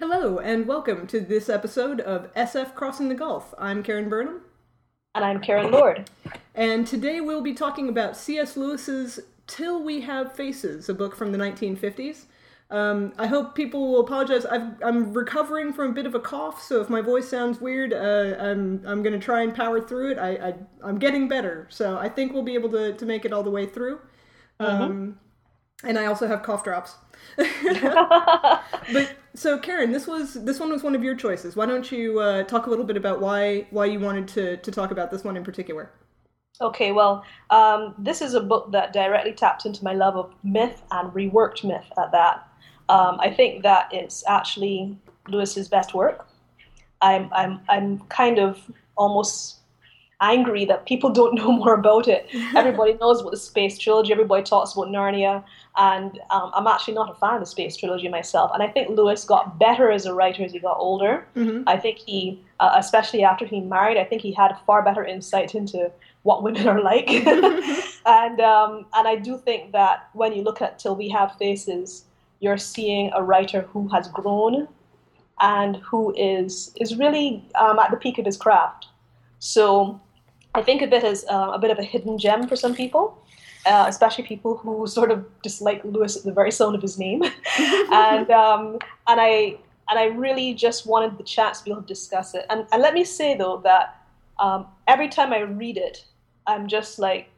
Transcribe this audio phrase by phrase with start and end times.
[0.00, 3.52] Hello, and welcome to this episode of SF Crossing the Gulf.
[3.58, 4.42] I'm Karen Burnham.
[5.16, 6.08] And I'm Karen Lord.
[6.54, 8.56] And today we'll be talking about C.S.
[8.56, 12.26] Lewis's Till We Have Faces, a book from the 1950s.
[12.70, 14.46] Um, I hope people will apologize.
[14.46, 17.92] i am recovering from a bit of a cough, so if my voice sounds weird,
[17.92, 20.18] uh, I'm, I'm going to try and power through it.
[20.18, 20.54] I,
[20.84, 23.42] I, am getting better, so I think we'll be able to, to make it all
[23.42, 23.98] the way through.
[24.60, 24.82] Mm-hmm.
[24.82, 25.18] Um,
[25.82, 26.94] and I also have cough drops.
[27.36, 31.56] but so Karen, this was this one was one of your choices.
[31.56, 34.70] Why don't you uh, talk a little bit about why why you wanted to to
[34.70, 35.90] talk about this one in particular?
[36.60, 40.82] Okay, well, um, this is a book that directly tapped into my love of myth
[40.90, 42.48] and reworked myth at that.
[42.88, 44.98] Um, I think that it's actually
[45.28, 46.28] Lewis's best work.
[47.00, 48.58] I'm I'm I'm kind of
[48.96, 49.57] almost
[50.20, 52.28] angry that people don't know more about it.
[52.56, 54.12] Everybody knows about the space trilogy.
[54.12, 55.44] Everybody talks about Narnia,
[55.76, 58.50] and um, I'm actually not a fan of the space trilogy myself.
[58.54, 61.26] And I think Lewis got better as a writer as he got older.
[61.36, 61.68] Mm-hmm.
[61.68, 65.54] I think he, uh, especially after he married, I think he had far better insight
[65.54, 65.90] into
[66.22, 67.08] what women are like.
[68.06, 72.04] and um, and I do think that when you look at Till We Have Faces,
[72.40, 74.68] you're seeing a writer who has grown
[75.40, 78.86] and who is is really um, at the peak of his craft.
[79.38, 80.00] So
[80.58, 83.16] I think of it as uh, a bit of a hidden gem for some people,
[83.64, 87.22] uh, especially people who sort of dislike Lewis at the very sound of his name,
[87.92, 89.56] and um, and I
[89.88, 92.44] and I really just wanted the chance to be able to discuss it.
[92.50, 94.04] And, and let me say though that
[94.38, 96.04] um, every time I read it,
[96.46, 97.30] I'm just like,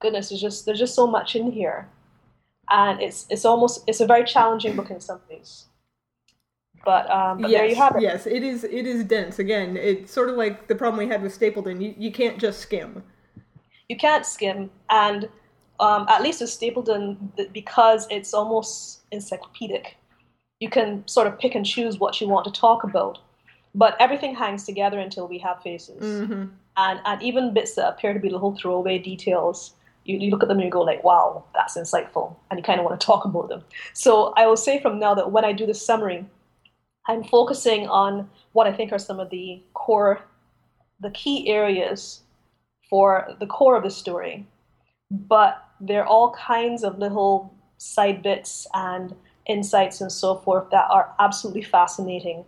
[0.00, 1.88] goodness, there's just there's just so much in here,
[2.70, 5.67] and it's it's almost it's a very challenging book in some ways.
[6.84, 8.02] But, um, but yes, there you have it.
[8.02, 8.64] Yes, it is.
[8.64, 9.38] It is dense.
[9.38, 11.82] Again, it's sort of like the problem we had with Stapledon.
[11.82, 13.02] You you can't just skim.
[13.88, 15.28] You can't skim, and
[15.80, 17.16] um, at least with Stapledon,
[17.52, 19.96] because it's almost encyclopedic,
[20.60, 23.18] you can sort of pick and choose what you want to talk about.
[23.74, 26.46] But everything hangs together until we have faces, mm-hmm.
[26.76, 29.74] and and even bits that appear to be little throwaway details.
[30.04, 32.80] You, you look at them and you go like, "Wow, that's insightful," and you kind
[32.80, 33.62] of want to talk about them.
[33.92, 36.24] So I will say from now that when I do the summary,
[37.08, 40.20] I'm focusing on what I think are some of the core,
[41.00, 42.20] the key areas
[42.88, 44.46] for the core of the story.
[45.10, 49.14] But there are all kinds of little side bits and
[49.46, 52.44] insights and so forth that are absolutely fascinating,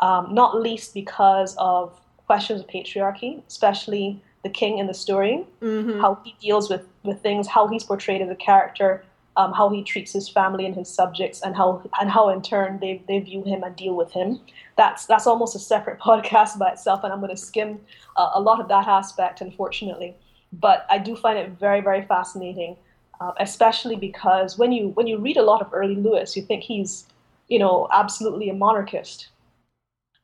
[0.00, 6.00] um, not least because of questions of patriarchy, especially the king in the story, mm-hmm.
[6.00, 9.04] how he deals with, with things, how he's portrayed as a character,
[9.36, 12.78] um, how he treats his family and his subjects, and how and how in turn
[12.80, 14.40] they, they view him and deal with him.
[14.76, 17.80] That's that's almost a separate podcast by itself, and I'm going to skim
[18.16, 20.14] uh, a lot of that aspect, unfortunately.
[20.52, 22.76] But I do find it very very fascinating,
[23.20, 26.62] uh, especially because when you when you read a lot of early Lewis, you think
[26.62, 27.06] he's
[27.48, 29.28] you know absolutely a monarchist,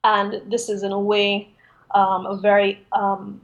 [0.05, 1.49] and this is in a way
[1.95, 3.41] um, a very um,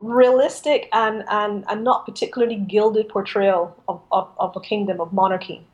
[0.00, 5.66] realistic and, and, and not particularly gilded portrayal of, of, of a kingdom of monarchy.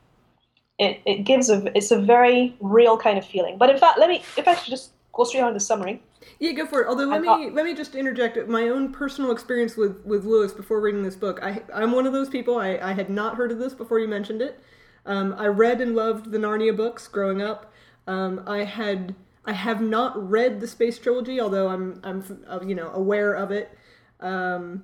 [0.77, 3.57] It, it gives a it's a very real kind of feeling.
[3.57, 6.03] But in fact, let me if I should just go straight on to the summary.
[6.39, 6.87] Yeah, go for it.
[6.87, 10.81] Although let me let me just interject my own personal experience with with Lewis before
[10.81, 11.39] reading this book.
[11.41, 12.57] I I'm one of those people.
[12.57, 14.59] I I had not heard of this before you mentioned it.
[15.05, 17.71] Um, I read and loved the Narnia books growing up.
[18.07, 19.15] Um, I had
[19.45, 23.51] I have not read the Space Trilogy, although I'm I'm uh, you know aware of
[23.51, 23.77] it.
[24.25, 24.83] Um,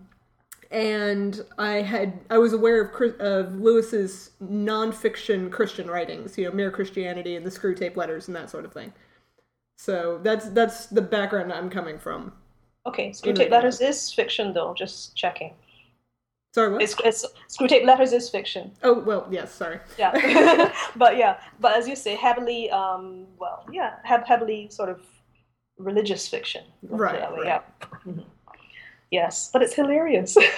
[0.69, 6.71] and I had I was aware of of Lewis's nonfiction Christian writings, you know, Mere
[6.71, 8.93] Christianity and the Screwtape Letters and that sort of thing.
[9.77, 12.31] So that's that's the background I'm coming from.
[12.85, 14.73] Okay, Screwtape Letters is fiction, though.
[14.73, 15.53] Just checking.
[16.53, 16.81] Sorry, what?
[16.81, 18.71] It's, it's, Screwtape Letters is fiction.
[18.83, 19.53] Oh well, yes.
[19.53, 19.79] Sorry.
[19.97, 25.01] Yeah, but yeah, but as you say, heavily, um, well, yeah, heavily sort of
[25.77, 26.63] religious fiction.
[26.83, 27.21] Right.
[27.21, 27.45] right.
[27.45, 27.61] Yeah.
[28.05, 28.21] Mm-hmm.
[29.11, 30.37] Yes, but it's hilarious.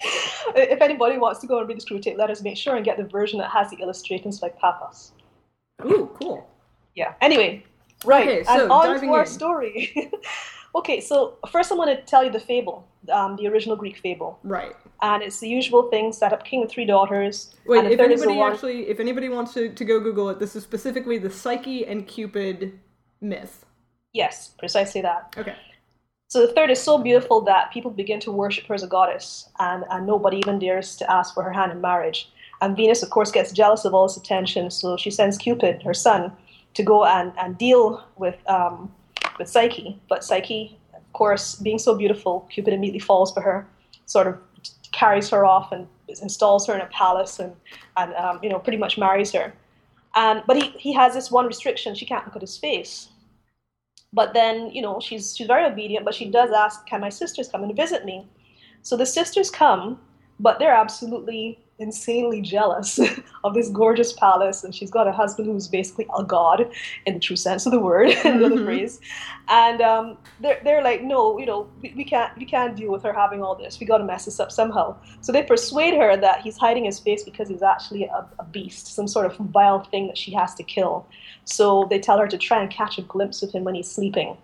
[0.54, 3.04] if anybody wants to go and read the Screwtape Letters, make sure and get the
[3.04, 5.12] version that has the illustrations by Papas.
[5.84, 6.48] Ooh, cool.
[6.94, 7.14] Yeah.
[7.20, 7.64] Anyway,
[8.04, 8.28] right.
[8.28, 9.26] Okay, so and on to our in.
[9.26, 10.12] story.
[10.74, 14.38] okay, so first I want to tell you the fable, um, the original Greek fable.
[14.42, 14.74] Right.
[15.02, 17.54] And it's the usual thing: set up king with three daughters.
[17.66, 18.52] Wait, if anybody one...
[18.52, 22.06] actually, if anybody wants to, to go Google it, this is specifically the Psyche and
[22.06, 22.78] Cupid
[23.20, 23.64] myth.
[24.12, 25.34] Yes, precisely that.
[25.38, 25.54] Okay.
[26.30, 29.48] So the third is so beautiful that people begin to worship her as a goddess,
[29.58, 32.30] and, and nobody even dares to ask for her hand in marriage.
[32.60, 35.92] And Venus, of course, gets jealous of all this attention, so she sends Cupid, her
[35.92, 36.30] son,
[36.74, 38.94] to go and, and deal with, um,
[39.40, 40.00] with Psyche.
[40.08, 43.66] But Psyche, of course, being so beautiful, Cupid immediately falls for her,
[44.06, 44.38] sort of
[44.92, 45.88] carries her off and
[46.22, 47.56] installs her in a palace and,
[47.96, 49.52] and um, you know, pretty much marries her.
[50.14, 53.09] And but he, he has this one restriction: she can't look at his face.
[54.12, 57.48] But then, you know, she's she's very obedient, but she does ask, "Can my sisters
[57.48, 58.26] come and visit me?"
[58.82, 60.00] So the sisters come,
[60.38, 63.00] but they're absolutely insanely jealous
[63.44, 66.70] of this gorgeous palace, and she's got a husband who's basically a god
[67.06, 68.56] in the true sense of the word, mm-hmm.
[68.56, 69.00] the phrase.
[69.48, 73.02] And um, they're, they're like, no, you know, we, we, can't we can't deal with
[73.02, 73.80] her having all this.
[73.80, 74.96] We got to mess this up somehow.
[75.22, 78.94] So they persuade her that he's hiding his face because he's actually a, a beast,
[78.94, 81.06] some sort of vile thing that she has to kill.
[81.44, 84.36] So they tell her to try and catch a glimpse of him when he's sleeping.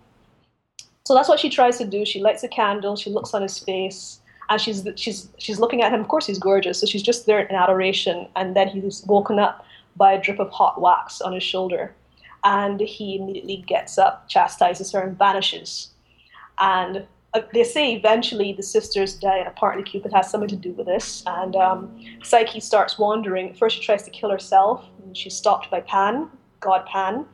[1.05, 2.05] So that's what she tries to do.
[2.05, 2.97] She lights a candle.
[2.97, 6.01] She looks on his face and she's she's she's looking at him.
[6.01, 8.29] Of course, he's gorgeous, so she's just there in adoration.
[8.37, 9.65] And then he's woken up
[9.97, 11.95] by a drip of hot wax on his shoulder,
[12.45, 15.91] and he immediately gets up, chastises her, and vanishes.
[16.59, 20.73] And uh, they say eventually the sisters die, and apparently Cupid has something to do
[20.73, 21.23] with this.
[21.27, 23.55] And um, Psyche starts wandering.
[23.55, 27.27] First, she tries to kill herself, and she's stopped by Pan, God Pan.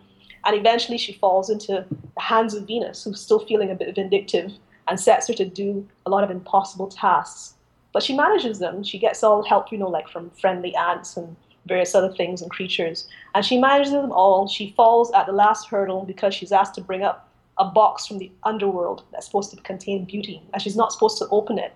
[0.45, 1.85] And eventually, she falls into
[2.17, 4.53] the hands of Venus, who's still feeling a bit vindictive
[4.93, 7.55] and sets her to do a lot of impossible tasks.
[7.95, 8.83] But she manages them.
[8.83, 11.35] She gets all help, you know, like from friendly ants and
[11.65, 13.09] various other things and creatures.
[13.35, 14.47] And she manages them all.
[14.47, 18.19] She falls at the last hurdle because she's asked to bring up a box from
[18.19, 21.73] the underworld that's supposed to contain beauty, and she's not supposed to open it.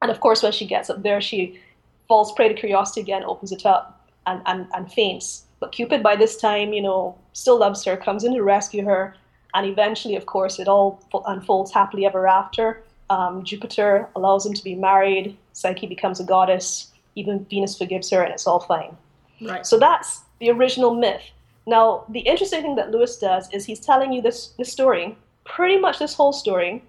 [0.00, 1.60] And of course, when she gets up there, she
[2.08, 5.44] falls prey to curiosity again, opens it up, and, and, and faints.
[5.60, 9.16] But Cupid, by this time, you know, still loves her, comes in to rescue her,
[9.54, 12.82] and eventually, of course, it all unfolds happily ever after.
[13.10, 15.36] Um, Jupiter allows them to be married.
[15.52, 16.92] Psyche becomes a goddess.
[17.14, 18.96] Even Venus forgives her, and it's all fine.
[19.40, 19.66] Right.
[19.66, 21.22] So that's the original myth.
[21.66, 25.78] Now, the interesting thing that Lewis does is he's telling you this, this story, pretty
[25.78, 26.82] much this whole story,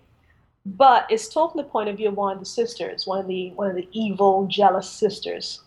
[0.65, 3.27] but it's told from the point of view of one of the sisters, one of
[3.27, 5.61] the one of the evil, jealous sisters.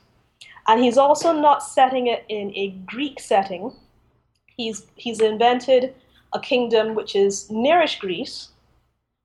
[0.69, 3.73] And he's also not setting it in a Greek setting.
[4.57, 5.95] He's he's invented
[6.35, 8.49] a kingdom which is nearish Greece,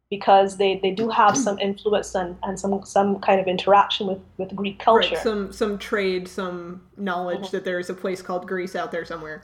[0.10, 4.20] because they, they do have some influence and, and some some kind of interaction with,
[4.38, 5.16] with Greek culture.
[5.16, 7.56] Right, some some trade, some knowledge mm-hmm.
[7.58, 9.44] that there's a place called Greece out there somewhere.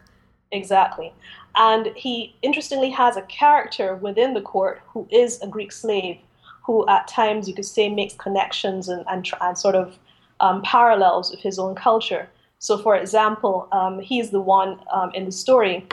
[0.51, 1.11] Exactly.
[1.55, 6.17] And he interestingly has a character within the court who is a Greek slave,
[6.63, 9.97] who at times you could say makes connections and, and, and sort of
[10.39, 12.29] um, parallels with his own culture.
[12.59, 15.87] So, for example, um, he's the one um, in the story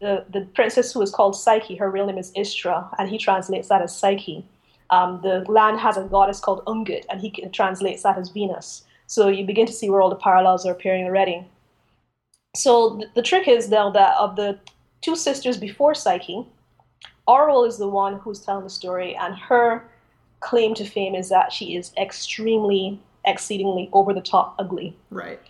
[0.00, 3.68] the, the princess who is called Psyche, her real name is Istra, and he translates
[3.68, 4.44] that as Psyche.
[4.90, 8.84] Um, the land has a goddess called Ungit, and he translates that as Venus.
[9.06, 11.46] So you begin to see where all the parallels are appearing already.
[12.54, 14.58] So the, the trick is now that of the
[15.00, 16.46] two sisters before Psyche,
[17.26, 19.84] Orual is the one who's telling the story, and her
[20.40, 24.96] claim to fame is that she is extremely, exceedingly over the top ugly.
[25.10, 25.40] Right.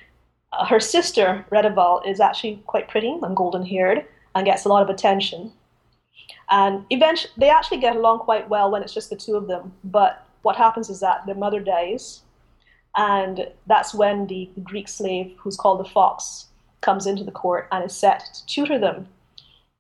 [0.53, 4.83] Uh, her sister, Redival, is actually quite pretty and golden haired, and gets a lot
[4.83, 5.53] of attention.
[6.51, 9.73] And eventually, they actually get along quite well when it's just the two of them.
[9.85, 12.23] But what happens is that their mother dies,
[12.97, 16.47] and that's when the Greek slave, who's called the fox,
[16.81, 19.09] comes into the court and is set to tutor them.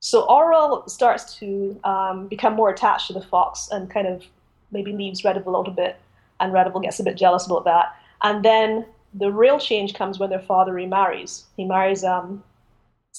[0.00, 4.24] So Orual starts to um, become more attached to the fox and kind of
[4.70, 5.96] maybe leaves Redival a little bit,
[6.40, 7.94] and Redival gets a bit jealous about that.
[8.22, 11.44] And then the real change comes when their father remarries.
[11.56, 12.42] He marries um,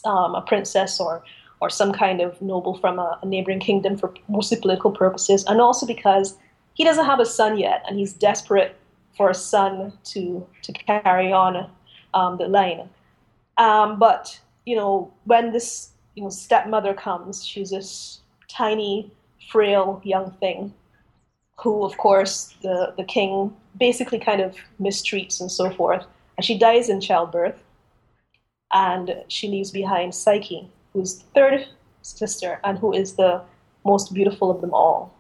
[0.04, 1.24] um, a princess or
[1.62, 5.62] or some kind of noble from a, a, neighboring kingdom for mostly political purposes, and
[5.62, 6.38] also because
[6.74, 8.76] he doesn't have a son yet, and he's desperate
[9.16, 11.70] for a son to to carry on
[12.14, 12.90] um, the line.
[13.58, 19.12] Um, but you know, when this you know stepmother comes, she's this tiny,
[19.50, 20.74] frail young thing,
[21.58, 26.06] who, of course, the the king basically kind of mistreats and so forth,
[26.38, 27.56] and she dies in childbirth
[28.74, 31.68] and she leaves behind Psyche, who's the third
[32.02, 33.42] sister and who is the
[33.84, 35.14] most beautiful of them all.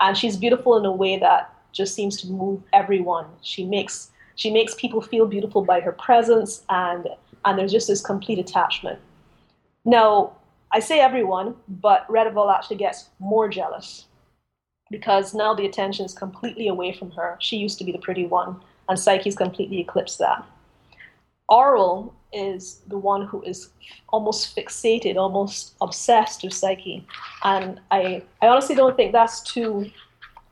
[0.00, 3.26] And she's beautiful in a way that just seems to move everyone.
[3.42, 7.08] She makes she makes people feel beautiful by her presence and
[7.44, 8.98] and there's just this complete attachment.
[9.84, 10.32] Now,
[10.70, 14.06] I say everyone, but Redival actually gets more jealous
[14.90, 17.36] because now the attention is completely away from her.
[17.40, 20.44] She used to be the pretty one, and Psyche's completely eclipsed that.
[21.50, 23.70] Orual is the one who is
[24.08, 27.06] almost fixated, almost obsessed with Psyche,
[27.44, 29.90] and I, I honestly don't think that's too,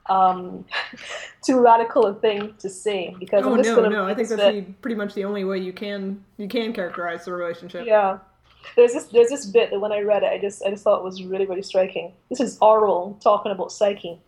[0.06, 0.64] um,
[1.44, 4.96] too radical a thing to say because oh no, no, I think that's the, pretty
[4.96, 7.86] much the only way you can you can characterize the relationship.
[7.86, 8.18] Yeah,
[8.76, 10.98] there's this there's this bit that when I read it, I just I just thought
[10.98, 12.12] it was really really striking.
[12.28, 14.20] This is Orual talking about Psyche.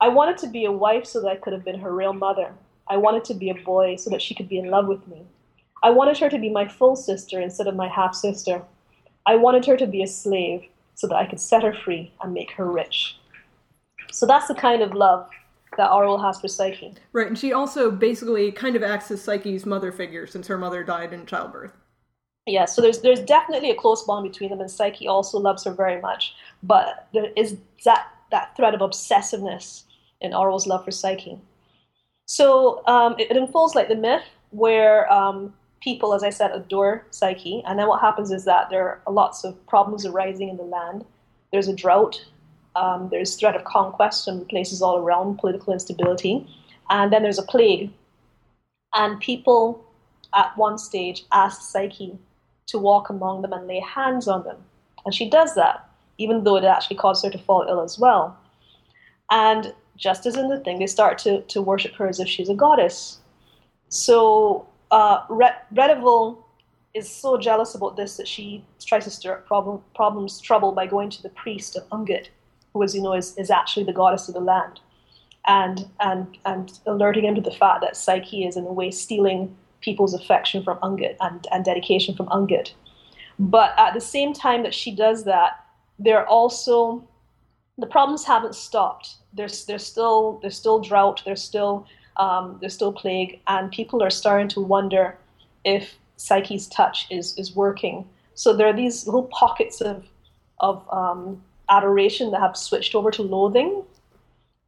[0.00, 2.52] I wanted to be a wife so that I could have been her real mother.
[2.88, 5.24] I wanted to be a boy so that she could be in love with me.
[5.82, 8.62] I wanted her to be my full sister instead of my half sister.
[9.26, 12.32] I wanted her to be a slave so that I could set her free and
[12.32, 13.18] make her rich.
[14.10, 15.28] So that's the kind of love
[15.76, 16.94] that Orual has for Psyche.
[17.12, 20.84] Right, and she also basically kind of acts as Psyche's mother figure since her mother
[20.84, 21.72] died in childbirth.
[22.46, 25.72] Yeah, so there's there's definitely a close bond between them, and Psyche also loves her
[25.72, 26.34] very much.
[26.62, 29.84] But there is that that thread of obsessiveness
[30.20, 31.38] in Orual's love for Psyche.
[32.26, 37.04] So um, it, it, unfolds like the myth, where um, people, as I said, adore
[37.10, 40.62] Psyche, and then what happens is that there are lots of problems arising in the
[40.62, 41.04] land.
[41.50, 42.24] There's a drought,
[42.76, 46.46] um, there's threat of conquest in places all around, political instability,
[46.90, 47.90] and then there's a plague.
[48.94, 49.84] And people
[50.34, 52.18] at one stage ask Psyche
[52.68, 54.56] to walk among them and lay hands on them.
[55.04, 58.38] And she does that, even though it actually caused her to fall ill as well.
[59.30, 62.48] And just as in the thing, they start to, to worship her as if she's
[62.48, 63.18] a goddess.
[63.88, 66.44] So uh, Redival
[66.94, 70.86] is so jealous about this that she tries to stir up problem, problems, trouble by
[70.86, 72.28] going to the priest of Ungit,
[72.72, 74.80] who, as you know, is, is actually the goddess of the land,
[75.46, 79.56] and, and, and alerting him to the fact that Psyche is, in a way, stealing
[79.80, 82.72] people's affection from Ungit and, and dedication from Ungit.
[83.38, 85.64] But at the same time that she does that,
[85.98, 87.08] there also
[87.78, 89.16] the problems haven't stopped.
[89.32, 91.22] There's there's still there's still drought.
[91.24, 95.16] There's still um, there's still plague, and people are starting to wonder
[95.64, 98.08] if Psyche's touch is is working.
[98.34, 100.04] So there are these little pockets of
[100.60, 103.82] of um, adoration that have switched over to loathing.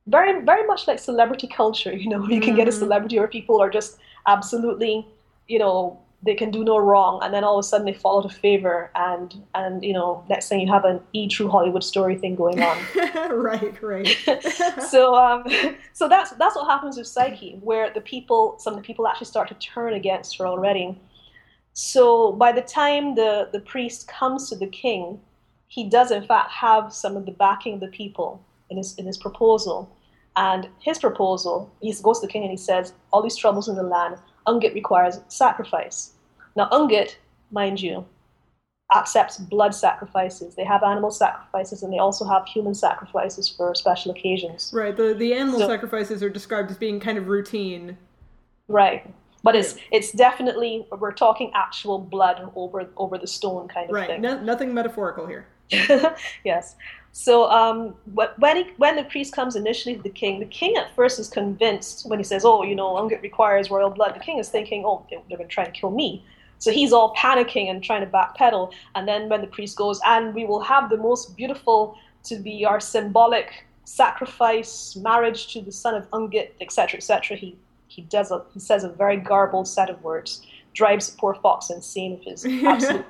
[0.06, 1.92] Very very much like celebrity culture.
[1.92, 2.80] You know, you can get a mm-hmm.
[2.80, 5.06] celebrity where people are just absolutely,
[5.48, 8.18] you know, they can do no wrong, and then all of a sudden they fall
[8.18, 11.84] out of favor, and and you know, next thing you have an E True Hollywood
[11.84, 12.78] story thing going on.
[13.30, 14.16] right, right.
[14.88, 15.44] so um,
[15.92, 19.26] so that's that's what happens with Psyche, where the people, some of the people actually
[19.26, 20.98] start to turn against her already.
[21.74, 25.20] So by the time the the priest comes to the king,
[25.68, 29.06] he does in fact have some of the backing of the people in his in
[29.06, 29.94] his proposal.
[30.36, 33.76] And his proposal, he goes to the king and he says, All these troubles in
[33.76, 34.16] the land,
[34.48, 36.13] Ungit requires sacrifice.
[36.56, 37.16] Now, Ungit,
[37.50, 38.06] mind you,
[38.94, 40.54] accepts blood sacrifices.
[40.54, 44.70] They have animal sacrifices and they also have human sacrifices for special occasions.
[44.72, 44.96] Right.
[44.96, 47.96] The the animal so, sacrifices are described as being kind of routine.
[48.68, 49.12] Right.
[49.42, 54.06] But it's it's definitely we're talking actual blood over over the stone kind of right.
[54.06, 54.22] thing.
[54.22, 54.38] Right.
[54.38, 55.46] No, nothing metaphorical here.
[56.44, 56.76] yes.
[57.12, 57.94] So um,
[58.38, 61.28] when he, when the priest comes initially to the king, the king at first is
[61.28, 64.82] convinced when he says, "Oh, you know, Ungit requires royal blood." The king is thinking,
[64.84, 66.24] "Oh, they're going to try and kill me."
[66.58, 68.72] So he's all panicking and trying to backpedal.
[68.94, 72.64] And then when the priest goes, "And we will have the most beautiful to be
[72.64, 77.56] our symbolic sacrifice, marriage to the son of Ungit, etc., etc." He
[77.88, 80.42] he does a, he says a very garbled set of words,
[80.72, 83.04] drives the poor fox insane with his absolute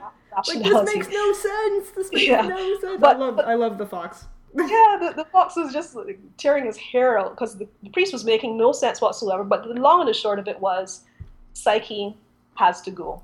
[0.47, 1.91] like this makes no sense.
[1.91, 2.43] This makes yeah.
[2.43, 3.01] no sense.
[3.01, 4.25] But, I love but, I love the fox.
[4.57, 8.13] yeah, the, the fox was just like, tearing his hair out because the, the priest
[8.13, 9.43] was making no sense whatsoever.
[9.43, 11.03] But the long and the short of it was,
[11.55, 12.17] Psyche
[12.55, 13.21] has to go.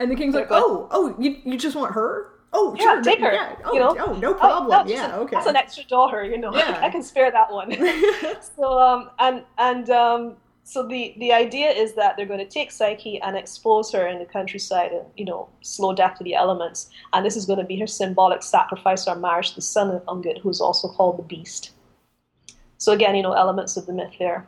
[0.00, 2.32] And the king's like, "Oh, oh, you, you just want her?
[2.52, 3.32] Oh, yeah, sure, take her.
[3.32, 3.54] Yeah.
[3.64, 3.94] Oh, you know?
[3.96, 4.72] oh, no problem.
[4.72, 5.36] Oh, yeah, okay.
[5.36, 6.52] That's an extra daughter, you know.
[6.56, 6.80] Yeah.
[6.82, 7.70] I can spare that one.
[8.56, 10.36] so, um, and and um,
[10.70, 14.20] so the, the idea is that they're going to take Psyche and expose her in
[14.20, 16.90] the countryside and, you know, slow death to the elements.
[17.12, 20.04] And this is going to be her symbolic sacrifice or marriage to the son of
[20.04, 21.72] Ungit, who's also called the Beast.
[22.78, 24.46] So again, you know, elements of the myth there.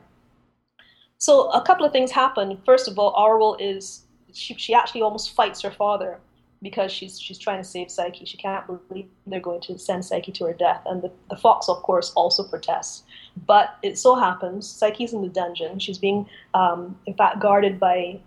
[1.19, 2.57] So a couple of things happen.
[2.65, 6.19] First of all, Orual is, she, she actually almost fights her father
[6.63, 8.25] because she's she's trying to save Psyche.
[8.25, 10.83] She can't believe they're going to send Psyche to her death.
[10.87, 13.03] And the, the fox, of course, also protests.
[13.47, 15.79] But it so happens Psyche's in the dungeon.
[15.79, 18.21] She's being, um, in fact, guarded by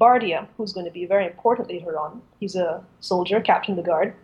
[0.00, 2.22] Bardia, who's going to be very important later on.
[2.38, 4.14] He's a soldier, captain of the guard.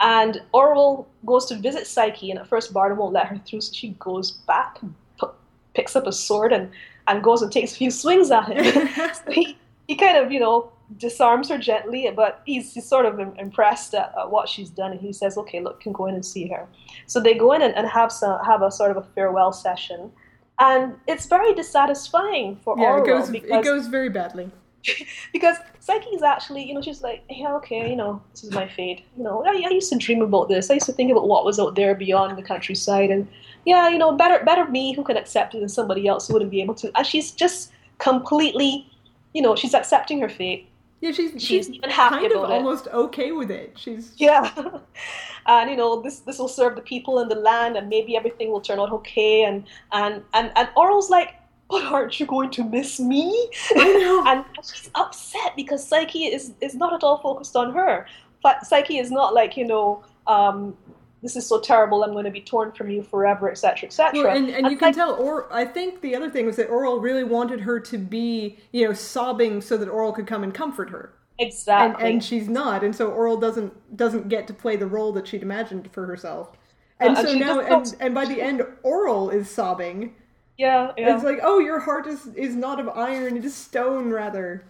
[0.00, 3.72] And Orual goes to visit Psyche, and at first Bardia won't let her through, so
[3.72, 4.78] she goes back,
[5.20, 5.26] p-
[5.74, 6.70] picks up a sword, and,
[7.06, 8.88] and goes and takes a few swings at him.
[9.14, 9.58] so he,
[9.90, 14.14] he kind of, you know, disarms her gently, but he's, he's sort of impressed at,
[14.16, 16.68] at, what she's done, and he says, "Okay, look, can go in and see her."
[17.06, 20.12] So they go in and, and have some have a sort of a farewell session,
[20.60, 23.00] and it's very dissatisfying for yeah, Orual.
[23.00, 24.48] It goes, because, it goes very badly.
[25.32, 29.02] because Psyche's actually, you know, she's like, yeah, okay, you know, this is my fate.
[29.16, 30.70] You know, I, I used to dream about this.
[30.70, 33.26] I used to think about what was out there beyond the countryside, and
[33.66, 36.52] yeah, you know, better better me who can accept it than somebody else who wouldn't
[36.52, 36.96] be able to.
[36.96, 38.89] And she's just completely,
[39.32, 40.70] you know, she's accepting her fate
[41.00, 43.72] yeah, she's she's, she's even happy kind of almost okay with it.
[43.78, 44.52] She's yeah,
[45.46, 48.50] and you know this this will serve the people and the land, and maybe everything
[48.50, 49.44] will turn out okay.
[49.44, 51.36] And and and and Orual's like,
[51.70, 53.48] but aren't you going to miss me?
[53.76, 54.24] I know.
[54.26, 58.06] and she's upset because Psyche is, is not at all focused on her.
[58.42, 60.76] But Psyche is not like, you know, um,
[61.22, 64.22] this is so terrible, I'm going to be torn from you forever, etc., etc.
[64.22, 67.00] Well, and, and you can tell, or I think the other thing was that Orual
[67.02, 70.90] really wanted her to be, you know, sobbing so that Orual could come and comfort
[70.90, 71.12] her.
[71.38, 72.04] Exactly.
[72.04, 75.26] And, and she's not, and so Orual doesn't doesn't get to play the role that
[75.28, 76.52] she'd imagined for herself.
[77.00, 80.14] And Uh, so now, and, and by the end, Orual is sobbing.
[80.58, 81.14] yeah, yeah.
[81.14, 84.64] It's like, oh, your heart is is not of iron; it is stone, rather.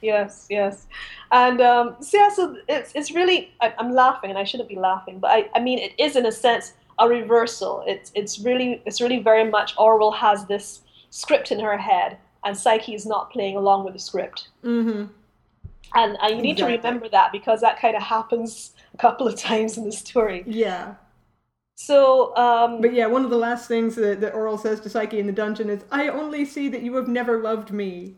[0.00, 0.86] Yes, yes,
[1.30, 4.76] and um, so yeah, so it's it's really I, I'm laughing, and I shouldn't be
[4.76, 7.84] laughing, but I, I mean it is in a sense a reversal.
[7.86, 10.80] It's it's really it's really very much Orual has this
[11.10, 15.04] script in her head, and Psyche is not playing along with the script, Mm-hmm.
[15.94, 16.76] and, and you need Exactly.
[16.76, 20.42] to remember that because that kind of happens a couple of times in the story.
[20.46, 20.94] Yeah.
[21.74, 25.18] So um, But yeah, one of the last things that, that Orual says to Psyche
[25.18, 28.16] in the dungeon is, "I only see that you have never loved me."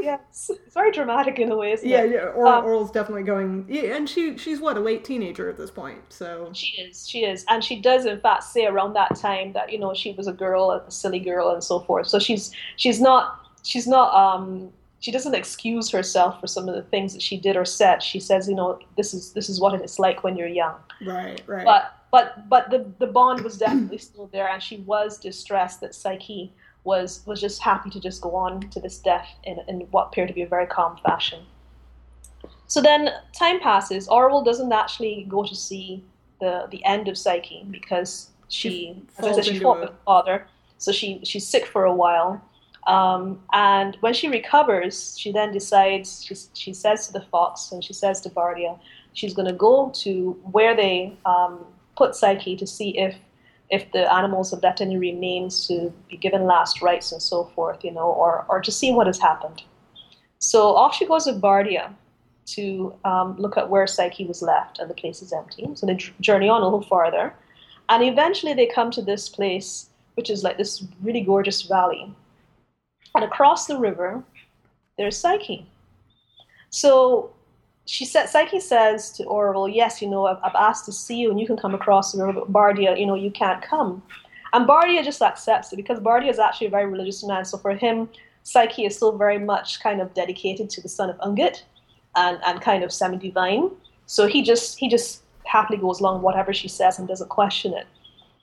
[0.00, 2.10] Yes, it's very dramatic in a way, isn't Yeah, it?
[2.12, 2.18] yeah.
[2.28, 3.66] Or, Um, Orual's definitely going.
[3.68, 6.00] Yeah, and she she's what a late teenager at this point.
[6.08, 9.70] So She is, she is, and she does in fact say around that time that
[9.72, 12.06] you know she was a girl, a silly girl, and so forth.
[12.08, 16.82] So she's she's not she's not um she doesn't excuse herself for some of the
[16.82, 18.02] things that she did or said.
[18.02, 20.76] She says, you know, this is this is what it's like when you're young.
[21.06, 21.64] right, right.
[21.64, 25.94] But but but the the bond was definitely still there, and she was distressed that
[25.94, 26.52] Psyche
[26.84, 30.28] was was just happy to just go on to this death in in what appeared
[30.28, 31.40] to be a very calm fashion.
[32.66, 34.08] So then time passes.
[34.08, 36.02] Orual doesn't actually go to see
[36.40, 40.46] the the end of Psyche because she, as I said, she fought with her father,
[40.78, 42.42] so she she's sick for a while.
[42.86, 46.24] Um, and when she recovers, she then decides.
[46.24, 48.78] She she says to the fox and she says to Bardia,
[49.12, 51.64] she's going to go to where they um,
[51.96, 53.14] put Psyche to see if
[53.70, 57.84] if the animals have left any remains to be given last rites and so forth,
[57.84, 59.62] you know, or or to see what has happened.
[60.38, 61.92] So off she goes with Bardia
[62.46, 65.68] to um, look at where Psyche was left, and the place is empty.
[65.74, 67.34] So they journey on a little farther,
[67.88, 72.12] and eventually they come to this place, which is like this really gorgeous valley.
[73.14, 74.22] And across the river,
[74.96, 75.66] there's Psyche.
[76.70, 77.32] So
[77.90, 81.28] she said, Psyche says to Orual, "Yes, you know, I've, I've asked to see you,
[81.30, 82.40] and you can come across the river.
[82.40, 84.00] But Bardia, you know, you can't come."
[84.52, 87.44] And Bardia just accepts it because Bardia is actually a very religious man.
[87.44, 88.08] So for him,
[88.44, 91.62] Psyche is still very much kind of dedicated to the son of Ungit
[92.14, 93.70] and, and kind of semi-divine.
[94.06, 97.88] So he just he just happily goes along whatever she says and doesn't question it.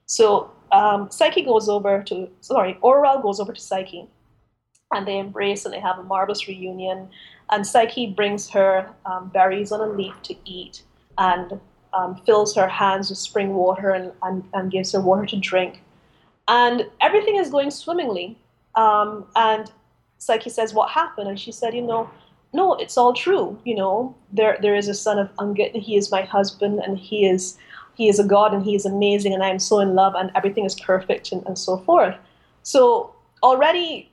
[0.08, 4.10] So um, Psyche goes over to sorry, Orual goes over to Psyche,
[4.92, 7.10] and they embrace and they have a marvelous reunion.
[7.50, 10.84] And Psyche brings her um, berries on a leaf to eat
[11.18, 11.60] and
[11.94, 15.82] um, fills her hands with spring water and, and, and gives her water to drink.
[16.48, 18.38] And everything is going swimmingly.
[18.76, 19.72] Um, and
[20.18, 21.30] Psyche says, What happened?
[21.30, 22.10] And she said, You know,
[22.54, 23.60] no, it's all true.
[23.66, 26.98] You know, there there is a son of Ungit, and he is my husband, and
[26.98, 27.58] he is
[27.96, 30.32] he is a god, and he is amazing, and I am so in love, and
[30.36, 32.16] everything is perfect, and, and so forth.
[32.64, 34.12] So already,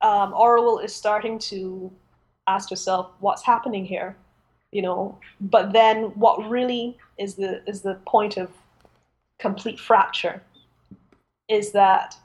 [0.00, 1.90] um, Orual is starting to
[2.46, 4.16] ask yourself, "What's happening here?"
[4.72, 5.18] You know.
[5.40, 8.50] But then, what really is the is the point of
[9.38, 10.42] complete fracture
[11.48, 12.16] is that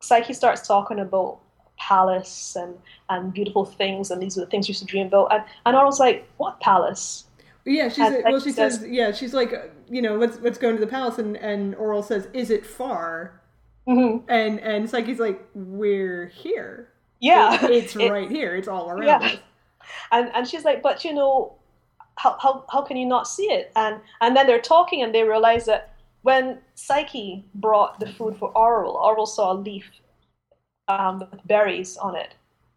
[0.00, 1.38] Psyche starts talking about
[1.78, 2.74] palace and,
[3.08, 5.32] and beautiful things, and these are the things you used to dream about.
[5.32, 7.24] And, and Orual's like, What palace?
[7.64, 8.40] yeah, she's a, well.
[8.40, 9.52] She says, says- yeah, she's like,
[9.88, 13.40] you know, let's let's go into the palace, and and Orual says, "Is it far?"
[13.86, 14.30] Mm-hmm.
[14.30, 16.88] And and Psyche's like, "We're here.
[17.20, 17.64] Yeah.
[17.64, 18.56] It- it's It- right here.
[18.56, 19.18] It's all around Yeah.
[19.18, 19.36] us."
[20.12, 21.54] And, and she's like, But you know,
[22.16, 23.72] how, how, how can you not see it?
[23.76, 28.52] And, and then they're talking, and they realize that when Psyche brought the food for
[28.52, 29.84] Orual, Orual saw a leaf
[30.88, 32.34] um, with berries on it.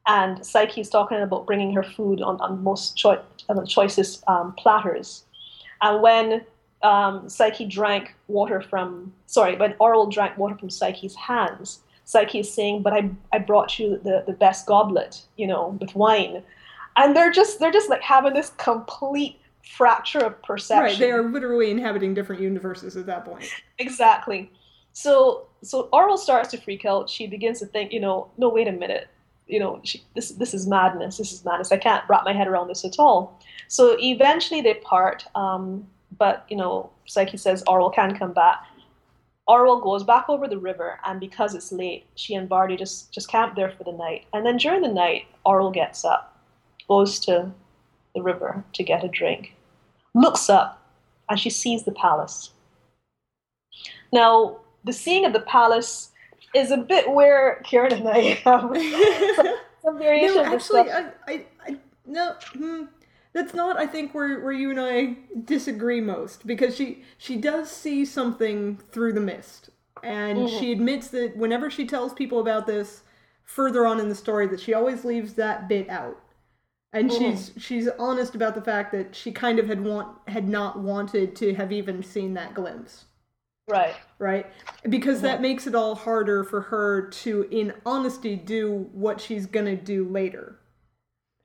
[0.07, 4.23] And Psyche is talking about bringing her food on, on most choi- on the choicest
[4.27, 5.25] um, platters.
[5.81, 6.45] And when
[6.83, 12.53] um, Psyche drank water from, sorry, when Orual drank water from Psyche's hands, Psyche is
[12.53, 16.43] saying, "But I, I brought you the, the best goblet, you know, with wine."
[16.97, 20.83] And they're just they're just like having this complete fracture of perception.
[20.83, 23.45] Right, they are literally inhabiting different universes at that point.
[23.77, 24.51] Exactly.
[24.93, 27.09] So so Orual starts to freak out.
[27.09, 29.07] She begins to think, you know, no, wait a minute.
[29.47, 31.17] You know, she, this this is madness.
[31.17, 31.71] This is madness.
[31.71, 33.39] I can't wrap my head around this at all.
[33.67, 35.25] So eventually they part.
[35.35, 35.87] Um,
[36.17, 38.65] but you know, Psyche says Orual can come back.
[39.51, 43.27] Orual goes back over the river, and because it's late, she and Bardia just just
[43.27, 44.23] camp there for the night.
[44.33, 46.39] And then during the night, Orual gets up,
[46.87, 47.51] goes to
[48.15, 49.53] the river to get a drink,
[50.13, 50.81] looks up,
[51.29, 52.51] and she sees the palace.
[54.13, 56.11] Now, the seeing of the palace
[56.55, 58.61] is a bit where Karen and I have
[59.35, 60.43] some, some variation.
[60.43, 60.91] no, actually.
[60.91, 62.83] I, I, I no, hmm,
[63.33, 63.77] that's not.
[63.77, 68.77] I think where where you and I disagree most because she she does see something
[68.91, 69.69] through the mist,
[70.03, 70.49] and Mm-hmm.
[70.49, 73.03] she admits that whenever she tells people about this
[73.43, 76.19] further on in the story, that she always leaves that bit out.
[76.93, 77.41] And Mm-hmm.
[77.41, 81.35] she's she's honest about the fact that she kind of had want had not wanted
[81.37, 83.05] to have even seen that glimpse
[83.67, 83.95] right.
[84.19, 84.45] right?
[84.89, 89.75] Because that makes it all harder for her to, in honesty, do what she's gonna
[89.75, 90.59] do later.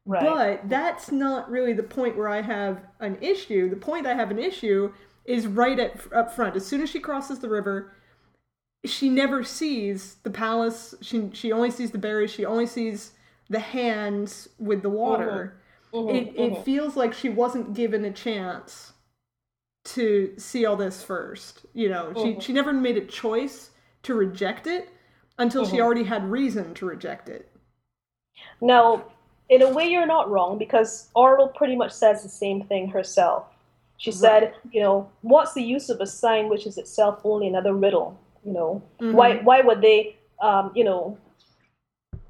[0.06, 0.22] Right.
[0.22, 3.68] But that's not really the point where I have an issue.
[3.70, 4.92] The point I have an issue
[5.24, 6.56] is right at, up front.
[6.56, 7.92] As soon as she crosses the river,
[8.84, 10.94] she never sees the palace.
[11.02, 12.30] She she only sees the berries.
[12.30, 13.12] She only sees
[13.48, 15.60] the hands with the water.
[15.92, 16.62] Mhm, It it uh-huh.
[16.62, 18.92] feels like she wasn't given a chance
[19.84, 21.66] to see all this first.
[21.74, 23.70] You know, she she never made a choice
[24.04, 24.88] to reject it
[25.38, 27.50] until she already had reason to reject it.
[28.60, 29.04] Now,
[29.48, 33.44] in a way, you're not wrong because Orual pretty much says the same thing herself.
[33.98, 37.74] She said, you know, what's the use of a sign which is itself only another
[37.74, 38.18] riddle?
[38.44, 41.18] You know, why why would they, um, you know,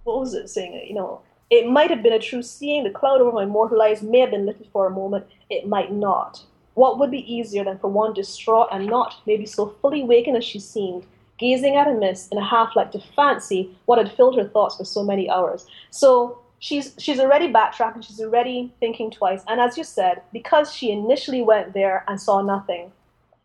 [0.05, 0.87] what was it saying?
[0.87, 2.85] You know, it might have been a true seeing.
[2.85, 5.27] The cloud over my mortal eyes may have been lifted for a moment.
[5.51, 6.43] It might not.
[6.75, 10.45] What would be easier than for one distraught and not maybe so fully wakened as
[10.45, 11.05] she seemed,
[11.39, 14.77] gazing at a mist in a half like to fancy what had filled her thoughts
[14.77, 15.67] for so many hours?
[15.91, 18.05] So she's she's already backtracking.
[18.05, 19.43] She's already thinking twice.
[19.49, 22.93] And as you said, because she initially went there and saw nothing,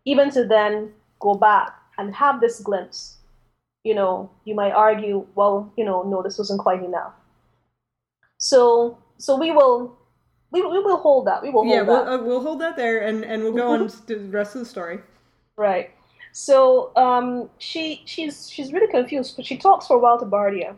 [0.04, 3.18] even to then go back and have this glimpse,
[3.84, 7.12] you know, you might argue, well, you know, no, this wasn't quite enough.
[8.38, 9.96] So, so we will,
[10.50, 11.42] we, we will hold that.
[11.42, 13.88] We will hold yeah, we'll, uh, we'll hold that there, and and we'll go on
[13.88, 15.00] to the rest of the story.
[15.56, 15.90] Right.
[16.32, 20.76] So um, she she's she's really confused, but she talks for a while to Bardia,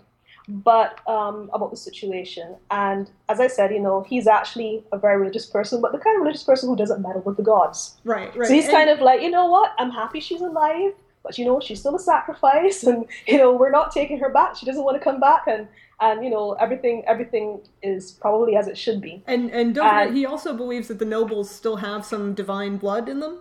[0.48, 2.56] but um, about the situation.
[2.70, 6.16] And as I said, you know, he's actually a very religious person, but the kind
[6.16, 7.96] of religious person who doesn't meddle with the gods.
[8.04, 8.46] Right, right.
[8.48, 9.72] So he's And- kind of like, you know what?
[9.78, 13.70] I'm happy she's alive, but you know, she's still a sacrifice, and you know, we're
[13.70, 14.56] not taking her back.
[14.56, 15.66] She doesn't want to come back, and
[16.00, 19.22] and you know, everything everything is probably as it should be.
[19.26, 23.08] And and don't And- he also believes that the nobles still have some divine blood
[23.08, 23.38] in them.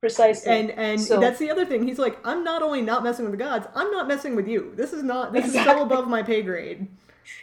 [0.00, 0.50] Precisely.
[0.50, 1.86] And and So- that's the other thing.
[1.86, 4.72] He's like, I'm not only not messing with the gods, I'm not messing with you.
[4.74, 6.88] This is not this is so above my pay grade.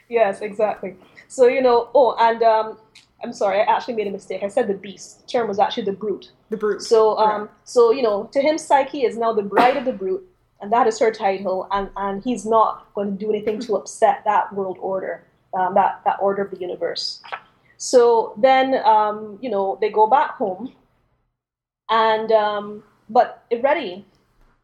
[0.10, 0.96] Yes, exactly.
[1.28, 2.78] So you know, oh, and um,
[3.24, 4.42] I'm sorry, I actually made a mistake.
[4.44, 5.22] I said the beast.
[5.22, 6.32] The term was actually the brute.
[6.50, 6.82] The brute.
[6.82, 7.54] So um, Correct.
[7.70, 10.28] so you know, to him, Psyche is now the bride of the brute,
[10.60, 14.24] and that is her title, and and he's not going to do anything to upset
[14.26, 17.22] that world order, um, that that order of the universe.
[17.78, 20.74] So then, um, you know, they go back home,
[21.90, 24.06] and um, but already,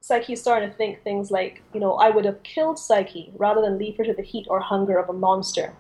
[0.02, 3.62] Psyche is starting to think things like, you know, I would have killed Psyche rather
[3.62, 5.74] than leave her to the heat or hunger of a monster.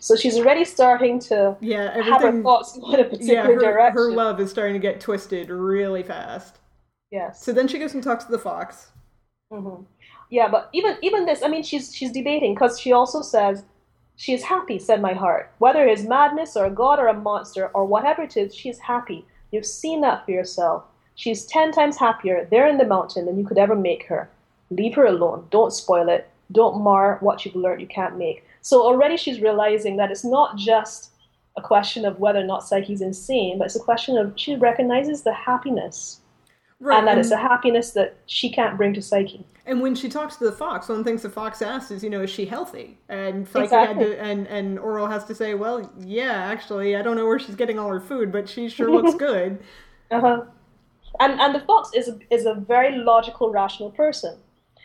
[0.00, 3.60] So she's already starting to yeah, have her thoughts go in a Yeah, particular her,
[3.60, 3.94] direction.
[3.94, 6.58] her love is starting to get twisted really fast.
[7.10, 7.44] yes.
[7.44, 8.90] So then she goes and talks to the fox.
[9.52, 9.82] Mm-hmm.
[10.30, 13.64] Yeah, but even even this, I mean, she's she's debating because she also says
[14.16, 14.78] she is happy.
[14.78, 18.22] Said my heart, whether it is madness or a god or a monster or whatever
[18.22, 19.26] it is, she is happy.
[19.50, 20.84] You've seen that for yourself.
[21.14, 24.30] She's ten times happier there in the mountain than you could ever make her.
[24.70, 25.46] Leave her alone.
[25.50, 26.28] Don't spoil it.
[26.52, 28.44] Don't mar what you've learned you can't make.
[28.62, 31.10] So already she's realizing that it's not just
[31.56, 35.22] a question of whether or not Psyche's insane, but it's a question of she recognizes
[35.22, 36.19] the happiness
[36.80, 36.98] Right.
[36.98, 39.44] and that and, it's a happiness that she can't bring to Psyche.
[39.66, 42.02] and when she talks to the fox, one of the things the fox asks is,
[42.02, 42.98] you know, is she healthy?
[43.08, 44.04] And Psyche Exactly.
[44.04, 47.38] had to, and and Orual has to say, well, yeah, actually, I don't know where
[47.38, 49.58] she's getting all her food, but she sure looks good.
[50.10, 50.44] Uh-huh.
[51.20, 54.38] And and the fox is a, is a very logical, rational person.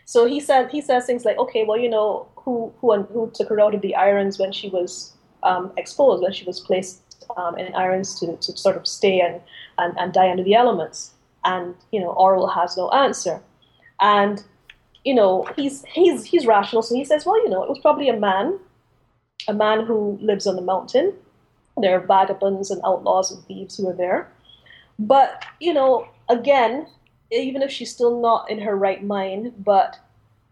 [0.06, 3.50] So he said he says things like, okay, well, you know, who who who took
[3.50, 7.02] her out of the irons when she was um, exposed, when she was placed
[7.38, 9.42] um, in irons to, to sort of stay and,
[9.78, 11.12] and, and die under the elements.
[11.46, 13.42] And you know, Orual has no answer.
[14.02, 14.44] And
[15.04, 18.10] you know, he's he's he's rational, so he says, well, you know, it was probably
[18.10, 18.60] a man,
[19.48, 21.14] a man who lives on the mountain.
[21.78, 24.32] There are vagabonds and outlaws and thieves who are there.
[24.98, 26.88] But, you know, again,
[27.32, 30.00] even if she's still not in her right mind, but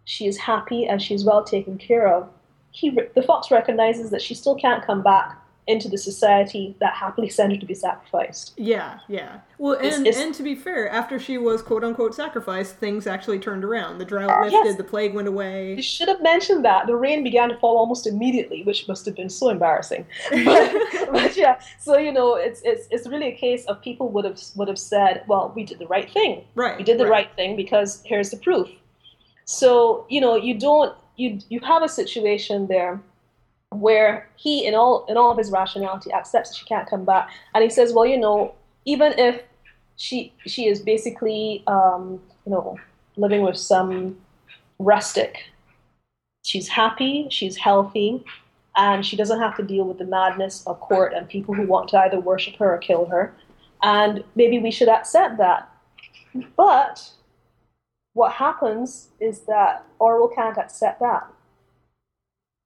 [0.05, 2.29] she is happy and she's well taken care of,
[2.71, 7.29] he, the fox recognizes that she still can't come back into the society that happily
[7.29, 8.53] sent her to be sacrificed.
[8.57, 9.39] Yeah, yeah.
[9.57, 13.07] Well, It's- and it's- and to be fair, after she was quote unquote sacrificed, things
[13.07, 13.97] actually turned around.
[13.99, 14.75] The drought lifted, Yes.
[14.75, 15.75] the plague went away.
[15.75, 16.85] You should have mentioned that.
[16.87, 20.05] The rain began to fall almost immediately, which must have been so embarrassing.
[20.43, 20.73] But,
[21.13, 24.39] but yeah, so you know, it's it's it's really a case of people would have
[24.57, 26.43] would have said, well, we did the right thing.
[26.55, 26.77] Right.
[26.77, 27.27] We did the right.
[27.27, 28.67] right thing because here's the proof.
[29.45, 33.01] So you know you don't you you have a situation there
[33.79, 37.29] where he in all in all of his rationality accepts that she can't come back,
[37.53, 38.53] and he says, well, you know,
[38.85, 39.41] even if
[39.95, 42.77] she she is basically um, you know
[43.15, 44.17] living with some
[44.79, 45.43] rustic,
[46.43, 48.23] she's happy, she's healthy,
[48.75, 51.89] and she doesn't have to deal with the madness of court and people who want
[51.89, 53.33] to either worship her or kill her.
[53.83, 55.69] And maybe we should accept that.
[56.55, 57.11] But
[58.13, 61.27] what happens is that Orual can't accept that.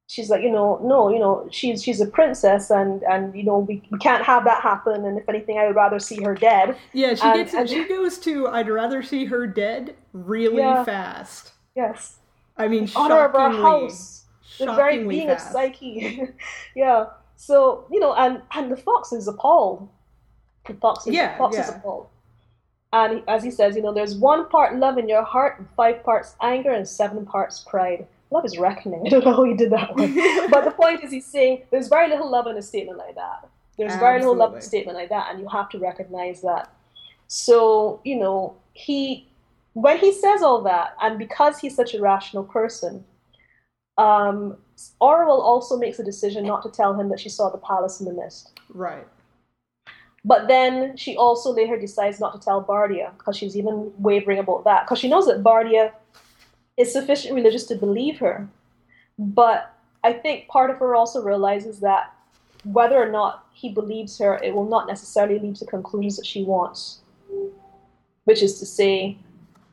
[0.10, 3.58] She's like, you know, no, you know, she's she's a princess, and and you know,
[3.60, 5.04] we, we can't have that happen.
[5.06, 6.78] And if anything, I would rather see her dead.
[6.94, 10.86] Yeah, she and, gets and- She goes to I'd rather see her dead really Yeah.
[10.86, 11.52] fast.
[11.76, 12.20] Yes,
[12.56, 14.24] I mean, honor of our house.
[14.58, 15.48] the very being fast.
[15.48, 16.30] of Psyche.
[16.76, 17.08] yeah.
[17.36, 19.90] So you know, and and the fox is appalled.
[20.68, 22.08] The fox is, Yeah, fox is appalled.
[22.94, 26.02] And as he says, you know, there's one part love in your heart, and five
[26.04, 28.08] parts anger, and seven parts pride.
[28.32, 29.04] Love is reckoning.
[29.06, 30.16] I don't know how he did that one.
[30.52, 33.48] but the point is, he's saying there's very little love in a statement like that.
[33.78, 36.74] There's very little love in a statement like that, and you have to recognize that.
[37.28, 39.28] So, you know, he,
[39.74, 43.04] when he says all that, and because he's such a rational person,
[44.00, 44.58] um,
[45.00, 48.08] Orual also makes a decision not to tell him that she saw the palace in
[48.08, 48.60] the mist.
[48.74, 49.08] right.
[50.26, 54.66] But then she also later decides not to tell Bardia because she's even wavering about
[54.66, 55.94] that because she knows that Bardia
[56.78, 58.48] is sufficiently religious to believe her.
[59.18, 62.14] But I think part of her also realizes that
[62.64, 66.44] whether or not he believes her, it will not necessarily lead to conclusions that she
[66.44, 67.00] wants,
[68.26, 69.18] which is to say,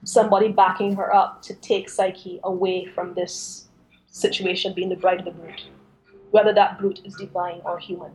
[0.04, 3.68] somebody backing her up to take Psyche away from this
[4.08, 5.64] situation being the bride of the brute,
[6.30, 8.12] whether that brute is divine or human.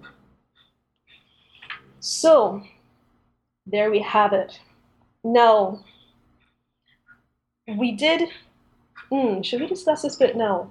[1.99, 2.63] So,
[3.65, 4.59] there we have it.
[5.23, 5.83] Now,
[7.67, 8.29] we did.
[9.11, 10.69] Hmm, should we discuss this bit now?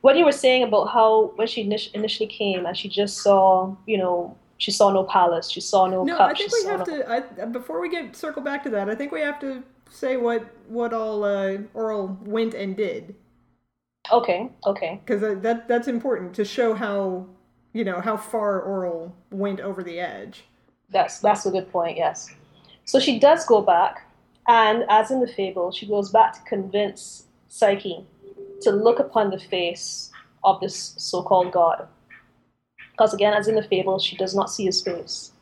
[0.00, 1.62] What you were saying about how when she
[1.94, 6.04] initially came and she just saw, you know, she saw no palace, she saw no
[6.04, 7.02] No, cup, I think we have no.
[7.02, 7.10] to.
[7.42, 10.46] I, before we get circle back to that, I think we have to say what
[10.68, 13.14] what all uh, Orual went and did
[14.12, 15.00] Okay, okay.
[15.04, 17.26] because that that's important to show how
[17.72, 20.44] you know how far Orual went over the edge.
[20.90, 21.96] That's that's a good point.
[21.96, 22.30] Yes.
[22.84, 24.06] So she does go back,
[24.48, 28.04] and as in the fable, she goes back to convince Psyche
[28.62, 30.10] to look upon the face
[30.44, 31.86] of this so-called god.
[32.92, 35.32] Because again, as in the fable, she does not see his face.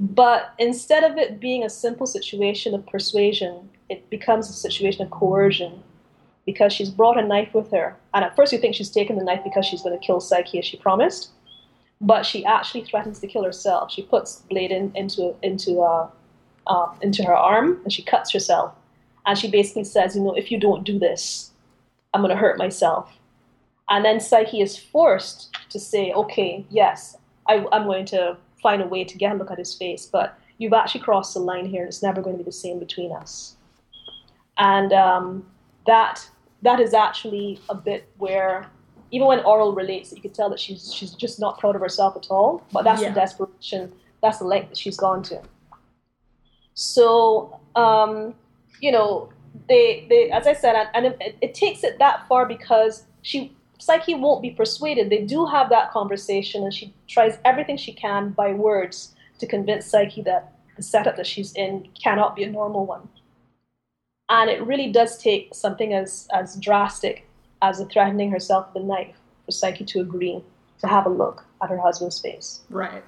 [0.00, 5.10] But instead of it being a simple situation of persuasion, it becomes a situation of
[5.10, 5.82] coercion.
[6.46, 7.96] Because she's brought a knife with her.
[8.14, 10.58] And at first you think she's taken the knife because she's going to kill Psyche
[10.58, 11.30] as she promised
[12.00, 13.92] but she actually threatens to kill herself.
[13.92, 16.08] She puts blade in, into into uh,
[16.70, 18.72] uh, into her arm and she cuts herself.
[19.26, 21.50] And she basically says, you know, if you don't do this,
[22.14, 23.12] I'm going to hurt myself.
[23.88, 27.16] And then Psyche is forced to say, okay, yes,
[27.48, 30.38] I, I'm going to find a way to get a look at his face, but
[30.58, 33.10] you've actually crossed the line here, and it's never going to be the same between
[33.12, 33.56] us.
[34.58, 35.46] And um,
[35.86, 36.28] that
[36.62, 38.66] that is actually a bit where
[39.10, 42.16] even when Orual relates, you could tell that she's she's just not proud of herself
[42.16, 42.62] at all.
[42.72, 43.08] But that's Yeah.
[43.08, 45.40] the desperation, that's the length that she's gone to.
[46.74, 48.34] So, um,
[48.80, 49.32] you know,
[49.68, 53.56] they they as I said, and, and it, it takes it that far because she
[53.78, 55.08] Psyche won't be persuaded.
[55.08, 59.86] They do have that conversation, and she tries everything she can by words to convince
[59.86, 63.08] Psyche that the setup that she's in cannot be a normal one.
[64.28, 67.26] And it really does take something as as drastic
[67.62, 70.42] as threatening herself with a knife for Psyche to agree
[70.80, 72.60] to have a look at her husband's face.
[72.70, 73.04] Right.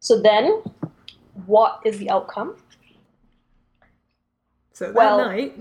[0.00, 0.62] So then,
[1.46, 2.56] what is the outcome?
[4.72, 5.58] So that Well- night.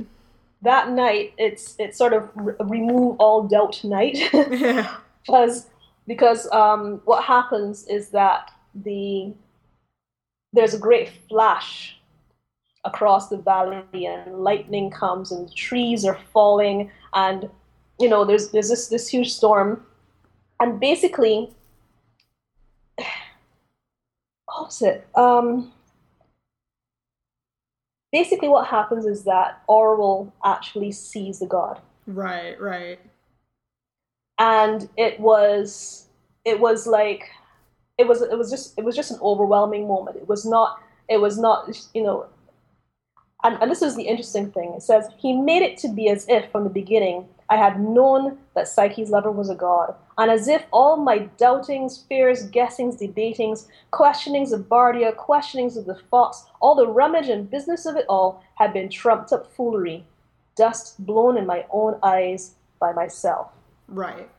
[0.64, 4.18] That night, it's it's sort of re- remove all doubt night
[5.26, 5.68] because
[6.08, 9.34] because um, what happens is that the
[10.54, 12.00] there's a great flash
[12.86, 17.50] across the valley and lightning comes and trees are falling and
[18.00, 19.86] you know there's there's this this huge storm
[20.60, 21.54] and basically
[24.82, 25.72] it um
[28.12, 32.60] basically what happens is that Orual actually sees the god right.
[32.60, 33.00] Right.
[34.40, 36.08] and it was
[36.46, 37.30] it was like
[37.98, 41.20] it was it was just it was just an overwhelming moment it was not it
[41.20, 42.28] was not you know
[43.44, 46.26] and, and this is the interesting thing it says he made it to be as
[46.28, 50.48] if from the beginning i had known that psyche's lover was a god and as
[50.48, 56.76] if all my doubtings fears guessings debatings questionings of bardia questionings of the fox all
[56.76, 60.04] the rummage and business of it all had been trumped up foolery
[60.58, 63.52] dust blown in my own eyes by myself.
[63.88, 64.30] Right.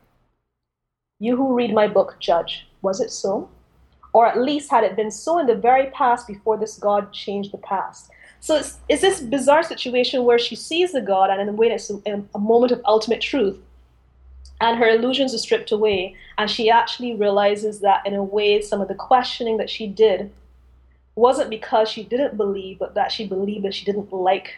[1.19, 3.49] You who read my book, judge, was it so?
[4.13, 7.51] Or at least had it been so in the very past before this God changed
[7.51, 8.11] the past?
[8.41, 11.67] So it's, it's this bizarre situation where she sees the God, and in a way,
[11.67, 13.57] it's a, a moment of ultimate truth.
[14.61, 18.81] And her illusions are stripped away, and she actually realizes that, in a way, some
[18.81, 20.31] of the questioning that she did
[21.15, 24.55] wasn't because she didn't believe, but that she believed that she didn't like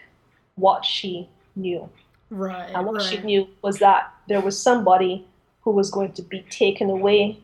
[0.56, 1.90] what she knew.
[2.30, 2.72] Right.
[2.74, 3.04] And what right.
[3.04, 5.26] she knew was that there was somebody
[5.62, 7.38] who was going to be taken away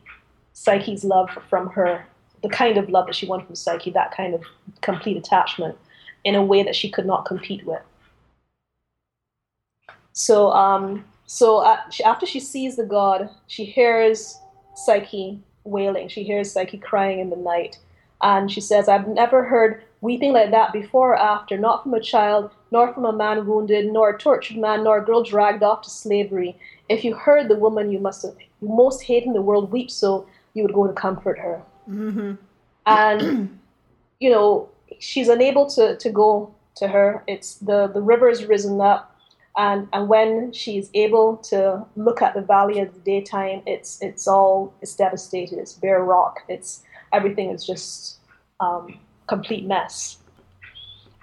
[0.52, 2.04] Psyche's love from her,
[2.42, 4.42] the kind of love that she wanted from Psyche, that kind of
[4.80, 5.76] complete attachment,
[6.28, 7.80] in a way that she could not compete with.
[10.12, 11.64] So, um, so
[12.04, 14.38] after she sees the god, she hears
[14.74, 16.08] Psyche wailing.
[16.08, 17.78] She hears Psyche crying in the night,
[18.20, 22.00] and she says, "I've never heard weeping like that before or after, not from a
[22.00, 25.82] child, nor from a man wounded, nor a tortured man, nor a girl dragged off
[25.82, 26.56] to slavery.
[26.88, 29.90] If you heard the woman you must have you most hate in the world weep
[29.90, 31.62] so, you would go to comfort her.
[31.88, 32.34] Mm-hmm.
[32.86, 33.58] And
[34.20, 37.22] you know, she's unable to, to go to her.
[37.26, 39.16] It's the the river has risen up,
[39.56, 44.26] and and when she's able to look at the valley at the daytime, it's it's
[44.28, 45.58] all it's devastated.
[45.58, 46.40] It's bare rock.
[46.48, 46.82] It's
[47.12, 48.18] everything is just
[48.60, 50.18] um, complete mess.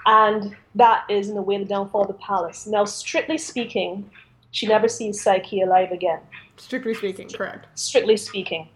[0.08, 2.68] And that is, in a way, the downfall of the palace.
[2.68, 4.10] Now, strictly speaking,
[4.52, 6.20] she never sees Psyche alive again.
[6.58, 7.66] Strictly speaking, correct.
[7.74, 8.70] Strictly speaking.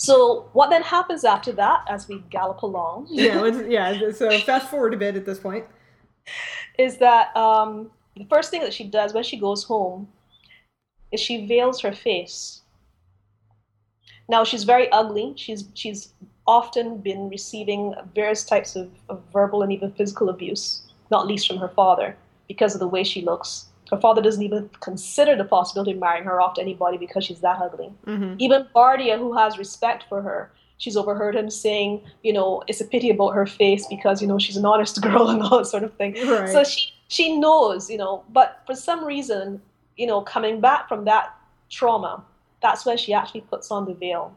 [0.00, 3.08] So, what then happens after that as we gallop along?
[3.10, 4.12] Yeah, yeah.
[4.12, 5.66] So, fast forward a bit at this point.
[6.78, 10.08] Is that um, the first thing that she does when she goes home
[11.12, 12.62] is she veils her face.
[14.26, 15.34] Now, she's very ugly.
[15.36, 16.14] She's she's
[16.46, 21.58] often been receiving various types of, of verbal and even physical abuse, not least from
[21.58, 22.16] her father,
[22.48, 23.66] because of the way she looks.
[23.90, 27.40] Her father doesn't even consider the possibility of marrying her off to anybody because she's
[27.40, 27.92] that ugly.
[28.06, 28.36] Mm-hmm.
[28.38, 32.84] Even Bardia, who has respect for her, she's overheard him saying, you know, it's a
[32.84, 35.82] pity about her face because, you know, she's an honest girl and all that sort
[35.82, 36.14] of thing.
[36.26, 36.48] Right.
[36.48, 39.60] So she, she knows, you know, but for some reason,
[39.96, 41.34] you know, coming back from that
[41.68, 42.24] trauma,
[42.62, 44.34] that's when she actually puts on the veil.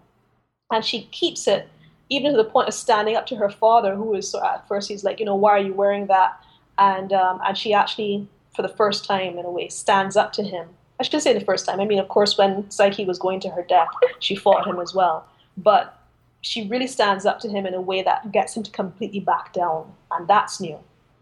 [0.72, 1.70] And she keeps it
[2.10, 4.90] even to the point of standing up to her father, who is so at first
[4.90, 6.40] he's like, you know, why are you wearing that?
[6.78, 10.44] And um, and she actually, for the first time in a way, stands up to
[10.44, 10.70] him.
[11.00, 11.80] I should say the first time.
[11.80, 13.90] I mean, of course, when Psyche was going to her death,
[14.20, 15.28] she fought him as well.
[15.58, 16.00] But
[16.42, 19.54] she really stands up to him in a way that gets him to completely back
[19.54, 20.78] down, and that's new.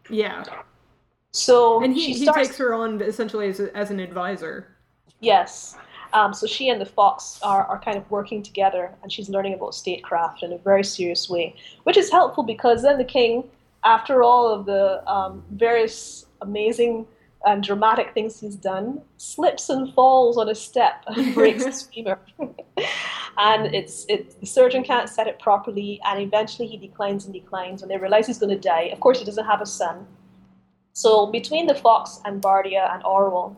[0.09, 0.43] Yeah.
[1.31, 4.67] So and he, starts, takes her on essentially as, a, as an advisor.
[5.21, 5.77] Yes.
[6.13, 9.53] Um, so she and the fox are, are kind of working together, and she's learning
[9.53, 13.45] about statecraft in a very serious way, which is helpful because then the king,
[13.85, 17.05] after all of the um, various amazing
[17.45, 22.19] and dramatic things he's done, slips and falls on a step and breaks his femur.
[23.37, 27.81] and it's it, the surgeon can't set it properly, and eventually he declines and declines.
[27.81, 30.05] and they realize he's going to die, of course he doesn't have a son.
[30.93, 33.55] So between the fox and Bardia and Orual,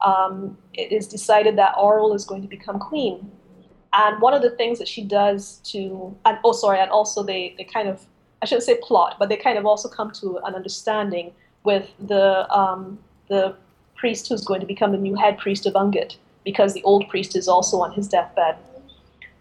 [0.00, 3.30] um, it is decided that Orual is going to become queen.
[3.92, 7.54] And one of the things that she does to, and oh, sorry, and also they,
[7.58, 8.04] they kind of,
[8.40, 12.50] I shouldn't say plot, but they kind of also come to an understanding with the,
[12.52, 12.98] um,
[13.32, 13.56] the
[13.96, 17.34] priest who's going to become the new head priest of Ungit, because the old priest
[17.34, 18.56] is also on his deathbed.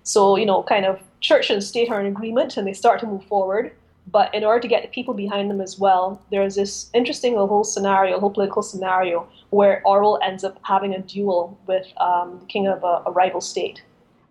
[0.04, 3.06] So, you know, kind of church and state are in agreement and they start to
[3.06, 3.72] move forward.
[4.08, 7.64] But in order to get the people behind them as well, there's this interesting whole
[7.64, 12.68] scenario, whole political scenario, where Orual ends up having a duel with um, the king
[12.68, 13.84] of a, a, rival state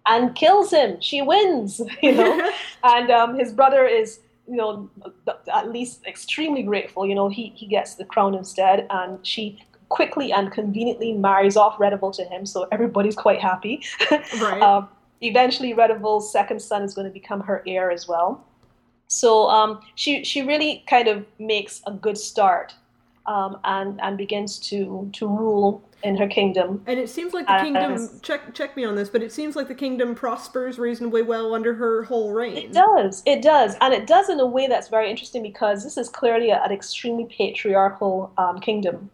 [0.07, 1.01] and kills him.
[1.01, 2.51] She wins, you know.
[2.85, 4.21] and um, his brother is,
[4.51, 4.91] you know,
[5.53, 7.07] at least extremely grateful.
[7.07, 11.79] You know, he, he gets the crown instead, and she quickly and conveniently marries off
[11.79, 13.85] Redival to him, so everybody's quite happy.
[14.11, 14.61] right.
[14.61, 14.89] um,
[15.21, 18.45] eventually, Redival's second son is going to become her heir as well.
[19.07, 22.75] So um, she she really kind of makes a good start
[23.27, 26.83] um, and and begins to to rule in her kingdom.
[26.87, 29.69] And it seems like the kingdom check check me on this, but it seems like
[29.69, 32.57] the kingdom prospers reasonably well under her whole reign.
[32.57, 35.97] It does, it does, and it does in a way that's very interesting because this
[35.97, 39.11] is clearly an extremely patriarchal um, kingdom,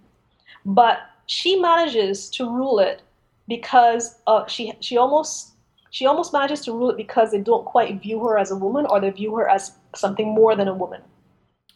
[0.64, 3.02] but she manages to rule it
[3.48, 5.52] because uh, she she almost
[5.90, 8.86] she almost manages to rule it because they don't quite view her as a woman
[8.88, 11.00] or they view her as something more than a woman.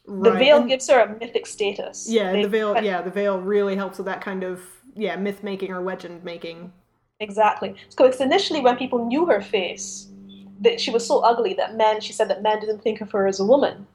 [0.06, 0.32] Right.
[0.32, 2.06] The veil and, gives her a mythic status.
[2.08, 2.74] Yeah, they, the veil.
[2.74, 4.62] But, yeah, the veil really helps with that kind of
[4.94, 6.72] yeah myth making or legend making.
[7.20, 7.74] Exactly.
[7.90, 10.08] Because initially, when people knew her face,
[10.60, 12.00] that she was so ugly that men.
[12.00, 13.86] She said that men didn't think of her as a woman.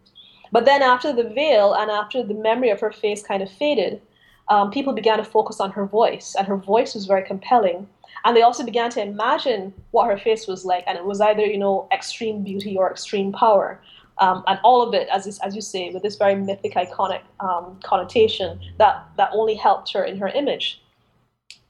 [0.51, 4.01] But then after the veil and after the memory of her face kind of faded,
[4.47, 7.88] um, people began to focus on her voice, and her voice was very compelling.
[8.24, 11.43] And they also began to imagine what her face was like, and it was either
[11.45, 13.82] you know extreme beauty or extreme power.
[14.20, 17.80] Um, and all of it, as, as you say, with this very mythic, iconic um,
[17.84, 20.82] connotation that, that only helped her in her image.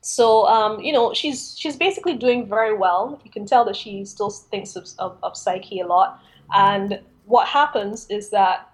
[0.05, 3.19] So um, you know she's she's basically doing very well.
[3.25, 6.19] You can tell that she still thinks of, of, of Psyche a lot.
[6.53, 8.69] And what happens is that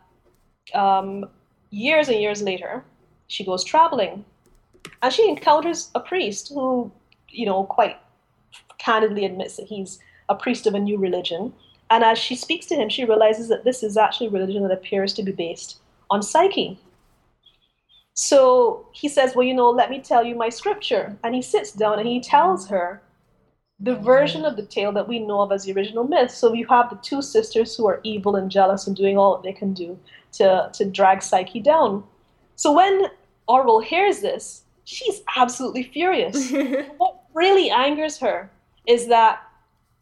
[0.74, 1.26] um,
[1.70, 2.84] years and years later,
[3.28, 4.26] she goes traveling,
[5.02, 6.92] and she encounters a priest who,
[7.30, 7.96] you know, quite
[8.78, 11.54] candidly admits that he's a priest of a new religion.
[11.92, 14.72] And as she speaks to him, she realizes that this is actually a religion that
[14.72, 15.78] appears to be based
[16.10, 16.80] on Psyche.
[18.14, 21.18] So he says, Well, you know, let me tell you my scripture.
[21.22, 23.02] And he sits down and he tells her
[23.78, 26.32] the version of the tale that we know of as the original myth.
[26.32, 29.44] So you have the two sisters who are evil and jealous and doing all that
[29.44, 30.00] they can do
[30.34, 32.06] to, to drag Psyche down.
[32.56, 33.08] So when
[33.50, 36.52] Orual hears this, she's absolutely furious.
[36.98, 38.50] what really angers her
[38.88, 39.42] is that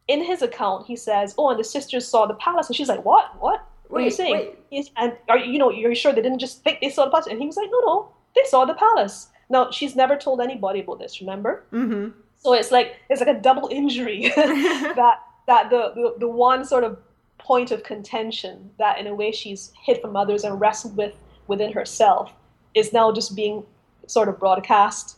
[0.09, 3.05] in his account he says, "Oh, and the sisters saw the palace," and she's like,
[3.05, 3.39] "What?
[3.39, 3.63] What?
[3.87, 4.55] What wait, are you saying?"
[4.97, 7.27] and are you know you're sure they didn't just think they saw the palace?
[7.27, 10.81] And he was like, "No, no, they saw the palace." Now she's never told anybody
[10.81, 11.21] about this.
[11.21, 11.63] Remember?
[11.71, 12.09] Mm-hmm.
[12.37, 16.83] So it's like it's like a double injury that that the, the the one sort
[16.83, 16.97] of
[17.37, 21.15] point of contention that in a way she's hid from others and wrestled with
[21.47, 22.33] within herself
[22.75, 23.63] is now just being
[24.07, 25.17] sort of broadcast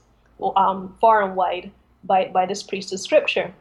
[0.55, 1.71] um, far and wide
[2.03, 3.53] by, by this priest of scripture.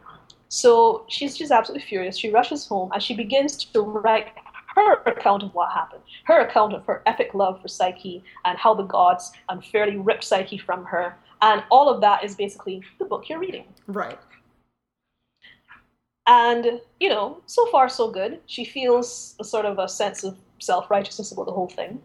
[0.51, 2.19] So she's just absolutely furious.
[2.19, 4.29] She rushes home and she begins to write
[4.77, 8.75] her account of what happened, her account of her epic love for Psyche and how
[8.75, 13.29] the gods unfairly ripped Psyche from her and all of that is basically the book
[13.29, 13.65] you're reading.
[13.87, 14.19] Right.
[16.27, 18.41] And, you know, so far so good.
[18.47, 22.01] She feels a sort of a sense of self righteousness about the whole thing.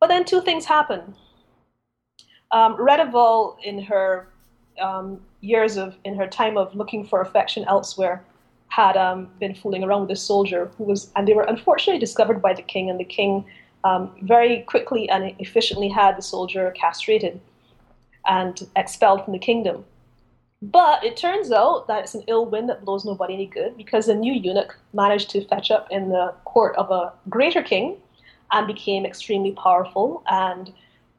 [0.00, 1.14] But then two things happen.
[2.50, 4.28] Um, Redival, in her
[4.80, 8.24] um, years of, in her time of looking for affection elsewhere,
[8.68, 12.42] had um, been fooling around with a soldier who was, and they were unfortunately discovered
[12.42, 13.44] by the king, and the king
[13.84, 17.40] um, very quickly and efficiently had the soldier castrated
[18.26, 19.84] and expelled from the kingdom.
[20.62, 24.08] But it turns out that it's an ill wind that blows nobody any good because
[24.08, 27.96] a new eunuch managed to fetch up in the court of a greater king
[28.50, 30.22] and became extremely powerful.
[30.26, 30.72] And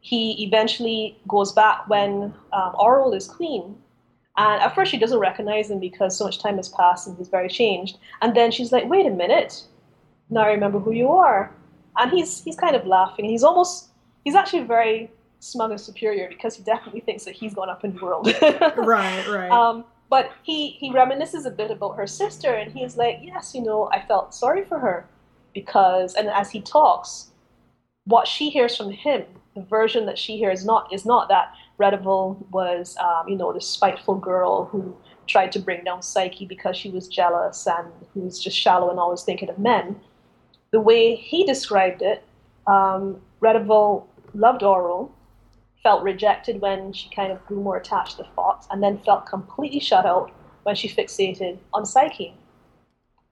[0.06, 3.76] he eventually goes back when um, Orual is queen.
[4.38, 7.28] And at first, she doesn't recognize him because so much time has passed and he's
[7.28, 7.98] very changed.
[8.22, 9.64] And then she's like, wait a minute,
[10.30, 11.52] now I remember who you are.
[11.98, 13.26] And he's, he's kind of laughing.
[13.26, 13.88] He's almost,
[14.24, 17.96] he's actually very smug and superior because he definitely thinks that he's gone up in
[17.96, 18.28] the world.
[18.78, 19.50] right, right.
[19.50, 23.64] Um, but he, he reminisces a bit about her sister, and he's like, yes, you
[23.64, 25.10] know, I felt sorry for her
[25.56, 27.32] because, and as he talks,
[28.04, 29.24] what she hears from him,
[29.56, 33.68] the version that she hears not is not that Redival was, um, you know, this
[33.68, 34.96] spiteful girl who
[35.28, 39.00] tried to bring down Psyche because she was jealous and who was just shallow and
[39.00, 40.00] always thinking of men.
[40.72, 42.24] The way he described it,
[42.68, 45.12] um, Redival loved Orual,
[45.82, 49.80] felt rejected when she kind of grew more attached to Fox, and then felt completely
[49.80, 50.32] shut out
[50.64, 52.34] when she fixated on Psyche.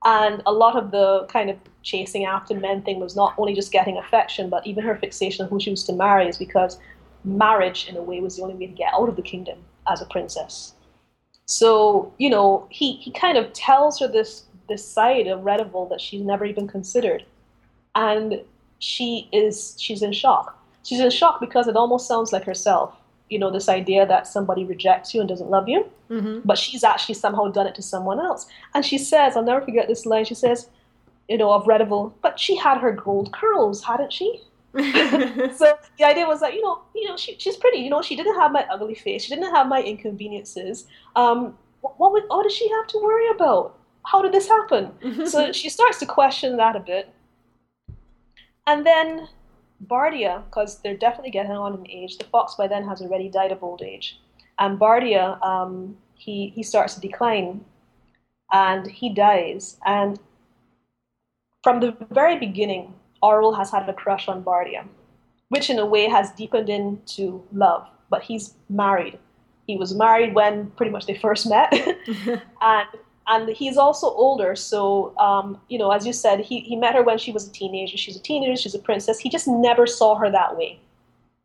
[0.05, 3.71] And a lot of the kind of chasing after men thing was not only just
[3.71, 6.77] getting affection, but even her fixation on who she was to marry is because
[7.23, 10.01] marriage, in a way, was the only way to get out of the kingdom as
[10.01, 10.73] a princess.
[11.45, 15.99] So, you know, he, he kind of tells her this this side of Redival that
[15.99, 17.25] she's never even considered.
[17.95, 18.41] And
[18.79, 22.95] she is she's in shock she's in shock because it almost sounds like herself.
[23.33, 26.39] You know, this idea that somebody rejects you and doesn't love you, mm-hmm.
[26.45, 28.47] but she's actually somehow done it to someone else.
[28.73, 30.25] And she says, I'll never forget this line.
[30.25, 30.69] She says,
[31.27, 34.41] you know, of Redival, but she had her gold curls, hadn't she?
[34.75, 37.77] so the idea was that you know, you know, she, she's pretty.
[37.77, 39.23] You know, she didn't have my ugly face.
[39.23, 40.87] She didn't have my inconveniences.
[41.15, 43.77] Um, what, would, what does she have to worry about?
[44.05, 44.91] How did this happen?
[45.27, 47.13] so she starts to question that a bit,
[48.65, 49.29] and then
[49.87, 53.51] Bardia, because they're definitely getting on in age, the fox by then has already died
[53.51, 54.19] of old age.
[54.59, 57.65] And Bardia, um, he, he starts to decline
[58.51, 59.77] and he dies.
[59.85, 60.19] And
[61.63, 64.85] from the very beginning, Orual has had a crush on Bardia,
[65.49, 67.87] which in a way has deepened into love.
[68.09, 69.17] But he's married.
[69.65, 71.73] He was married when pretty much they first met.
[72.61, 72.87] and
[73.27, 77.03] and he's also older so um, you know as you said he, he met her
[77.03, 77.97] when she was a teenager.
[77.97, 79.19] She's a teenager she's a princess.
[79.19, 80.79] He just never saw her that way.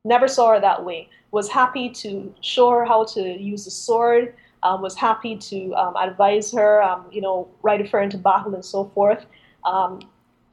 [0.04, 1.08] Never saw her that way.
[1.30, 5.94] Was happy to show her how to use the sword um, was happy to um,
[5.96, 9.24] advise her um, you know ride her into battle and so forth.
[9.64, 10.00] Um,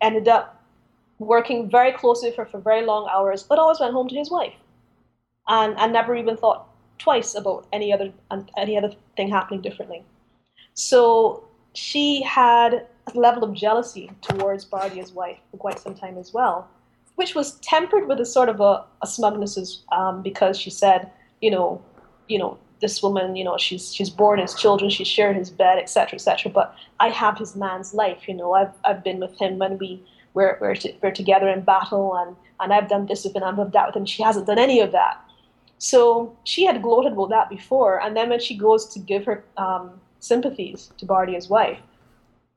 [0.02, 0.64] ended up
[1.20, 4.30] working very closely with her for very long hours but always went home to his
[4.30, 4.54] wife.
[5.48, 6.68] And and never even thought
[7.00, 8.12] twice about any other
[8.58, 10.04] any other thing happening differently.
[10.76, 16.34] So she had a level of jealousy towards Bardia's wife for quite some time as
[16.34, 16.68] well,
[17.16, 21.10] which was tempered with a sort of a, a smugness um, because she said,
[21.42, 21.82] you know,
[22.28, 25.80] you know, this woman, you know, she's she's born his children, she's shared his bed,
[25.80, 26.52] etc., etc.
[26.52, 28.54] But I have his man's life, you know.
[28.54, 30.04] I've I've been with him when we
[30.34, 33.72] we're we're, we're together in battle, and and I've done this with him, I've done
[33.72, 34.06] that with him.
[34.06, 35.22] She hasn't done any of that.
[35.78, 39.46] So she had gloated about that before, and then when she goes to give her
[39.56, 41.80] um, sympathies to Bardia's wife,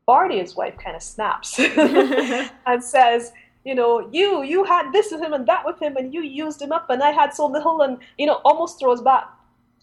[0.07, 1.59] Bardia's wife kind of snaps
[2.67, 3.33] and says,
[3.65, 6.63] you know, you you had this with him and that with him, and you used
[6.63, 9.29] him up, and I had so little, and you know, almost throws back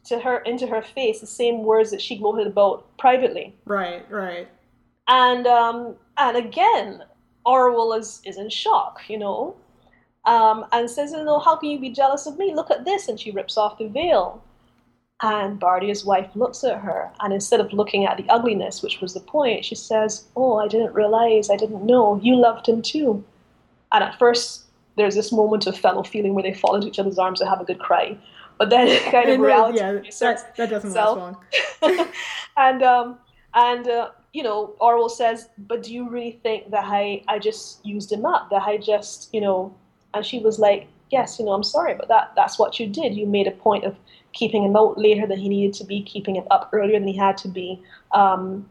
[0.05, 3.55] to her into her face the same words that she gloated about privately.
[3.65, 4.47] Right, right.
[5.07, 7.03] And um, and again,
[7.45, 9.55] Orual is is in shock, you know,
[10.25, 12.55] um, and says, you know, how can you be jealous of me?
[12.55, 14.43] Look at this, and she rips off the veil.
[15.21, 19.13] And Bardia's wife looks at her, and instead of looking at the ugliness, which was
[19.13, 23.23] the point, she says, "Oh, I didn't realize, I didn't know, you loved him too."
[23.93, 24.65] And at first,
[24.97, 27.61] there's this moment of fellow feeling where they fall into each other's arms and have
[27.61, 28.17] a good cry.
[28.57, 31.37] But then, kind of reality, yeah, that, that doesn't last long.
[32.57, 33.17] and um,
[33.53, 37.85] and uh, you know, Orual says, "But do you really think that I I just
[37.85, 38.49] used him up?
[38.49, 39.73] That I just you know?"
[40.13, 43.15] And she was like, "Yes, you know, I'm sorry, but that that's what you did.
[43.15, 43.95] You made a point of."
[44.35, 47.17] keeping him out later than he needed to be, keeping him up earlier than he
[47.17, 47.81] had to be.
[48.11, 48.69] Um,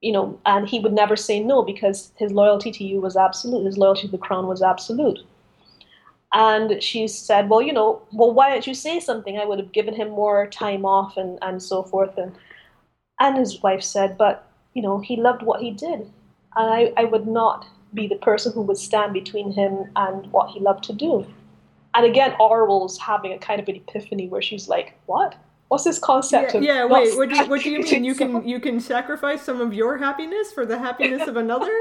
[0.00, 3.64] you know, and he would never say no because his loyalty to you was absolute.
[3.64, 5.20] His loyalty to the crown was absolute.
[6.32, 9.38] And she said, Well, you know, well, why didn't you say something?
[9.38, 12.16] I would have given him more time off and, and so forth.
[12.16, 12.34] And,
[13.18, 16.00] and his wife said, But, you know, he loved what he did.
[16.56, 20.50] And I, I would not be the person who would stand between him and what
[20.50, 21.26] he loved to do.
[21.94, 25.36] And again, Orual's having a kind of an epiphany where she's like, "What?
[25.68, 26.84] What's this concept yeah, of yeah?
[26.84, 28.04] Wait, what do you, what do you mean?
[28.04, 31.72] You can you can sacrifice some of your happiness for the happiness of another?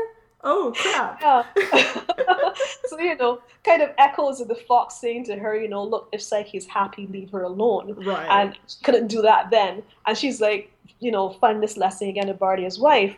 [0.43, 1.21] Oh crap!
[1.21, 2.53] Yeah.
[2.87, 6.09] so you know, kind of echoes of the fox saying to her, you know, look,
[6.11, 7.93] if Psyche is happy, leave her alone.
[8.05, 8.27] Right.
[8.29, 12.29] And she couldn't do that then, and she's like, you know, find this lesson again
[12.29, 13.15] of Bardia's wife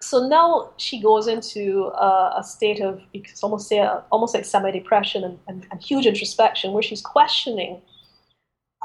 [0.00, 3.00] so now she goes into a, a state of
[3.42, 7.80] almost say a, almost like semi-depression and, and, and, huge introspection where she's questioning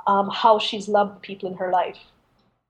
[0.08, 1.98] um, how she's loved people in her life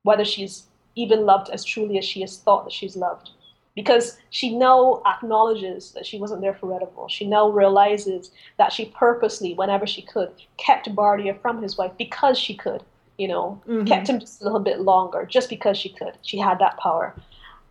[0.03, 0.63] whether she's
[0.95, 3.29] even loved as truly as she has thought that she's loved
[3.75, 7.09] because she now acknowledges that she wasn't there for Redival.
[7.09, 12.37] She now realizes that she purposely, whenever she could, kept Bardia from his wife because
[12.37, 12.83] she could,
[13.17, 13.85] you know, mm-hmm.
[13.85, 16.17] kept him just a little bit longer just because she could.
[16.21, 17.15] She had that power.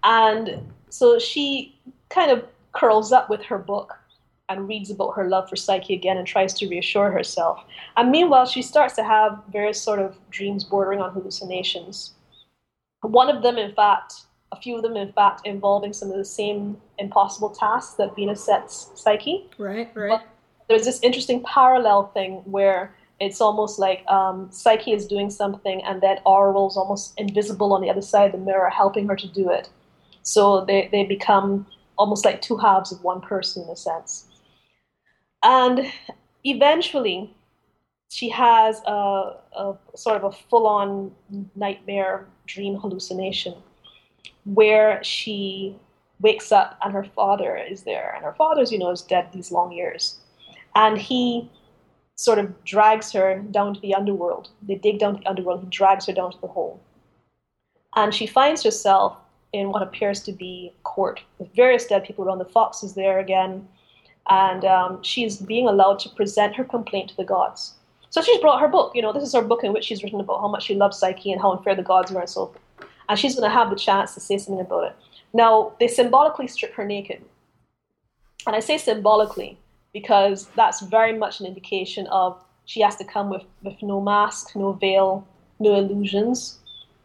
[0.04, 1.78] And so she
[2.08, 3.96] kind of curls up with her book
[4.48, 7.64] and reads about her love for Psyche again and tries to reassure herself.
[7.96, 12.12] And meanwhile, she starts to have various sort of dreams bordering on hallucinations.
[13.02, 14.14] One of them, in fact,
[14.52, 18.44] a few of them, in fact, involving some of the same impossible tasks that Venus
[18.44, 19.48] sets Psyche.
[19.56, 20.10] Right, right.
[20.10, 20.26] But
[20.68, 26.00] there's this interesting parallel thing where it's almost like um, Psyche is doing something and
[26.00, 29.50] then Orual's almost invisible on the other side of the mirror, helping her to do
[29.50, 29.68] it.
[30.22, 31.66] So they, they become
[31.96, 34.26] almost like two halves of one person in a sense.
[35.42, 35.92] And
[36.44, 37.34] eventually,
[38.10, 41.12] she has a, a sort of a full on
[41.54, 43.54] nightmare dream hallucination
[44.44, 45.76] where she
[46.20, 48.12] wakes up and her father is there.
[48.14, 50.16] And her father's, you know, is dead these long years.
[50.74, 51.50] And he
[52.16, 54.50] sort of drags her down to the underworld.
[54.62, 55.62] They dig down to the underworld.
[55.62, 56.80] He drags her down to the hole.
[57.96, 59.16] And she finds herself
[59.52, 62.38] in what appears to be court with various dead people around.
[62.38, 63.66] The fox is there again,
[64.28, 67.74] and um, she's being allowed to present her complaint to the gods.
[68.10, 68.92] So she's brought her book.
[68.94, 70.98] You know, this is her book in which she's written about how much she loves
[70.98, 72.54] Psyche and how unfair the gods were and so.
[73.08, 74.96] And she's going to have the chance to say something about it.
[75.32, 77.22] Now, they symbolically strip her naked.
[78.46, 79.58] And I say symbolically
[79.92, 84.54] because that's very much an indication of she has to come with, with no mask,
[84.54, 85.26] no veil,
[85.58, 86.58] no illusions,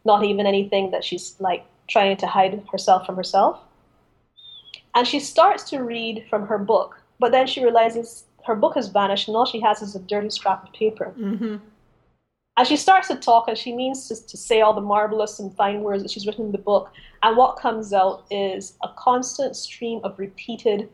[0.06, 3.60] not even anything that she's like trying to hide herself from herself.
[4.96, 8.88] And she starts to read from her book, but then she realizes her book has
[8.88, 11.14] vanished and all she has is a dirty scrap of paper.
[11.18, 11.58] Mm-hmm.
[12.58, 15.54] And she starts to talk and she means to, to say all the marvelous and
[15.56, 16.92] fine words that she's written in the book.
[17.22, 20.90] And what comes out is a constant stream of repeated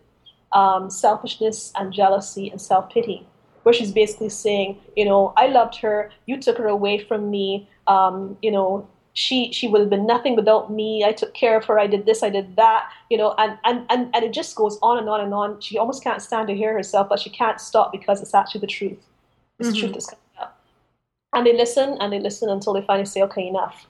[0.53, 3.27] um, selfishness and jealousy and self pity,
[3.63, 7.69] where she's basically saying, you know, I loved her, you took her away from me,
[7.87, 11.65] um, you know, she she would have been nothing without me i took care of
[11.65, 14.55] her i did this i did that you know and and and, and it just
[14.55, 17.29] goes on and on and on she almost can't stand to hear herself but she
[17.29, 18.97] can't stop because it's actually the truth
[19.59, 19.75] it's mm-hmm.
[19.75, 20.21] the truth that's coming
[21.33, 23.87] And they listen and they listen until they finally say, okay, enough.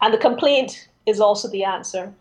[0.00, 2.12] And the complaint is also the answer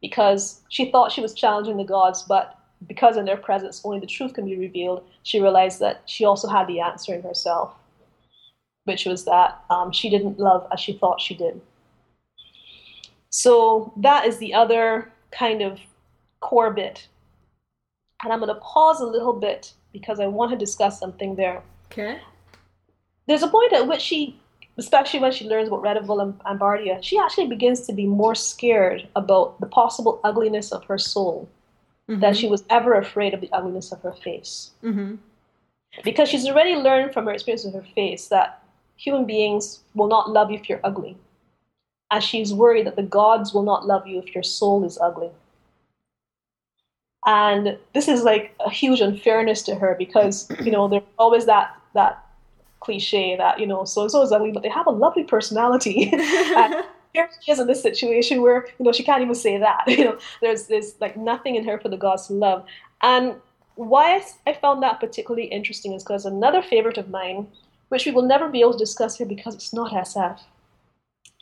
[0.00, 4.06] because she thought she was challenging the gods, but because in their presence only the
[4.06, 7.72] truth can be revealed, she realized that she also had the answer in herself,
[8.84, 11.60] which was that um, she didn't love as she thought she did.
[13.34, 15.80] So that is the other kind of
[16.38, 17.08] core bit.
[18.22, 21.60] And I'm going to pause a little bit because I want to discuss something there.
[21.86, 22.20] Okay.
[23.26, 24.38] There's a point at which she,
[24.78, 28.36] especially when she learns about Redival and, and Bardia, she actually begins to be more
[28.36, 31.48] scared about the possible ugliness of her soul
[32.08, 32.20] mm-hmm.
[32.20, 34.70] than she was ever afraid of the ugliness of her face.
[34.84, 35.16] Mm-hmm.
[36.04, 38.62] Because she's already learned from her experience with her face that
[38.96, 41.16] human beings will not love you if you're ugly.
[42.14, 45.30] And she's worried that the gods will not love you if your soul is ugly.
[47.26, 51.76] And this is like a huge unfairness to her because, you know, there's always that
[51.94, 52.24] that
[52.78, 56.08] cliche that, you know, so and so is ugly, but they have a lovely personality.
[56.12, 59.82] and here she is in this situation where, you know, she can't even say that.
[59.88, 62.64] You know, there's there's like nothing in her for the gods to love.
[63.02, 63.34] And
[63.74, 67.48] why I found that particularly interesting is because another favorite of mine,
[67.88, 70.38] which we will never be able to discuss here because it's not SF,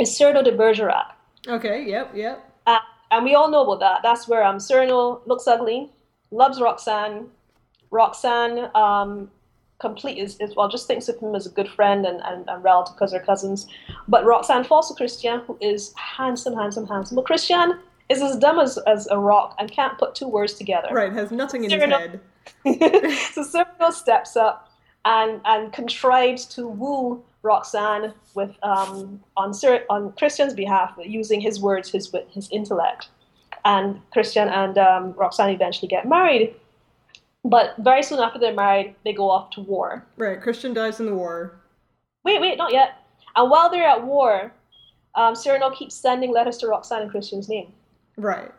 [0.00, 1.12] is Cyrano de Bergerac.
[1.48, 2.48] Okay, yep, yep.
[2.66, 2.78] Uh,
[3.10, 4.00] and we all know about that.
[4.02, 5.90] That's where um, Cyrano looks ugly,
[6.30, 7.28] loves Roxanne.
[7.90, 9.30] Roxanne um,
[9.78, 12.64] complete is, is, well just thinks of him as a good friend and, and, and
[12.64, 13.66] relative because they're cousins.
[14.08, 17.16] But Roxanne falls to Christian, who is handsome, handsome, handsome.
[17.16, 17.78] But Christian
[18.08, 20.88] is as dumb as, as a rock and can't put two words together.
[20.92, 22.20] Right, has nothing in Cyrano,
[22.64, 23.12] his head.
[23.32, 24.70] so Cyrano steps up
[25.04, 29.52] and and contrives to woo Roxanne with um, on
[29.90, 33.08] on Christian's behalf using his words, his his intellect,
[33.64, 36.54] and Christian and um, Roxanne eventually get married.
[37.44, 40.06] But very soon after they're married, they go off to war.
[40.16, 41.56] Right, Christian dies in the war.
[42.24, 42.98] Wait, wait, not yet.
[43.34, 44.52] And while they're at war,
[45.16, 47.72] um, Cyrano keeps sending letters to Roxanne in Christian's name.
[48.16, 48.52] Right.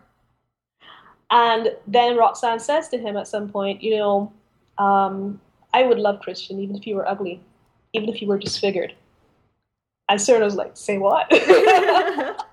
[1.31, 4.33] And then Roxanne says to him at some point, you know,
[4.77, 5.39] um,
[5.73, 7.41] I would love Christian even if he were ugly
[7.93, 8.93] even if you were disfigured.
[10.09, 11.31] And Cyrano's like, say what?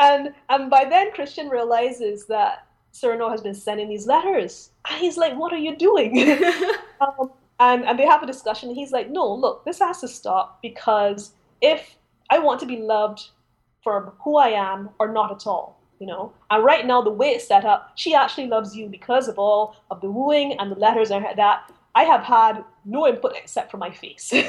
[0.00, 4.70] and and by then Christian realizes that Cyrano has been sending these letters.
[4.88, 6.18] And he's like, what are you doing?
[7.00, 7.30] um,
[7.60, 8.74] and, and they have a discussion.
[8.74, 11.96] He's like, no, look, this has to stop because if
[12.30, 13.28] I want to be loved
[13.82, 16.32] for who I am or not at all, you know.
[16.50, 19.76] And right now, the way it's set up, she actually loves you because of all
[19.90, 21.70] of the wooing and the letters and that.
[21.94, 24.32] I have had no input except for my face.
[24.32, 24.46] and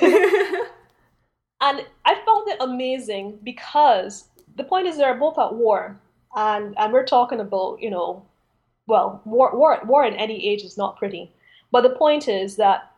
[1.62, 6.00] I found it amazing because the point is they're both at war.
[6.36, 8.24] And, and we're talking about, you know,
[8.86, 11.32] well, war, war, war in any age is not pretty.
[11.72, 12.92] But the point is that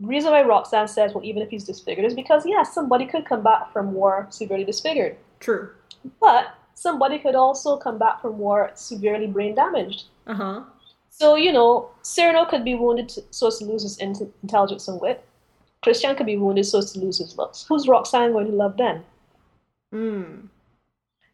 [0.00, 3.42] reason why Roxanne says, well, even if he's disfigured, is because, yes, somebody could come
[3.42, 5.16] back from war severely disfigured.
[5.40, 5.70] True.
[6.20, 10.04] But somebody could also come back from war severely brain damaged.
[10.26, 10.60] Uh huh.
[11.14, 15.22] So, you know, Cyrano could be wounded so as to lose his intelligence and wit.
[15.82, 17.66] Christian could be wounded so as to lose his looks.
[17.68, 19.04] Who's Roxanne going to love then?
[19.92, 20.46] Hmm.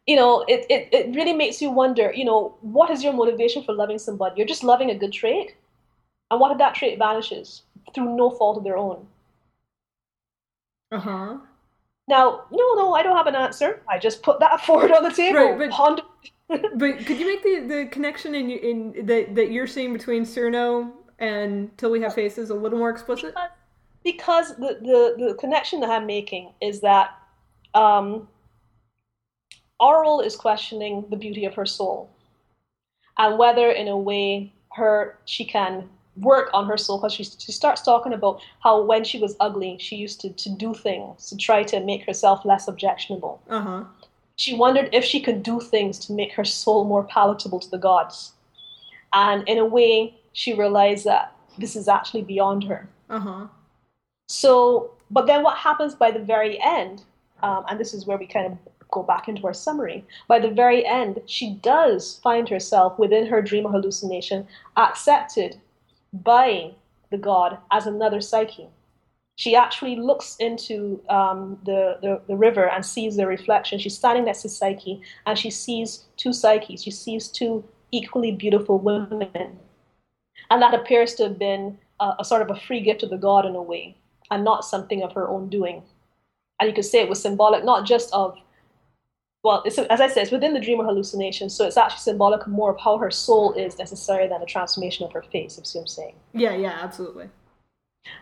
[0.05, 3.63] You know, it, it, it really makes you wonder, you know, what is your motivation
[3.63, 4.35] for loving somebody?
[4.37, 5.55] You're just loving a good trait?
[6.29, 7.61] And what if that trait vanishes
[7.95, 9.07] through no fault of their own?
[10.91, 11.37] Uh huh.
[12.09, 13.81] Now, no, no, I don't have an answer.
[13.87, 15.39] I just put that forward on the table.
[15.39, 16.03] Right, but Ponder
[16.49, 20.91] but could you make the, the connection in in that that you're seeing between Cyrano
[21.19, 23.35] and Till We Have Faces a little more explicit?
[24.03, 27.11] Because, because the, the, the connection that I'm making is that
[27.75, 28.27] um,
[30.23, 32.09] is questioning the beauty of her soul
[33.17, 36.97] and whether, in a way, her she can work on her soul.
[36.97, 40.49] Because she, she starts talking about how when she was ugly she used to, to
[40.49, 43.41] do things to try to make herself less objectionable.
[43.49, 43.83] Uh-huh
[44.39, 47.77] she wondered if she could do things to make her soul more palatable to the
[47.77, 48.31] gods.
[49.11, 52.87] And in a way, she realized that this is actually beyond her.
[53.09, 53.47] Uh-huh.
[54.29, 57.03] So, but then what happens by the very end,
[57.43, 58.57] um, and this is where we kind of
[58.89, 63.41] go back into our summary, by the very end, she does find herself within her
[63.41, 65.59] dream or hallucination accepted
[66.13, 66.71] by
[67.11, 68.69] the god as another psyche
[69.39, 73.79] she actually looks into um, the, the, the, river and sees the reflection.
[73.79, 76.83] She's standing next to Psyche and she sees two Psyches.
[76.83, 77.63] She sees two
[77.93, 79.57] equally beautiful women.
[80.49, 83.17] And that appears to have been a, a sort of a free gift of the
[83.17, 83.95] god in a way
[84.29, 85.83] and not something of her own doing.
[86.59, 88.37] And you could say it was symbolic not just of,
[89.41, 92.71] well, as I said, it's within the dream or hallucination, so it's actually symbolic more
[92.71, 95.79] of how her soul is necessary than the transformation of her face, if you see
[95.79, 96.15] what I'm saying.
[96.33, 97.29] Yeah, yeah, absolutely.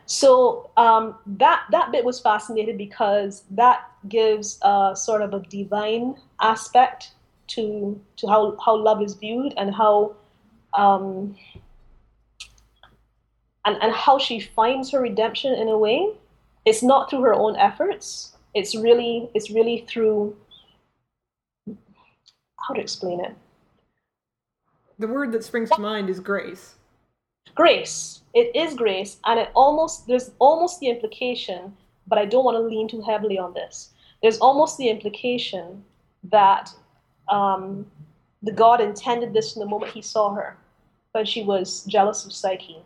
[0.05, 6.15] So um, that that bit was fascinating because that gives a sort of a divine
[6.41, 7.11] aspect
[7.47, 10.15] to to how how love is viewed and how
[10.73, 11.36] um,
[13.65, 16.13] and and how she finds her redemption in a way.
[16.65, 18.34] It's not through her own efforts.
[18.53, 20.36] It's really it's really through
[22.59, 23.36] how to explain it.
[24.99, 26.75] The word that springs to mind is grace.
[27.55, 28.21] Grace.
[28.38, 31.75] It is grace, and it almost there's almost the implication,
[32.05, 33.89] but I don't want to lean too heavily on this.
[34.21, 35.83] There's almost the implication
[36.25, 36.71] that
[37.29, 37.88] um,
[38.43, 40.55] the God intended this from the moment he saw her,
[41.13, 42.77] when she was jealous of Psyche,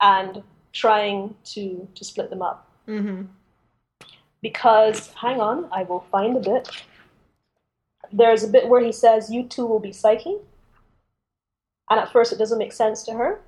[0.00, 0.40] and
[0.72, 2.70] trying to to split them up.
[2.86, 3.22] Mm-hmm.
[4.40, 6.70] Because hang on, I will find a bit.
[8.12, 10.36] There's a bit where he says, "You two will be Psyche,"
[11.90, 13.40] and at first it doesn't make sense to her,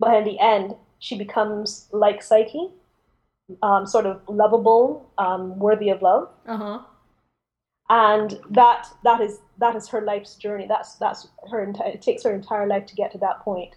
[0.00, 2.68] but in the end, she becomes like Psyche,
[3.62, 6.30] um, sort of lovable, um, worthy of love.
[6.46, 6.78] Uh huh.
[7.90, 10.66] and that that is that is her life's journey.
[10.66, 11.90] That's that's her entire.
[11.90, 13.74] It takes her entire life to get to that point,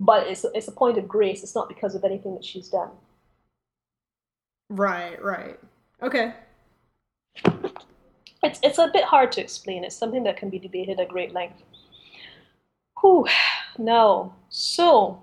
[0.00, 1.42] but it's it's a point of grace.
[1.42, 2.90] It's not because of anything that she's done.
[4.70, 5.58] Right, right.
[6.02, 6.34] Okay.
[8.42, 9.84] It's it's a bit hard to explain.
[9.84, 11.62] It's something that can be debated at great length.
[13.00, 13.26] Whew.
[13.78, 14.34] No.
[14.48, 15.22] So,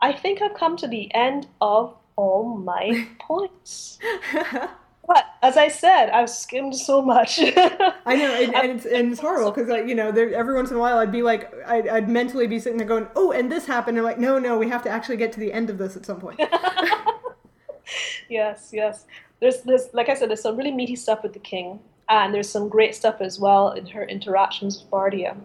[0.00, 3.98] I think I've come to the end of all my points.
[5.08, 7.38] But as I said, I've skimmed so much.
[7.40, 10.70] I know, and, and it's and it's horrible because like you know, there, every once
[10.70, 13.50] in a while I'd be like, I'd, I'd mentally be sitting there going, oh, and
[13.50, 13.96] this happened.
[13.96, 15.96] And I'm like, no, no, we have to actually get to the end of this
[15.96, 16.38] at some point.
[18.28, 19.06] yes, yes.
[19.40, 21.80] There's there's like I said, there's some really meaty stuff with the king,
[22.10, 25.38] and there's some great stuff as well in her interactions with Bardia.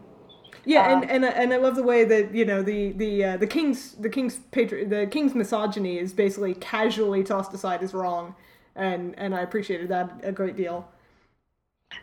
[0.65, 3.23] Yeah, Um, and and I- and I love the way that you know the the
[3.25, 7.93] uh, the king's the king's patri- the king's misogyny is basically casually tossed aside as
[7.93, 8.35] wrong,
[8.75, 10.87] and and I appreciated that a great deal.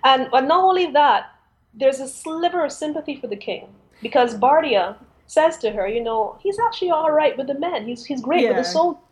[0.04, 1.30] And but not only that,
[1.74, 3.68] there's a sliver of sympathy for the king
[4.02, 4.96] because Bardia
[5.26, 7.86] says to her, you know, he's actually all right with the men.
[7.86, 8.74] He's he's great with the Yeah.
[8.78, 9.02] soldiers,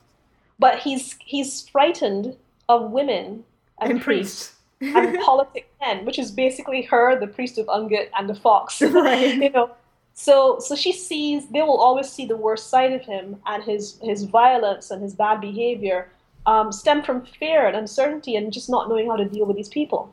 [0.58, 2.36] but he's he's frightened
[2.68, 3.44] of women
[3.80, 4.57] and, And priests priests.
[4.80, 8.80] And politic men, which is basically her, the priest of Ungit, and the fox.
[8.82, 9.36] Right.
[9.36, 9.70] you know.
[10.14, 13.98] So so she sees they will always see the worst side of him and his
[14.02, 16.10] his violence and his bad behavior
[16.46, 19.68] um, stem from fear and uncertainty and just not knowing how to deal with these
[19.68, 20.12] people.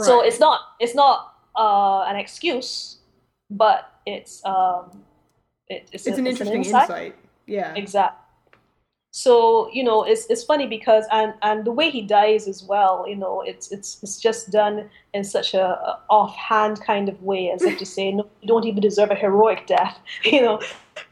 [0.00, 2.98] So it's not it's not uh, an excuse,
[3.48, 5.02] but it's um,
[5.68, 6.82] it, it's, it's a- an it's interesting insight.
[6.82, 7.16] insight.
[7.46, 7.74] Yeah.
[7.74, 8.24] Exactly.
[9.22, 13.04] So you know, it's it's funny because and and the way he dies as well.
[13.08, 14.76] You know, it's it's it's just done
[15.12, 18.64] in such a, a offhand kind of way, as if to say, no, you don't
[18.64, 19.96] even deserve a heroic death.
[20.34, 20.60] You know,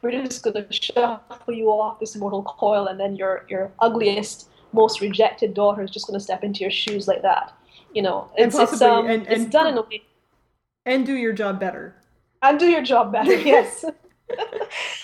[0.02, 5.00] we're just gonna shuffle you off this mortal coil, and then your your ugliest, most
[5.00, 7.52] rejected daughter is just gonna step into your shoes like that.
[7.92, 10.02] You know, And it's it's, um, and- it's done in a way
[10.92, 11.84] And do your job better.
[12.42, 13.34] and do your job better.
[13.54, 13.84] Yes.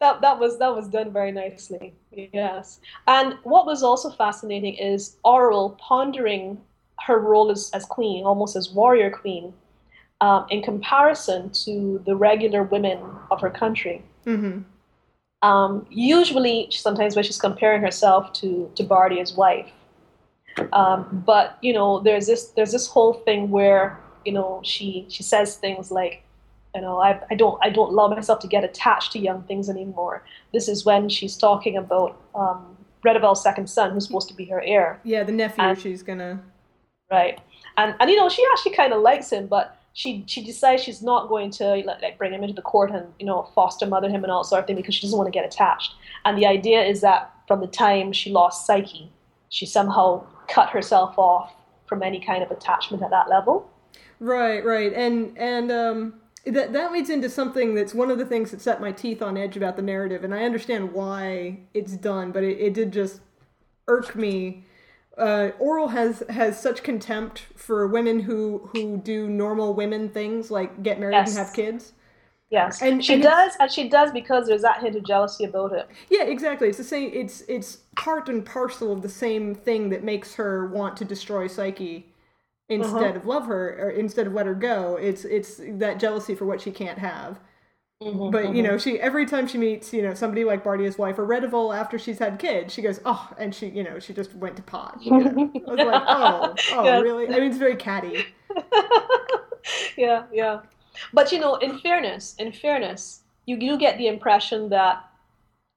[0.00, 1.94] that that was that was done very nicely.
[2.10, 2.80] Yes.
[3.06, 6.58] And what was also fascinating is Orual pondering
[7.06, 9.52] her role as, as queen, almost as warrior queen,
[10.20, 12.98] um, in comparison to the regular women
[13.30, 14.02] of her country.
[14.24, 14.60] hmm
[15.42, 19.70] Um, usually, sometimes when she's comparing herself to to Bardia's wife,
[20.72, 25.22] um, but you know, there's this there's this whole thing where you know she she
[25.22, 26.22] says things like,
[26.76, 29.68] you know, I I don't I don't allow myself to get attached to young things
[29.68, 30.22] anymore.
[30.52, 32.76] This is when she's talking about um,
[33.34, 35.64] second son, who's supposed to be her heir, Yeah, the nephew.
[35.64, 36.42] And- she's gonna.
[37.10, 37.40] right?
[37.76, 41.02] And and you know, she actually kind of likes him, but she she decides she's
[41.02, 44.08] not going to like, like bring him into the court and you know foster mother
[44.08, 45.94] him and all sort of thing because she doesn't want to get attached.
[46.24, 49.10] And the idea is that from the time she lost Psyche,
[49.48, 51.54] she somehow cut herself off
[51.86, 53.70] from any kind of attachment at that level.
[54.18, 56.14] Right, right, and and um,
[56.46, 59.36] that that leads into something that's one of the things that set my teeth on
[59.36, 63.20] edge about the narrative, and I understand why it's done, but it, it did just
[63.88, 64.64] irk me.
[65.18, 70.82] Uh, Orual has has such contempt for women who who do normal women things like
[70.82, 71.36] get married Yes.
[71.36, 71.92] and have kids.
[72.48, 75.72] Yes, And- she and does, and she does because there's that hint of jealousy about
[75.72, 75.88] it.
[76.08, 76.68] Yeah, exactly.
[76.68, 77.10] It's the same.
[77.12, 81.48] It's it's part and parcel of the same thing that makes her want to destroy
[81.48, 82.06] Psyche
[82.68, 84.96] instead of love her or instead of let her go.
[84.96, 87.40] It's it's that jealousy for what she can't have.
[88.02, 88.64] Mhm, But you mhm.
[88.64, 91.98] know, she every time she meets you know somebody like Bardia's wife or Redival after
[91.98, 94.98] she's had kids, she goes oh, and she you know she just went to pot.
[95.02, 95.40] You know?
[95.66, 97.00] I was like oh oh Yes.
[97.00, 97.26] really?
[97.28, 98.26] I mean it's very catty.
[99.96, 100.60] yeah, yeah.
[101.12, 105.04] But you know, in fairness, in fairness, you do get the impression that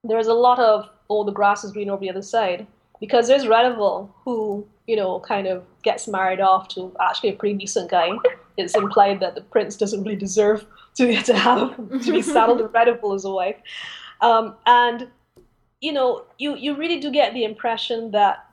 [0.04, 2.68] there's a lot of oh, the grass is green over the other side.
[3.00, 7.54] Because there's Redival, who, you know, kind of gets married off to actually a pretty
[7.54, 8.10] decent guy.
[8.58, 10.66] It's implied that the prince doesn't really deserve
[10.96, 13.58] to, to have to be saddled with Redival as a wife.
[14.22, 15.08] Um, and,
[15.80, 18.48] you know, you, you really do get the impression that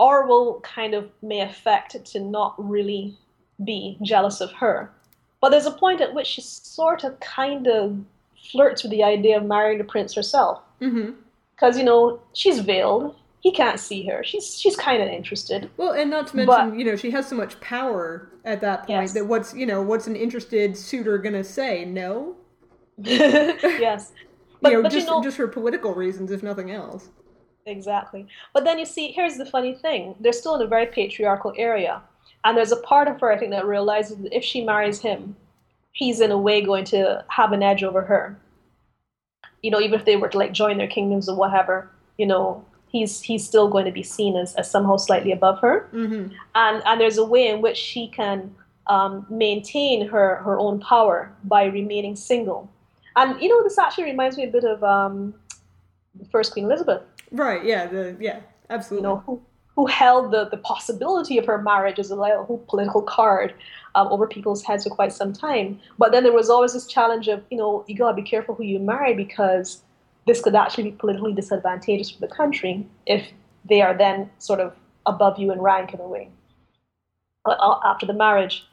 [0.00, 3.16] Orual kind of may affect to not really
[3.64, 4.92] be jealous of her.
[5.40, 7.98] But there's a point at which she sort of kind of
[8.52, 10.62] flirts with the idea of marrying the prince herself.
[10.78, 11.78] Because, mm-hmm.
[11.78, 13.16] you know, she's veiled.
[13.40, 14.22] He can't see her.
[14.22, 15.70] She's she's kind of interested.
[15.78, 18.80] Well, and not to mention, but, you know, she has so much power at that
[18.80, 19.12] point yes.
[19.14, 21.84] that what's you know what's an interested suitor gonna say?
[21.84, 22.36] No.
[22.98, 24.12] yes.
[24.62, 27.08] But, you know, but, just you know, just for political reasons, if nothing else.
[27.64, 28.26] Exactly.
[28.52, 32.02] But then you see, here's the funny thing: they're still in a very patriarchal area,
[32.44, 35.34] and there's a part of her I think that realizes that if she marries him,
[35.92, 38.38] he's in a way going to have an edge over her.
[39.62, 42.64] You know, even if they were to like join their kingdoms or whatever, you know,
[42.90, 45.88] he's he's still going to be seen as, as somehow slightly above her.
[45.92, 46.34] Mm-hmm.
[46.54, 48.54] And and there's a way in which she can
[48.86, 52.70] um, maintain her her own power by remaining single.
[53.16, 55.34] And you know, this actually reminds me a bit of um,
[56.30, 57.02] First Queen Elizabeth.
[57.30, 57.64] Right.
[57.64, 57.86] Yeah.
[57.86, 58.40] The yeah.
[58.68, 59.08] Absolutely.
[59.08, 59.42] You know, who,
[59.74, 63.54] who held the, the possibility of her marriage as a little political card
[63.96, 65.80] um, over people's heads for quite some time.
[65.98, 68.62] But then there was always this challenge of, you know, you gotta be careful who
[68.62, 69.82] you marry because
[70.26, 73.26] this could actually be politically disadvantageous for the country if
[73.68, 74.74] they are then sort of
[75.06, 76.28] above you in rank in a way
[77.44, 78.64] uh, after the marriage.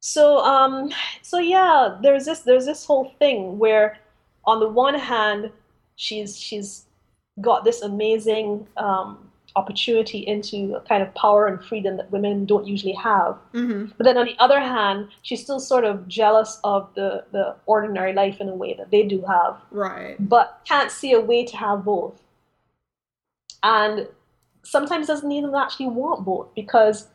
[0.00, 3.98] So, um, so yeah, there's this there's this whole thing where,
[4.44, 5.50] on the one hand,
[5.96, 6.86] she's she's
[7.40, 12.66] got this amazing um, opportunity into a kind of power and freedom that women don't
[12.66, 13.38] usually have.
[13.54, 13.86] Mm-hmm.
[13.96, 18.12] But then on the other hand, she's still sort of jealous of the, the ordinary
[18.12, 19.56] life in a way that they do have.
[19.70, 20.16] Right.
[20.20, 22.22] But can't see a way to have both.
[23.62, 24.06] And
[24.62, 27.08] sometimes doesn't even actually want both because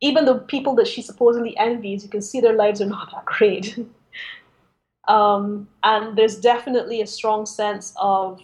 [0.00, 3.24] even the people that she supposedly envies, you can see their lives are not that
[3.24, 3.78] great.
[5.08, 8.40] um, and there's definitely a strong sense of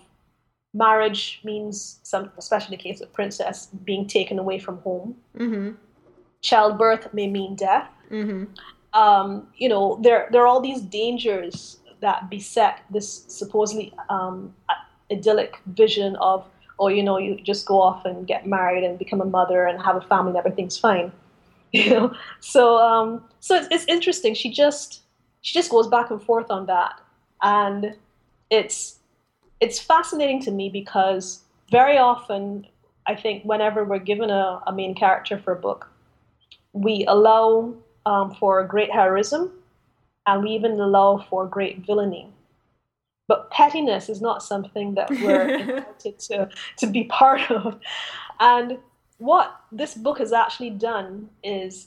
[0.75, 5.17] marriage means some, especially in the case of princess, being taken away from home.
[5.37, 5.73] Mm-hmm.
[6.41, 7.89] Childbirth may mean death.
[8.11, 8.45] Mm-hmm.
[8.99, 14.55] Um, you know, there there are all these dangers that beset this supposedly um,
[15.11, 16.45] idyllic vision of,
[16.79, 19.81] oh, you know, you just go off and get married and become a mother and
[19.81, 21.13] have a family and everything's fine.
[21.75, 24.35] You know, so um, so it's, it's interesting.
[24.35, 25.01] She just
[25.41, 27.01] she just goes back and forth on that,
[27.43, 27.97] and
[28.51, 28.99] it's
[29.63, 32.67] it's fascinating to me because very often,
[33.07, 35.89] I think, whenever we're given a, a main character for a book,
[36.73, 37.73] we allow
[38.05, 39.53] um, for great heroism
[40.27, 42.29] and we even allow for great villainy.
[43.29, 46.49] But pettiness is not something that we're invited to,
[46.79, 47.79] to be part of.
[48.41, 48.79] And
[49.19, 51.87] what this book has actually done is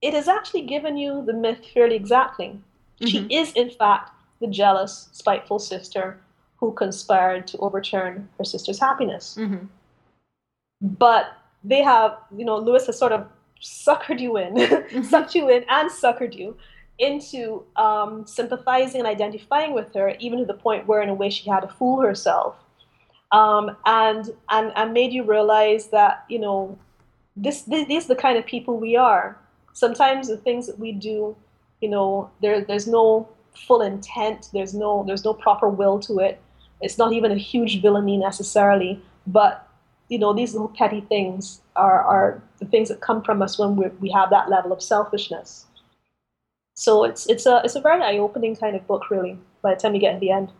[0.00, 2.60] it has actually given you the myth fairly exactly.
[3.00, 3.06] Mm-hmm.
[3.06, 6.20] She is, in fact, the jealous, spiteful sister
[6.56, 9.36] who conspired to overturn her sister's happiness.
[9.38, 9.66] Mm-hmm.
[10.80, 13.26] But they have, you know, Lewis has sort of
[13.62, 15.02] suckered you in, mm-hmm.
[15.02, 16.56] sucked you in, and suckered you
[16.98, 21.28] into um, sympathizing and identifying with her, even to the point where, in a way,
[21.28, 22.56] she had to fool herself,
[23.32, 26.78] um, and and and made you realize that you know
[27.36, 29.38] this, this these are the kind of people we are.
[29.72, 31.36] Sometimes the things that we do,
[31.80, 33.28] you know, there there's no
[33.66, 34.48] full intent.
[34.52, 36.40] There's no there's no proper will to it.
[36.80, 39.68] It's not even a huge villainy necessarily, but
[40.08, 43.76] you know these little petty things are, are the things that come from us when
[43.76, 45.66] we we have that level of selfishness.
[46.74, 49.38] So it's it's a it's a very eye opening kind of book, really.
[49.62, 50.52] By the time you get to the end.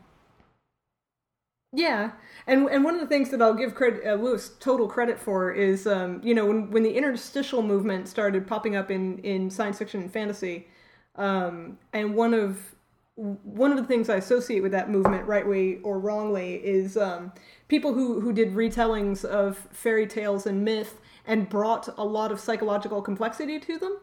[1.72, 2.12] Yeah,
[2.46, 5.52] and and one of the things that I'll give credit, uh, Lewis total credit for
[5.52, 9.78] is, um, you know, when when the interstitial movement started popping up in in science
[9.78, 10.68] fiction and fantasy,
[11.16, 12.75] um, and one of
[13.16, 17.32] one of the things I associate with that movement, right way or wrongly, is um,
[17.68, 22.38] people who, who did retellings of fairy tales and myth and brought a lot of
[22.38, 23.98] psychological complexity to them.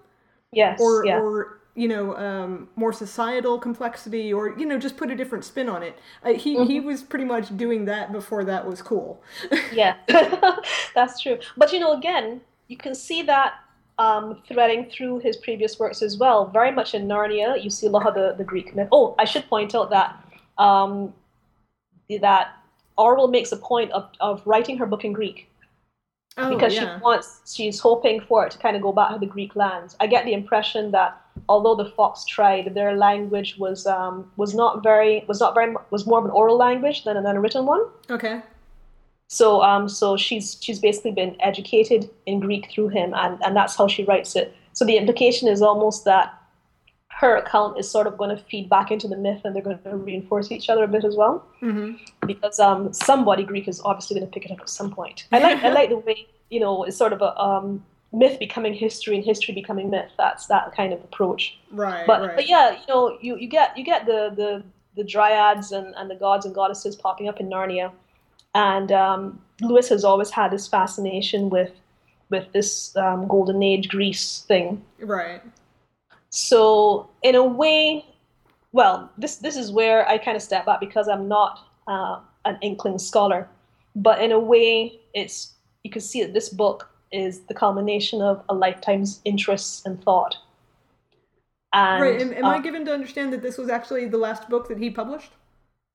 [0.51, 0.80] Yes.
[0.82, 1.20] Or, yeah.
[1.20, 5.68] or you know, um, more societal complexity, or you know, just put a different spin
[5.70, 5.97] on it.
[6.24, 6.70] Uh, he mm-hmm.
[6.70, 9.24] he was pretty much doing that before that was cool.
[9.74, 9.95] yeah,
[10.95, 11.39] that's true.
[11.57, 13.55] But you know, again, you can see that
[13.98, 16.48] um, threading through his previous works as well.
[16.48, 18.89] Very much in Narnia, you see a lot of the, the Greek myth.
[18.91, 20.24] Oh, I should point out that
[20.58, 21.14] um,
[22.22, 22.58] that
[22.98, 25.50] Orual makes a point of, of writing her book in Greek.
[26.36, 26.98] Oh, because yeah.
[26.98, 29.96] she wants, she's hoping for it to kind of go back to the Greek lands.
[30.00, 34.82] I get the impression that although the Fox tried, their language was um, was not
[34.82, 37.86] very was not very was more of an oral language than, than a written one.
[38.10, 38.41] Okay.
[39.34, 43.75] So um, so she's she's basically been educated in Greek through him, and and that's
[43.75, 44.55] how she writes it.
[44.73, 46.39] So the implication is almost that
[47.07, 49.79] her account is sort of going to feed back into the myth, and they're going
[49.79, 51.47] to reinforce each other a bit as well.
[51.63, 52.27] Mm-hmm.
[52.27, 55.25] Because um, somebody Greek is obviously going to pick it up at some point.
[55.31, 58.75] I like I like the way you know it's sort of a um, myth becoming
[58.75, 60.11] history and history becoming myth.
[60.15, 61.57] That's that kind of approach.
[61.71, 62.05] Right.
[62.05, 62.36] But right.
[62.36, 64.63] but yeah, you know, you, you get you get the, the,
[64.95, 67.91] the dryads and, and the gods and goddesses popping up in Narnia,
[68.54, 71.72] and um, Lewis has always had this fascination with
[72.30, 74.84] with this um, golden age Greece thing.
[74.99, 75.41] Right.
[76.30, 78.06] So in a way,
[78.72, 82.58] well, this this is where I kind of step back because I'm not uh, an
[82.62, 83.47] inkling scholar,
[83.95, 88.43] but in a way, it's you can see that this book is the culmination of
[88.49, 90.36] a lifetime's interests and thought.
[91.74, 92.22] And, right.
[92.22, 94.78] Am, am I uh, given to understand that this was actually the last book that
[94.78, 95.32] he published?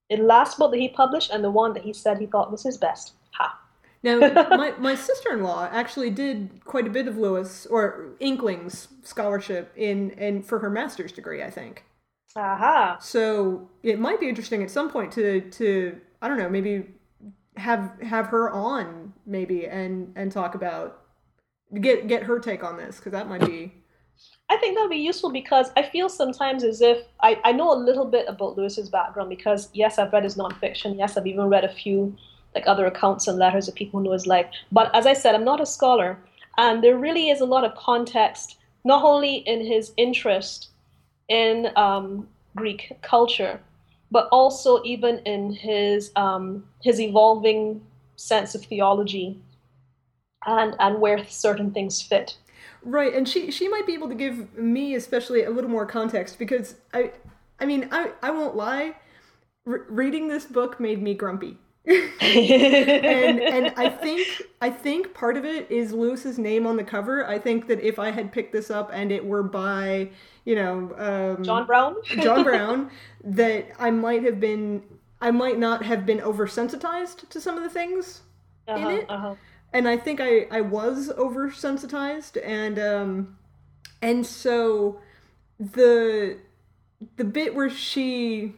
[0.09, 2.63] The last book that he published and the one that he said he thought was
[2.63, 3.13] his best.
[3.33, 3.59] Ha.
[4.03, 4.19] Now,
[4.57, 9.73] my, my sister in law actually did quite a bit of Lewis or Inklings scholarship
[9.77, 11.85] in and for her master's degree, I think.
[12.37, 12.99] Aha.
[13.01, 16.87] So it might be interesting at some point to to I don't know maybe
[17.57, 21.03] have have her on maybe and and talk about
[21.81, 23.75] get get her take on this because that might be
[24.51, 27.73] I think that would be useful because I feel sometimes as if I, I know
[27.73, 30.99] a little bit about Lewis's background because yes, I've read his nonfiction.
[30.99, 32.17] Yes, I've even read a few
[32.55, 34.47] like other accounts and letters of people who know his life.
[34.73, 36.19] But as I said, I'm not a scholar,
[36.57, 40.69] and there really is a lot of context, not only in his interest
[41.29, 43.61] in um, Greek culture,
[44.11, 47.83] but also even in his um, his evolving
[48.17, 49.39] sense of theology
[50.47, 52.37] and and where certain things fit.
[52.83, 53.15] Right.
[53.15, 56.77] And she she might be able to give me especially a little more context because
[56.93, 57.13] I
[57.59, 58.97] I mean I I won't lie,
[59.65, 61.59] Re- reading this book made me grumpy.
[61.89, 64.27] and and I think
[64.61, 67.27] I think part of it is Lewis's name on the cover.
[67.27, 70.11] I think that if I had picked this up and it were by
[70.45, 71.97] you know um, John Brown.
[72.05, 72.91] John Brown,
[73.25, 74.83] that I might have been
[75.23, 78.21] I might not have been oversensitized to some of the things
[78.67, 79.11] uh-huh, in it.
[79.11, 79.35] uh-huh.
[79.73, 83.39] And I think I I was oversensitized and um
[84.03, 85.01] and so
[85.59, 86.39] the
[87.17, 88.55] the bit where she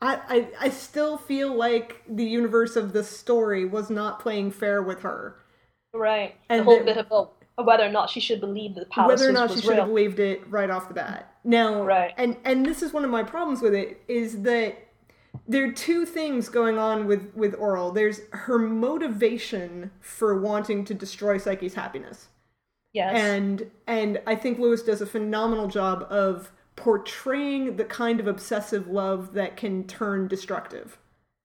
[0.00, 0.20] I,
[0.60, 5.00] I I still feel like the universe of the story was not playing fair with
[5.02, 5.36] her.
[5.92, 6.36] Right.
[6.48, 9.28] And the whole the- bit about whether or not she should believe the palace whether
[9.28, 9.78] or not she should real.
[9.78, 11.34] have believed it right off the bat.
[11.42, 12.14] Now, Right.
[12.16, 14.76] and and this is one of my problems with it is that
[15.48, 17.94] there are two things going on with with Orual.
[17.94, 22.28] There's her motivation for wanting to destroy Psyche's happiness,
[22.92, 23.16] yes.
[23.16, 28.86] and and I think Lewis does a phenomenal job of portraying the kind of obsessive
[28.86, 30.98] love that can turn destructive.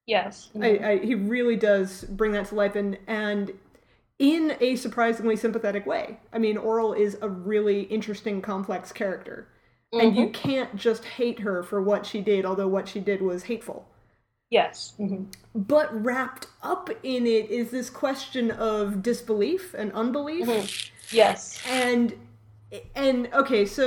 [0.05, 0.49] yes.
[0.61, 3.51] I, I, he really does bring that to life, and and
[4.19, 6.19] in a surprisingly sympathetic way.
[6.33, 9.47] I mean, Orual is a really interesting, complex character,
[9.93, 10.33] and you mm-hmm.
[10.33, 13.87] can't just hate her for what she did, although what she did was hateful.
[14.57, 14.93] Yes.
[14.97, 15.23] hmm
[15.55, 20.47] But wrapped up in it is this question of disbelief and unbelief,
[21.11, 21.61] Yes.
[21.69, 22.13] and
[22.95, 23.85] and okay, so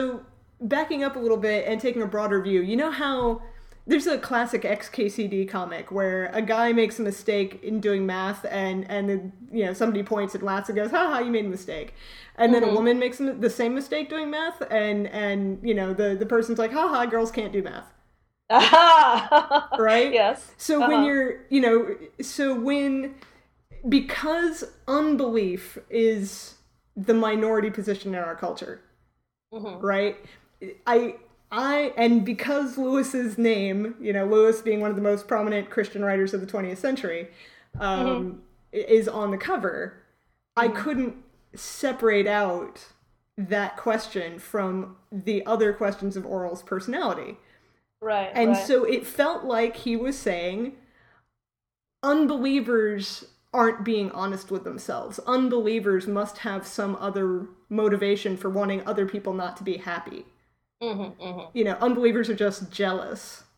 [0.61, 3.43] backing up a little bit and taking a broader view, you know how
[3.89, 8.79] there's a classic XKCD comic where a guy makes a mistake in doing math and
[8.91, 11.49] and then, you know somebody points and laughs and goes, "Ha ha, you made a
[11.49, 11.95] mistake,"
[12.37, 16.09] and then a woman makes the same mistake doing math and and you know the
[16.23, 17.89] the person's like, "Ha ha, girls can't do math."
[18.51, 19.69] Aha.
[19.79, 20.13] Right?
[20.13, 20.53] Yes.
[20.57, 20.89] So Uh-huh.
[20.89, 23.15] when you're, you know, so when
[23.89, 26.55] because unbelief is
[26.97, 28.81] the minority position in our culture,
[29.53, 29.83] Mhm.
[29.83, 30.17] right?
[30.87, 31.17] I
[31.53, 36.05] I and because Lewis's name, you know, Lewis being one of the most prominent Christian
[36.05, 37.29] writers of the 20th century,
[37.79, 38.43] um,
[38.73, 40.03] i- is on the cover.
[40.57, 41.15] I couldn't
[41.55, 42.87] separate out
[43.39, 47.37] that question from the other questions of Orual's personality.
[48.01, 48.35] Right.
[48.35, 48.67] And right.
[48.67, 50.77] so it felt like he was saying
[52.03, 55.19] unbelievers aren't being honest with themselves.
[55.27, 60.25] Unbelievers must have some other motivation for wanting other people not to be happy.
[60.81, 63.43] Mhm, You know, unbelievers are just jealous.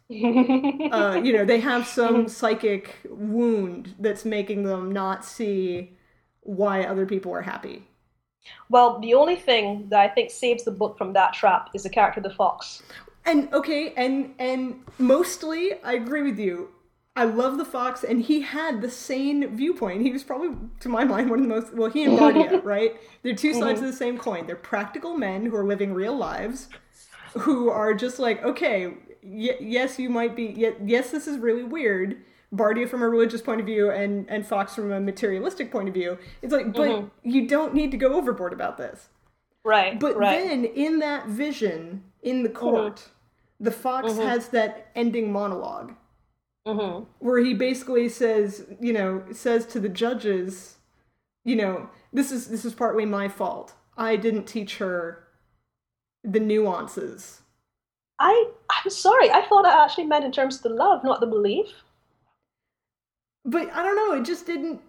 [0.91, 5.97] Uh, you know, they have some psychic wound that's making them not see
[6.41, 7.87] why other people are happy.
[8.71, 11.91] well, the only thing that I think saves the book from that trap is the
[11.91, 12.83] character of the fox.
[13.29, 16.71] And okay, and and mostly I agree with you.
[17.15, 20.03] I love the fox, and he had the same viewpoint.
[20.03, 20.51] He was probably,
[20.81, 21.91] to my mind, one of the most well.
[21.91, 22.97] He and Bardia, right?
[23.23, 24.47] They're two sides of the same coin.
[24.47, 26.69] They're practical men who are living real lives,
[27.35, 31.65] who are just like, okay, y- yes, you might be, y- yes, this is really
[31.65, 32.23] weird,
[32.55, 35.95] Bardia from a religious point of view and and Fox from a materialistic point of
[35.95, 36.19] view.
[36.41, 37.11] It's like, but Mhm.
[37.25, 39.09] you don't need to go overboard about this.
[39.65, 39.99] Right.
[39.99, 40.39] But right.
[40.39, 43.11] then in that vision in the court,
[43.61, 45.95] the fox has that ending monologue
[46.67, 50.77] hmm where he basically says, you know, says to the judges,
[51.45, 53.75] you know, this is this is partly my fault.
[53.97, 55.25] I didn't teach her
[56.23, 57.43] the nuances.
[58.21, 59.31] I I'm sorry.
[59.31, 61.69] I thought I actually meant in terms of the love, not the belief.
[63.45, 64.81] But I don't know, it just didn't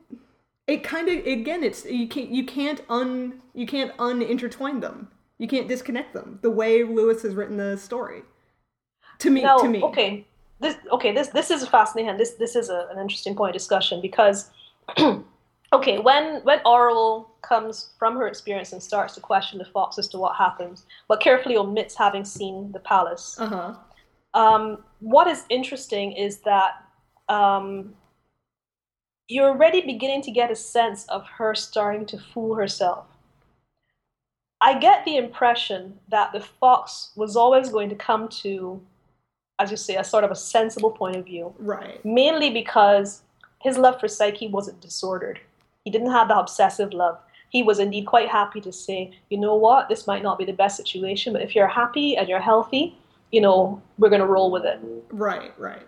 [0.67, 5.09] it kind of again it's you can't you can't un you can't unintertwine them.
[5.37, 8.23] You can't disconnect them the way Lewis has written the story.
[9.19, 9.81] To me, No, to me.
[9.83, 10.25] okay.
[10.59, 11.13] This okay.
[11.13, 12.17] This this is fascinating.
[12.17, 14.49] This this is a, an interesting point of discussion because,
[15.73, 20.07] okay, when when Orual comes from her experience and starts to question the fox as
[20.09, 23.37] to what happens, but carefully omits having seen the palace.
[23.39, 23.75] Uh-huh.
[24.33, 26.83] Um, what is interesting is that
[27.29, 27.93] um,
[29.27, 33.05] you're already beginning to get a sense of her starting to fool herself.
[34.61, 38.81] I get the impression that the fox was always going to come to,
[39.59, 42.03] as you say, a sort of a sensible point of view, Right.
[42.05, 43.21] mainly because
[43.61, 45.39] his love for Psyche wasn't disordered.
[45.83, 47.17] He didn't have that obsessive love.
[47.49, 50.53] He was indeed quite happy to say, you know what, this might not be the
[50.53, 52.97] best situation, but if you're happy and you're healthy,
[53.31, 54.79] you know, we're going to roll with it.
[55.11, 55.85] Right, right.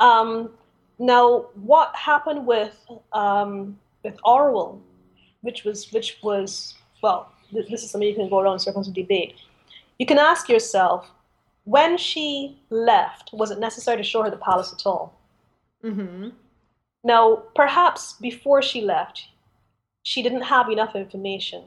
[0.00, 0.50] Um,
[0.98, 2.76] now, what happened with
[3.12, 4.80] um, with Orual,
[5.42, 8.88] which was which was well, th- this is something you can go around in circles
[8.88, 9.34] of debate.
[9.98, 11.10] You can ask yourself,
[11.64, 15.18] when she left, was it necessary to show her the palace at all?
[15.84, 16.30] Mm-hmm.
[17.04, 19.28] Now, perhaps before she left,
[20.02, 21.64] she didn't have enough information.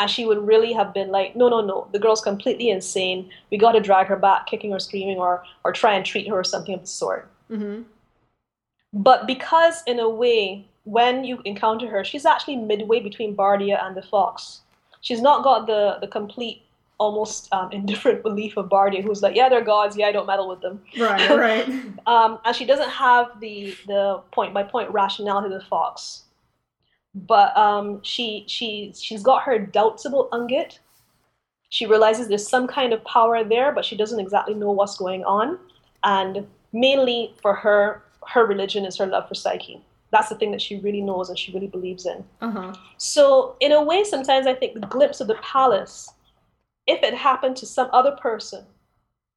[0.00, 3.30] And she would really have been like, no, no, no, the girl's completely insane.
[3.50, 6.38] We got to drag her back, kicking or screaming, or, or try and treat her
[6.38, 7.28] or something of the sort.
[7.50, 7.82] Mm-hmm.
[8.92, 13.96] But because, in a way, when you encounter her, she's actually midway between Bardia and
[13.96, 14.60] the Fox.
[15.00, 16.62] She's not got the, the complete,
[16.98, 20.48] almost um, indifferent belief of Bardia, who's like, yeah, they're gods, yeah, I don't meddle
[20.48, 20.82] with them.
[20.98, 21.68] Right, right.
[22.06, 26.24] Um, and she doesn't have the the point by point rationality of the fox,
[27.14, 30.78] but um, she she she's got her doubts about Ungit.
[31.70, 35.22] She realizes there's some kind of power there, but she doesn't exactly know what's going
[35.24, 35.58] on.
[36.02, 39.82] And mainly for her, her religion is her love for Psyche.
[40.10, 42.24] That's the thing that she really knows and she really believes in.
[42.40, 42.72] Uh-huh.
[42.96, 46.08] So, in a way, sometimes I think the glimpse of the palace,
[46.88, 48.64] if it happened to some other person,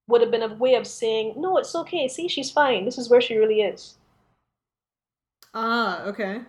[0.07, 2.07] would have been a way of saying, no, it's okay.
[2.07, 2.85] See, she's fine.
[2.85, 3.95] This is where she really is.
[5.53, 6.41] Ah, okay.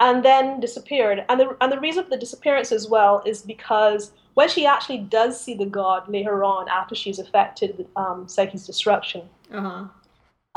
[0.00, 1.24] And then disappeared.
[1.28, 4.98] And the, and the reason for the disappearance as well is because when she actually
[4.98, 9.22] does see the god later on, after she's affected with um, Psyche's destruction,
[9.52, 9.84] Uh-huh.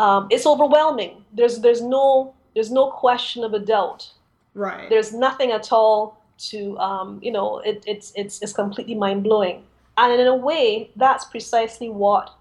[0.04, 1.24] um, it's overwhelming.
[1.34, 4.12] There's, there's, no, there's no question of a doubt.
[4.56, 4.90] Right.
[4.90, 9.64] there's nothing at all to um, you know it, it's it's it's completely mind blowing
[9.98, 12.34] and in a way that's precisely what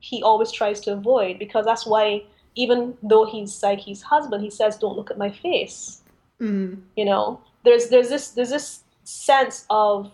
[0.00, 2.22] he always tries to avoid because that's why
[2.54, 6.02] even though he's Psyche's husband he says don't look at my face
[6.40, 6.82] Mhm.
[6.96, 10.10] you know there's there's this there's this sense of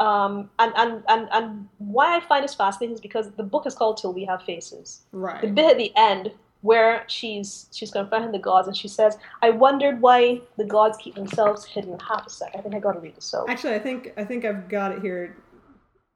[0.00, 3.74] um, and, and and and why I find this fascinating is because the book is
[3.74, 5.40] called Till We Have Faces Right.
[5.40, 6.30] the bit at the end
[6.62, 11.14] where she's she's confronting the gods and she says, "I wondered why the gods keep
[11.14, 12.54] themselves hidden." Half a sec.
[12.56, 13.48] I think I got to read this out.
[13.48, 15.36] Actually, I think I think I've got it here.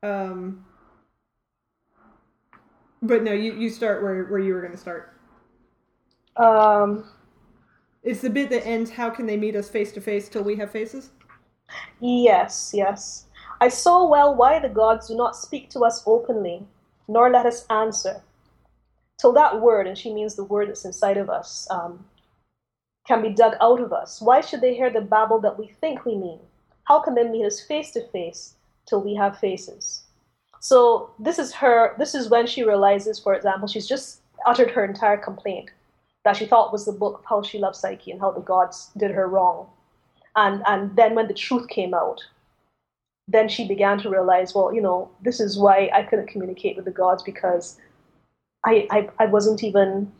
[0.02, 0.64] Um
[3.02, 5.12] But no, you, you start where, where you were to start.
[6.36, 7.04] Um,
[8.02, 10.56] It's the bit that ends, how can they meet us face to face till we
[10.56, 11.10] have faces?
[12.00, 13.26] yes, yes.
[13.60, 16.66] I saw well why the gods do not speak to us openly,
[17.08, 18.22] nor let us answer.
[19.22, 22.04] Till that word, and she means the word that's inside of us, um,
[23.06, 24.20] can be dug out of us.
[24.20, 26.40] Why should they hear the babble that we think we mean?
[26.88, 30.02] How can they meet us face to face till we have faces?
[30.58, 31.94] So this is her.
[32.00, 35.70] This is when she realizes, for example, she's just uttered her entire complaint
[36.24, 38.90] that she thought was the book of how she loved Psyche and how the gods
[38.96, 39.68] did her wrong.
[40.34, 42.20] And and then when the truth came out,
[43.28, 46.86] then she began to realize, well, you know, this is why I couldn't communicate with
[46.86, 47.78] the gods because
[48.64, 50.12] I I, I wasn't even,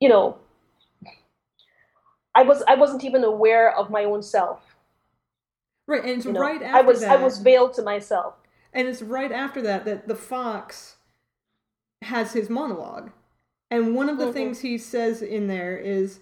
[0.00, 0.38] you know,
[2.34, 4.60] I was I wasn't even aware of my own self.
[5.86, 7.10] Right, and it's You know, right after I was that.
[7.12, 8.34] I was veiled to myself.
[8.72, 10.96] And it's right after that that the fox
[12.02, 13.10] has his monologue.
[13.70, 14.32] And one of the Mhm.
[14.32, 16.20] things he says in there is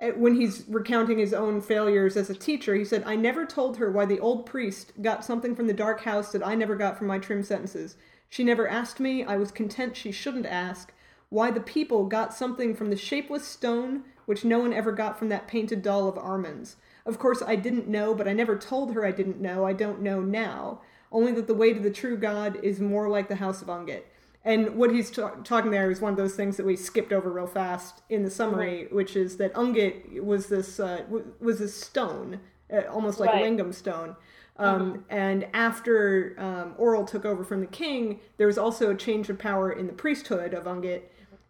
[0.00, 3.76] uh, when he's recounting his own failures as a teacher, he said, I never told
[3.76, 6.98] her why the old priest got something from the dark house that I never got
[6.98, 7.96] from my trim sentences.
[8.34, 9.22] She never asked me.
[9.22, 10.92] I was content she shouldn't ask.
[11.28, 15.28] why the people got something from the shapeless stone which no one ever got from
[15.28, 16.74] that painted doll of Arnom's.
[17.06, 19.64] Of course, I didn't know, but I never told her I didn't know.
[19.64, 20.80] I don't know now.
[21.12, 24.02] Only that the way to the true God is more like the House of Ungit.
[24.44, 27.30] And what he's ta- talking there is one of those things that we skipped over
[27.30, 31.74] real fast in the summary, which is that Ungit was this uh, w- was this
[31.80, 32.40] stone,
[32.72, 33.44] uh, almost like Right.
[33.44, 34.16] lingam stone.
[34.56, 39.28] Um, And after um, Orual took over from the king, there was also a change
[39.28, 41.02] of power in the priesthood of Ungit,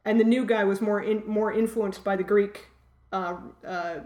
[0.05, 2.69] and the new guy was more in, more influenced by the Greek,
[3.13, 3.37] uh,
[3.67, 4.01] uh,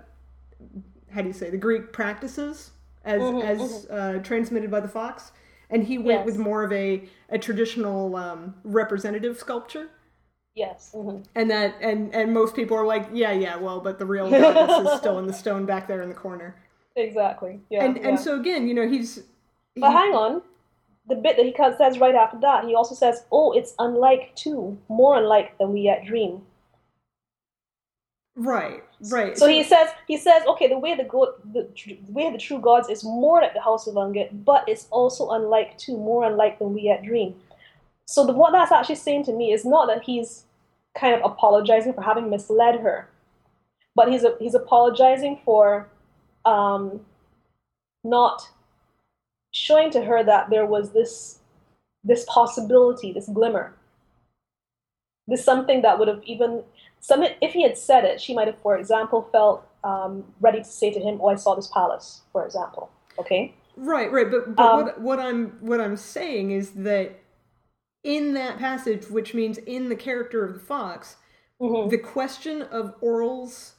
[1.12, 2.70] how do you say, the Greek practices
[3.04, 5.32] as as uh, transmitted by the fox,
[5.70, 6.26] and he went Yes.
[6.26, 9.88] with more of a a traditional um, representative sculpture.
[10.54, 10.94] Yes.
[10.94, 11.24] mhm.
[11.34, 14.78] And that and and most people are like, yeah, yeah, well, but the real goddess
[14.78, 16.56] is still in the stone back there in the corner.
[16.98, 17.60] Exactly.
[17.70, 17.84] Yeah.
[17.84, 18.08] And yeah.
[18.08, 19.16] and so again, you know, he's
[19.74, 20.42] he- But hang on.
[21.06, 24.76] The bit that he says right after that, he also says, "Oh, it's unlike too,
[24.88, 26.42] more unlike than we yet dream."
[28.38, 29.36] right, right.
[29.36, 32.38] So he says, he says, okay, the way the go- the, the way of the
[32.38, 36.24] true gods is more like the house of Ungit, but it's also unlike too, more
[36.24, 37.34] unlike than we yet dream.
[38.06, 40.44] So the, what that's actually saying to me is not that he's
[40.96, 43.08] kind of apologizing for having misled her,
[43.94, 45.88] but he's a, he's apologizing for
[46.48, 47.00] um,
[48.04, 48.48] not
[49.50, 51.40] showing to her that there was this
[52.04, 53.74] this possibility, this glimmer,
[55.26, 56.62] this something that would have even
[57.00, 60.64] some if he had said it, she might have, for example, felt um, ready to
[60.64, 62.90] say to him, "Oh, I saw this palace," for example.
[63.18, 63.54] Okay.
[63.76, 67.20] Right, right, but, but Um, what, what I'm what I'm saying is that
[68.02, 71.16] in that passage, which means in the character of the fox,
[71.60, 71.90] Mhm.
[71.90, 73.74] the question of Orual's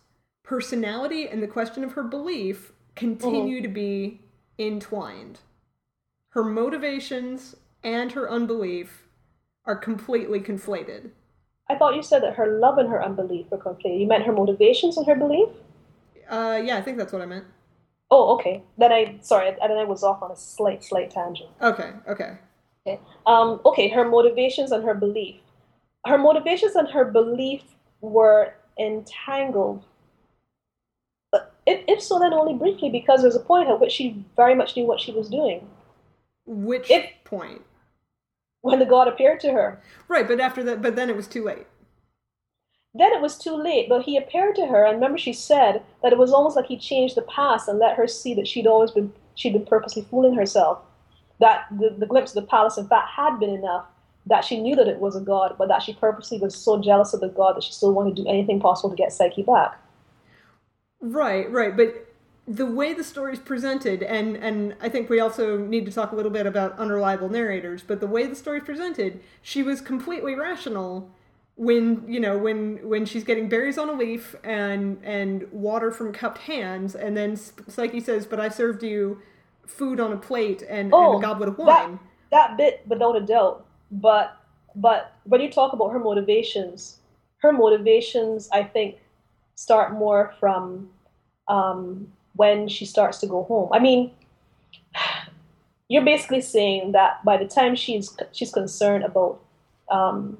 [0.49, 4.19] personality and the question of her belief continue to be
[4.57, 5.41] entwined.
[6.29, 9.03] Her motivations and her unbelief
[9.65, 11.11] are completely conflated.
[11.69, 13.99] I thought you said that her love and her unbelief were conflated.
[13.99, 15.49] You meant her motivations and her belief?
[16.27, 17.45] Uh, yeah, I think that's what I meant.
[18.09, 18.63] Oh, okay.
[18.75, 21.51] Then I sorry, I then I was off on a slight, slight tangent.
[21.61, 22.37] Okay, okay.
[22.87, 22.99] Okay.
[23.27, 25.35] Um, okay, her motivations and her belief.
[26.07, 27.61] Her motivations and her belief
[28.01, 29.85] were entangled.
[31.69, 34.75] If, if so, then only briefly, because there's a point at which she very much
[34.75, 35.67] knew what she was doing
[36.45, 37.61] Which If- point?
[38.61, 39.81] when the god appeared to her.
[40.07, 41.67] Right, but after that, but then it was too late.
[42.93, 46.11] Then it was too late, but he appeared to her, and remember she said that
[46.11, 48.91] it was almost like he changed the past and let her see that she'd always
[48.91, 50.79] been she'd been purposely fooling herself.
[51.39, 53.85] That the, the glimpse of the palace, in fact, had been enough
[54.25, 57.13] that she knew that it was a god, but that she purposely was so jealous
[57.13, 59.79] of the god that she still wanted to do anything possible to get Psyche back.
[61.01, 62.05] Right, right, but
[62.47, 66.11] the way the story is presented, and and I think we also need to talk
[66.11, 67.83] a little bit about unreliable narrators.
[67.83, 71.09] But the way the story is presented, she was completely rational
[71.55, 76.11] when you know when when she's getting berries on a leaf and and water from
[76.11, 79.21] cupped hands, and then Psyche says, "But I served you
[79.67, 81.99] food on a plate and, Oh, and a goblet of that- wine."
[82.31, 83.65] That bit, without a doubt.
[83.91, 84.35] But
[84.75, 86.99] but when you talk about her motivations,
[87.37, 88.97] her motivations, I think,
[89.59, 90.89] start more from
[91.49, 93.69] um, when she starts to go home.
[93.73, 94.11] I mean,
[95.89, 99.41] you're basically saying that by the time she's she's concerned about
[99.91, 100.37] um,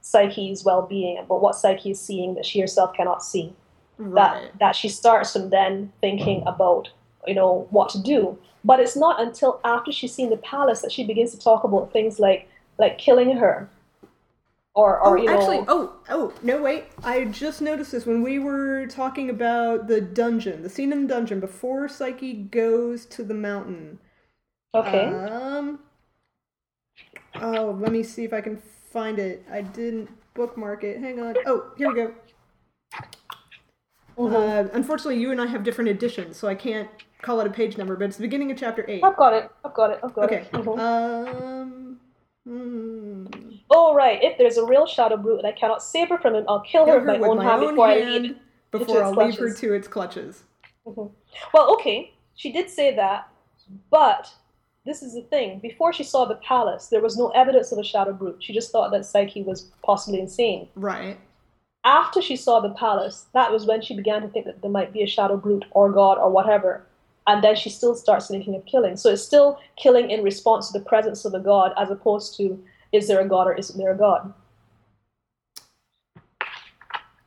[0.00, 3.52] Psyche's well-being, about what Psyche is seeing that she herself cannot see,
[3.98, 4.14] Right.
[4.14, 6.88] that that she starts from then thinking about
[7.26, 10.90] you know what to do but it's not until after she's seen the palace that
[10.90, 13.68] she begins to talk about things like like killing her
[14.74, 16.84] or or oh, know actually, oh, oh, no, wait.
[17.04, 21.08] I just noticed this when we were talking about the dungeon, the scene in the
[21.14, 23.98] dungeon before Psyche goes to the mountain.
[24.74, 25.80] okay Um.
[27.40, 28.56] Oh, let me see if I can
[28.92, 29.44] find it.
[29.50, 31.00] I didn't bookmark it.
[31.00, 31.34] Hang on.
[31.46, 32.14] Oh, here we go.
[34.18, 34.34] Mhm.
[34.34, 36.88] Uh, unfortunately, you and I have different editions, so I can't
[37.22, 39.02] call it a page number, but it's the beginning of chapter 8.
[39.04, 40.46] i've got it i've got it i've got Okay.
[40.52, 40.78] it Mhm.
[40.78, 42.00] Um.
[42.44, 43.26] hmm.
[43.72, 46.44] Oh right if there's a real shadow brute and i cannot save her from him
[46.48, 48.34] i'll kill her with my own my hand own before i
[48.72, 50.42] before I'll leave her to its clutches.
[50.86, 51.14] Mm-hmm.
[51.54, 53.28] Well, okay, she did say that,
[53.90, 54.32] but
[54.84, 55.60] this is the thing.
[55.60, 58.42] Before she saw the palace, there was no evidence of a shadow brute.
[58.42, 60.68] She just thought that Psyche was possibly insane.
[60.74, 61.20] Right.
[61.84, 64.92] After she saw the palace, that was when she began to think that there might
[64.92, 66.86] be a shadow brute or god or whatever.
[67.26, 68.96] And then she still starts thinking of killing.
[68.96, 72.60] So it's still killing in response to the presence of a god as opposed to
[72.92, 74.32] is there a god or isn't there a god?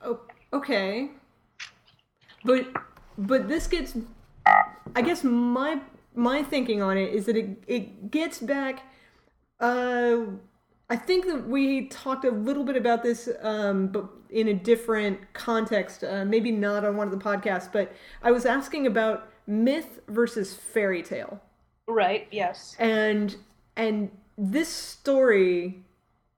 [0.01, 0.19] Oh,
[0.53, 1.09] okay.
[2.43, 2.67] But
[3.17, 3.97] but this gets
[4.95, 5.81] I guess my
[6.13, 8.83] my thinking on it is that it it gets back
[9.59, 10.17] uh
[10.89, 15.33] I think that we talked a little bit about this, um, but in a different
[15.33, 16.03] context.
[16.03, 20.53] Uh, maybe not on one of the podcasts, but I was asking about myth versus
[20.53, 21.41] fairy tale.
[21.87, 22.27] Right.
[22.31, 22.75] Yes.
[22.77, 23.35] And
[23.75, 25.84] and this story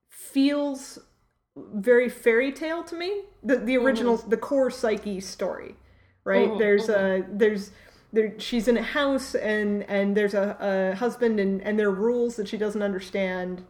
[0.09, 0.99] feels
[1.55, 3.21] very fairy tale to me.
[3.43, 4.29] The the original, mm-hmm.
[4.29, 5.75] the core Psyche story,
[6.23, 6.49] right?
[6.49, 7.33] Mm-hmm, there's mm-hmm.
[7.33, 7.71] a there's
[8.13, 11.91] there she's in a house and and there's a, a husband and and there are
[11.91, 13.63] rules that she doesn't understand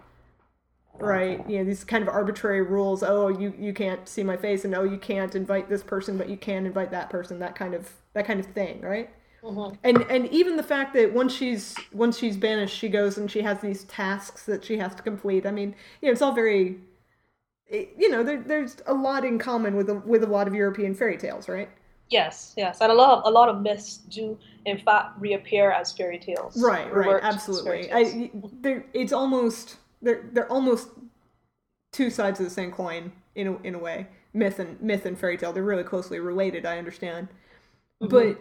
[1.00, 4.66] right you know these kind of arbitrary rules oh you you can't see my face
[4.66, 7.74] and oh you can't invite this person but you can invite that person that kind
[7.74, 9.10] of that kind of thing right
[9.44, 9.76] mm-hmm.
[9.84, 13.42] and and even the fact that once she's once she's banished she goes and she
[13.42, 16.78] has these tasks that she has to complete i mean you know it's all very
[17.72, 20.94] you know there, there's a lot in common with a, with a lot of european
[20.94, 21.70] fairy tales right
[22.10, 25.92] Yes, yes, and a lot of a lot of myths do in fact reappear as
[25.92, 26.62] fairy tales.
[26.62, 27.92] Right, right, absolutely.
[27.92, 28.32] I,
[28.94, 30.90] it's almost they're they're almost
[31.92, 34.08] two sides of the same coin in a, in a way.
[34.34, 36.66] Myth and myth and fairy tale they're really closely related.
[36.66, 37.28] I understand,
[38.02, 38.08] mm-hmm.
[38.08, 38.40] but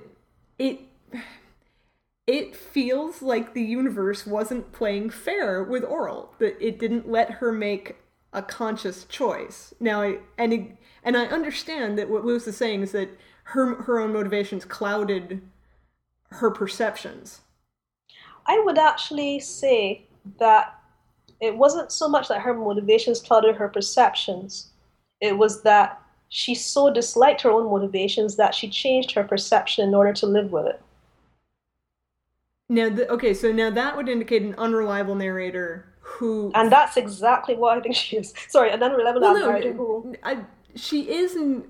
[0.59, 0.81] it
[2.27, 6.29] it feels like the universe wasn't playing fair with Orual.
[6.39, 7.97] That it didn't let her make
[8.33, 9.73] a conscious choice.
[9.79, 13.11] Now, I, and it, and I understand that what Lewis is saying is that
[13.45, 15.41] her her own motivations clouded
[16.31, 17.43] her perceptions.
[18.47, 20.07] I would actually say
[20.39, 20.79] that
[21.41, 24.71] it wasn't so much that her motivations clouded her perceptions.
[25.21, 29.95] It was that she so disliked her own motivations that she changed her perception in
[29.95, 30.81] order to live with it.
[32.69, 37.55] Now, the, okay, so now that would indicate an unreliable narrator who, and that's exactly
[37.55, 38.35] what I think she is.
[38.49, 40.17] Sorry, an unreliable well, narrator no, who.
[40.23, 40.45] I,
[40.75, 41.65] she is not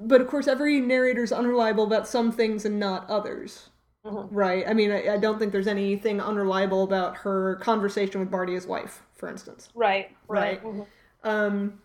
[0.00, 3.68] but of course, every narrator is unreliable about some things and not others.
[4.04, 4.34] Mm-hmm.
[4.34, 4.64] Right?
[4.66, 9.00] I mean, I, I, don't think there's anything unreliable about her conversation with Bardia's wife,
[9.14, 9.68] for instance.
[9.76, 10.60] Right, right.
[10.60, 10.64] right?
[10.64, 11.28] Mm-hmm.
[11.28, 11.78] Um,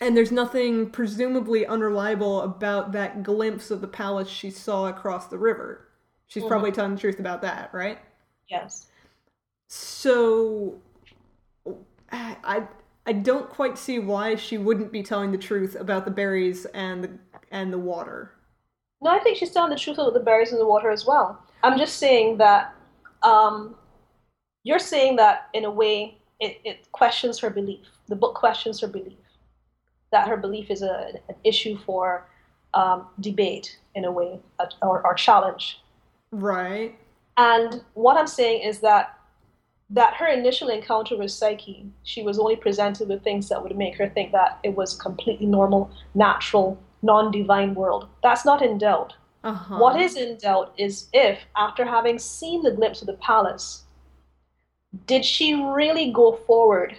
[0.00, 5.38] and there's nothing presumably unreliable about that glimpse of the palace she saw across the
[5.38, 5.88] river.
[6.26, 6.48] She's mm-hmm.
[6.48, 7.98] probably telling the truth about that, right?
[8.48, 8.86] Yes.
[9.68, 10.80] So,
[12.10, 12.66] I
[13.06, 17.04] I don't quite see why she wouldn't be telling the truth about the berries and
[17.04, 17.10] the
[17.50, 18.32] and the water.
[19.02, 21.42] No, I think she's telling the truth about the berries and the water as well.
[21.62, 22.74] I'm just saying that
[23.22, 23.74] um,
[24.62, 27.86] you're saying that in a way it, it questions her belief.
[28.08, 29.18] The book questions her belief.
[30.12, 32.26] That her belief is a, an issue for
[32.74, 34.40] um, debate in a way,
[34.82, 35.80] or, or challenge.
[36.32, 36.96] Right.
[37.36, 39.16] And what I'm saying is that
[39.92, 43.96] that her initial encounter with Psyche, she was only presented with things that would make
[43.96, 48.08] her think that it was completely normal, natural, non divine world.
[48.22, 49.14] That's not in doubt.
[49.42, 49.78] Uh-huh.
[49.78, 53.84] What is in doubt is if, after having seen the glimpse of the palace,
[55.06, 56.96] did she really go forward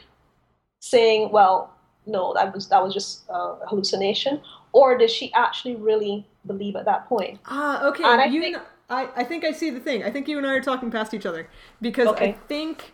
[0.79, 1.73] saying, well,
[2.11, 4.41] no, that was that was just a hallucination,
[4.73, 7.39] or did she actually really believe at that point?
[7.45, 8.03] Ah, okay.
[8.03, 8.57] And I you think,
[8.89, 10.03] I, I think I see the thing.
[10.03, 11.49] I think you and I are talking past each other
[11.81, 12.29] because okay.
[12.29, 12.93] I think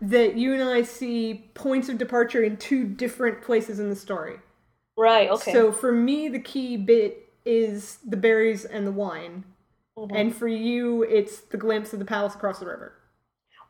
[0.00, 4.36] that you and I see points of departure in two different places in the story.
[4.96, 5.52] Right, okay.
[5.52, 9.44] So for me, the key bit is the berries and the wine.
[9.98, 10.14] Mm-hmm.
[10.14, 12.94] And for you, it's the glimpse of the palace across the river.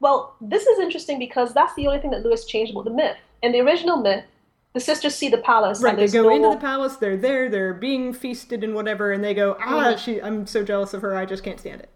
[0.01, 3.17] Well, this is interesting because that's the only thing that Lewis changed about the myth.
[3.43, 4.25] In the original myth,
[4.75, 5.83] the sisters see the palace.
[5.83, 6.35] Right, they go no...
[6.35, 6.97] into the palace.
[6.97, 7.51] They're there.
[7.51, 9.99] They're being feasted and whatever, and they go, "Ah, mm-hmm.
[9.99, 11.17] she, I'm so jealous of her.
[11.17, 11.91] I just can't stand it."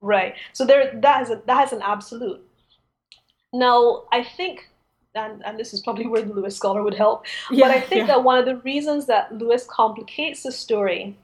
[0.00, 0.34] Right.
[0.52, 2.40] So there, that has a, that has an absolute.
[3.52, 4.68] Now, I think,
[5.14, 8.00] and, and this is probably where the Lewis scholar would help, yeah, but I think
[8.00, 8.06] yeah.
[8.06, 11.16] that one of the reasons that Lewis complicates the story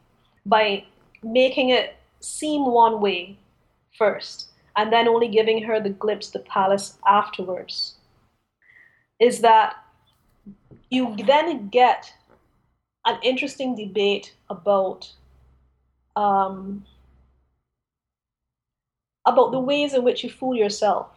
[0.45, 0.85] by
[1.23, 3.39] making it seem one way
[3.97, 7.95] first, and then only giving her the glimpse of the palace afterwards,
[9.19, 9.77] is that
[10.91, 12.13] you then get
[13.05, 15.13] an interesting debate about
[16.17, 16.85] um,
[19.27, 21.09] about the ways in which you fool yourself.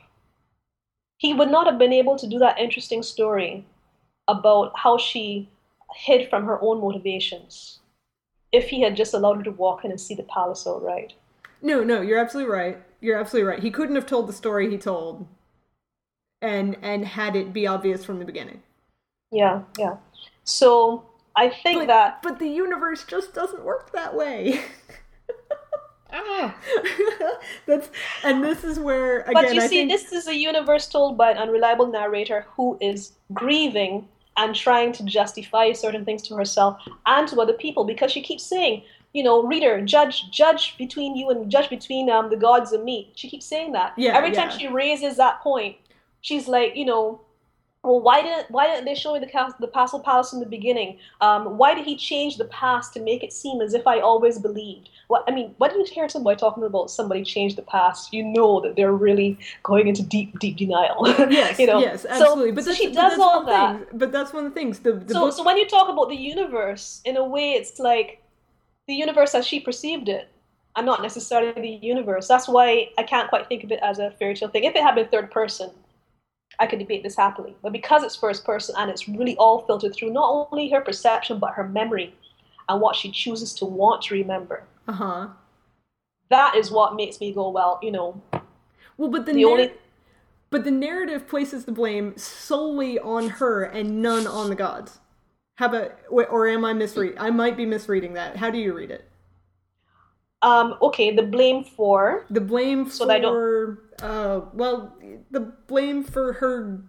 [1.18, 3.65] He would not have been able to do that interesting story
[4.27, 5.49] about how she
[5.95, 7.80] hid from her own motivations
[8.52, 11.14] if he had just allowed her to walk in and see the palace all right.
[11.61, 12.80] No, no, you're absolutely right.
[12.99, 13.60] You're absolutely right.
[13.61, 15.27] He couldn't have told the story he told
[16.41, 18.61] and and had it be obvious from the beginning.
[19.31, 19.97] Yeah, yeah.
[20.43, 21.05] So
[21.35, 22.21] I think but, that.
[22.21, 24.61] But the universe just doesn't work that way.
[26.13, 26.55] ah.
[27.65, 27.89] That's
[28.23, 29.33] and this is where again.
[29.33, 29.91] But you I see, think...
[29.91, 35.03] this is a universe told by an unreliable narrator who is grieving and trying to
[35.03, 38.83] justify certain things to herself and to other people because she keeps saying,
[39.13, 43.11] you know, reader, judge, judge between you and judge between um, the gods and me.
[43.15, 43.93] She keeps saying that.
[43.97, 44.15] Yeah.
[44.15, 45.75] Every time she raises that point,
[46.21, 47.21] she's like, you know,
[47.83, 50.45] well, why didn't why didn't they show me the cast, the Paschal Palace in the
[50.45, 50.99] beginning?
[51.19, 54.37] Um, why did he change the past to make it seem as if I always
[54.37, 54.89] believed?
[55.07, 58.61] What I mean, when you hear somebody talking about somebody changed the past, you know
[58.61, 61.07] that they're really going into deep, deep denial.
[61.31, 61.79] Yes, you know?
[61.79, 62.49] yes, absolutely.
[62.49, 63.77] So, but so she does that's all that.
[63.77, 63.87] Thing.
[63.93, 64.79] But that's one of the things.
[64.79, 67.79] The, the So, book, so when you talk about the universe, in a way, it's
[67.79, 68.21] like
[68.87, 70.27] the universe as she perceived it,
[70.75, 72.27] and not necessarily the universe.
[72.27, 74.65] That's why I can't quite think of it as a fairy tale thing.
[74.65, 75.71] If it had been third person,
[76.60, 77.56] I could debate this happily.
[77.61, 81.40] But because it's first person and it's really all filtered through not only her perception
[81.40, 82.14] but her memory
[82.69, 85.28] and what she chooses to want to remember, uh huh.
[86.30, 88.22] that is what makes me go, well, you know,
[88.98, 89.73] Well, but the, The nar- only-
[90.49, 94.99] but the narrative places the blame solely on her and none on the gods.
[95.56, 97.15] How about, or am I misread?
[97.19, 98.38] I might be misreading that.
[98.38, 99.07] How do you read it?
[100.41, 104.95] Um, okay, the blame for The blame So that I don't- for, uh, well,
[105.30, 106.81] the blame for her.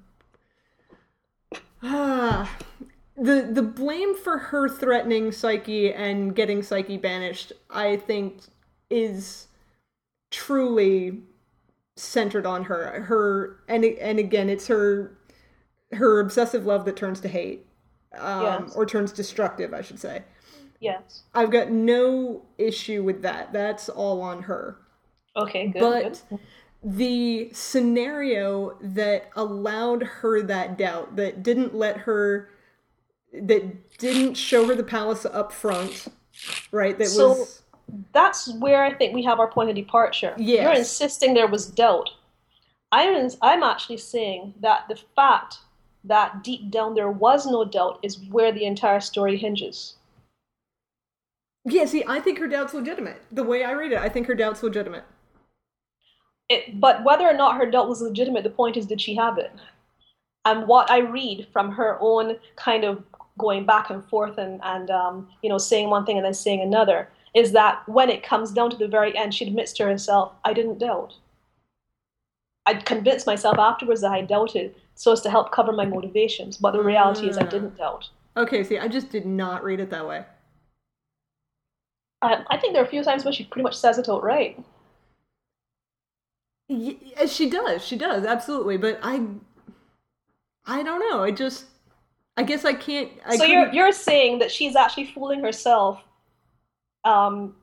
[1.82, 2.56] Ah,
[3.16, 8.40] the the blame for her threatening Psyche and getting Psyche banished, I think,
[8.88, 9.48] is
[10.30, 11.20] truly
[11.96, 13.02] centered on her.
[13.02, 15.18] Her and and again, it's her
[15.92, 17.66] her obsessive love that turns to hate,
[18.16, 18.76] um, Yes.
[18.76, 20.22] or turns destructive, I should say.
[20.82, 21.22] Yes.
[21.34, 23.52] I've got no issue with that.
[23.52, 24.78] That's all on her.
[25.36, 25.80] Okay, good.
[25.80, 26.38] But good.
[26.84, 32.50] the scenario that allowed her that doubt, that didn't let her,
[33.32, 36.08] that didn't show her the palace up front,
[36.70, 36.98] right?
[36.98, 37.62] That So- was
[38.12, 40.34] that's where I think we have our point of departure.
[40.38, 40.62] Yes.
[40.62, 42.08] You're insisting there was doubt.
[42.90, 45.58] I'm, I'm actually saying that the fact
[46.04, 49.96] that deep down there was no doubt is where the entire story hinges.
[51.64, 51.84] Yeah.
[51.84, 53.22] See, I think her doubt's legitimate.
[53.30, 55.04] The way I read it, I think her doubt's legitimate.
[56.48, 59.38] It, but whether or not her doubt was legitimate, the point is, did she have
[59.38, 59.52] it?
[60.44, 63.02] And what I read from her own kind of
[63.38, 66.60] going back and forth and, and um, you know, saying one thing and then saying
[66.60, 70.32] another is that when it comes down to the very end, she admits to herself,
[70.44, 71.14] I didn't doubt.
[72.66, 76.56] I convinced myself afterwards that I doubted so as to help cover my motivations.
[76.58, 77.48] But the reality is, I Ah.
[77.48, 78.10] didn't doubt.
[78.36, 80.24] Okay, see, I just did not read it that way.
[82.22, 84.58] I, I think there are a few times where she pretty much says it outright.
[86.68, 88.76] Y- yeah, she does, she does, absolutely.
[88.76, 89.20] But I,
[90.64, 91.22] I don't know.
[91.22, 91.66] I just,
[92.36, 93.10] I guess I can't.
[93.26, 96.00] I so you're you're saying that she's actually fooling herself.
[97.04, 97.56] Um,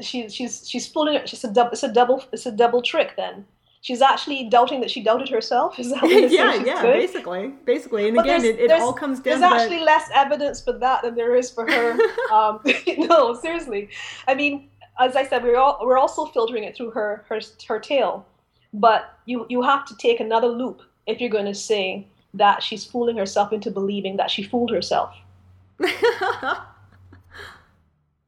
[0.00, 1.20] she, she's she's fooling.
[1.26, 1.72] She's a double.
[1.72, 2.24] It's a double.
[2.32, 3.16] It's a double trick.
[3.16, 3.44] Then
[3.84, 5.78] she's actually doubting that she doubted herself.
[5.78, 6.92] Is that what yeah, yeah, doing?
[6.94, 8.06] basically, basically.
[8.08, 9.62] And But again, there's- it, it there's- all comes There's down to that.
[9.62, 11.92] actually less evidence for that than there is for her.
[12.32, 12.60] um,
[12.98, 13.90] no, seriously.
[14.26, 17.78] I mean, as I said, we're all we're also filtering it through her her her
[17.78, 18.24] tale,
[18.72, 22.84] but you you have to take another loop if you're going to say that she's
[22.86, 25.14] fooling herself into believing that she fooled herself.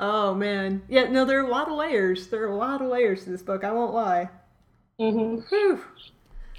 [0.00, 1.04] oh man, yeah.
[1.04, 2.26] No, there are a lot of layers.
[2.28, 3.64] There are a lot of layers to this book.
[3.64, 4.28] I won't lie.
[4.98, 5.38] Hmm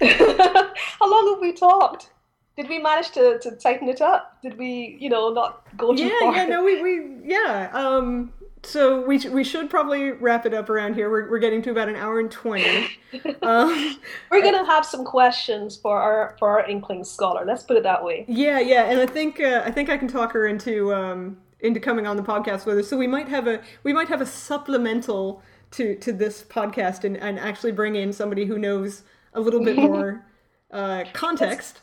[0.00, 2.10] How long have we talked?
[2.56, 4.40] Did we manage to, to tighten it up?
[4.42, 6.36] Did we, you know, not go too Yeah, far?
[6.36, 6.44] yeah.
[6.46, 7.70] No, we, we, yeah.
[7.72, 8.32] Um.
[8.64, 11.10] So we we should probably wrap it up around here.
[11.10, 12.88] We're we're getting to about an hour and twenty.
[13.42, 13.96] um.
[14.30, 17.44] We're gonna have some questions for our for our Inkling scholar.
[17.44, 18.24] Let's put it that way.
[18.28, 21.78] Yeah, yeah, and I think uh, I think I can talk her into um, into
[21.78, 22.88] coming on the podcast with us.
[22.88, 25.40] So we might have a we might have a supplemental
[25.72, 29.02] to to this podcast and, and actually bring in somebody who knows
[29.34, 30.24] a little bit more
[30.72, 31.80] uh, context.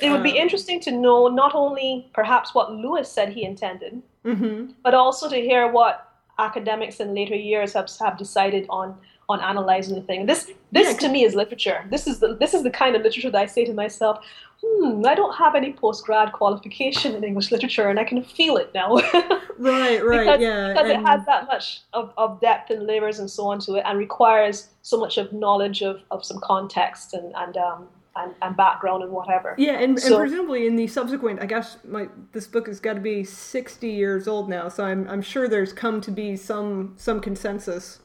[0.00, 4.02] It would be Um, interesting to know not only perhaps what Lewis said he intended,
[4.24, 6.04] hmm but also to hear what
[6.38, 8.96] academics in later years have have decided on
[9.28, 10.26] on analyzing the thing.
[10.26, 11.84] This this Yeah, to me is literature.
[11.90, 14.24] This is the this is the kind of literature that I say to myself,
[14.64, 18.56] hmm, I don't have any post grad qualification in English literature, and I can feel
[18.56, 18.96] it now.
[19.60, 23.18] Right, right, because, yeah, because and- it has that much of, of depth and layers
[23.18, 27.12] and so on to it, and requires so much of knowledge of, of some context
[27.12, 29.56] and and, um, and and background and whatever.
[29.58, 33.00] Yeah, and, and presumably in the subsequent, I guess my this book has got to
[33.00, 37.20] be sixty years old now, so I'm I'm sure there's come to be some some
[37.20, 37.98] consensus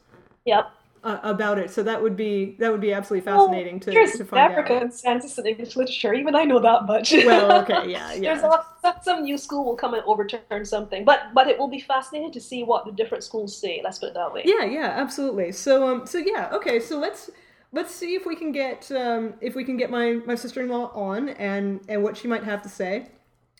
[0.45, 0.71] Yep.
[1.03, 1.69] Uh, about it.
[1.69, 4.81] So that would be that would be absolutely fascinating to, There's to find never out.
[4.81, 6.13] consensus in English literature.
[6.13, 7.11] Even I know that much.
[7.25, 8.33] Well, okay, yeah, yeah.
[8.35, 11.79] There's a, some new school will come and overturn something, but but it will be
[11.79, 13.81] fascinating to see what the different schools say.
[13.83, 14.43] Let's put it that way.
[14.45, 15.51] Yeah, yeah, absolutely.
[15.51, 17.29] So um so yeah, okay, so let's
[17.73, 21.29] let's see if we can get um if we can get my my sister-in-law on
[21.29, 23.07] and and what she might have to say.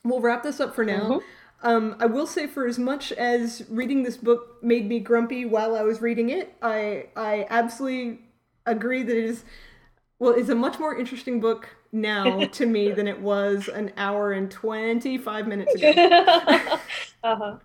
[0.06, 1.10] We'll wrap this up for now.
[1.10, 1.22] Mhm.
[1.64, 5.76] Um, I will say, for as much as reading this book made me grumpy while
[5.76, 8.19] I was reading it, I I absolutely
[8.65, 9.44] agree that it is
[10.19, 14.31] well, it's a much more interesting book now to me than it was an hour
[14.34, 15.91] and 25 minutes ago.
[17.23, 17.57] uh-huh.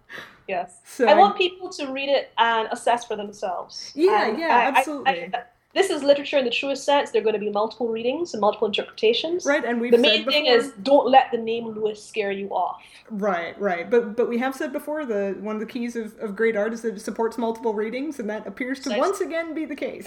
[0.49, 0.81] Yes.
[0.85, 3.93] So I I- want people to read it and assess for themselves.
[3.95, 5.25] Yeah, And yeah, I- I- absolutely.
[5.35, 7.11] I- this is literature in the truest sense.
[7.11, 9.45] There are going to be multiple readings and multiple interpretations.
[9.45, 12.32] Right, and we've The said main before, thing is don't let the name Lewis scare
[12.32, 12.82] you off.
[13.11, 16.35] right, right, but but we have said before the one of the keys of, of
[16.35, 18.99] great art is that it supports multiple readings, and that appears to Nice.
[18.99, 20.07] once again be the case.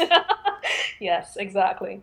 [0.99, 2.01] yes, exactly.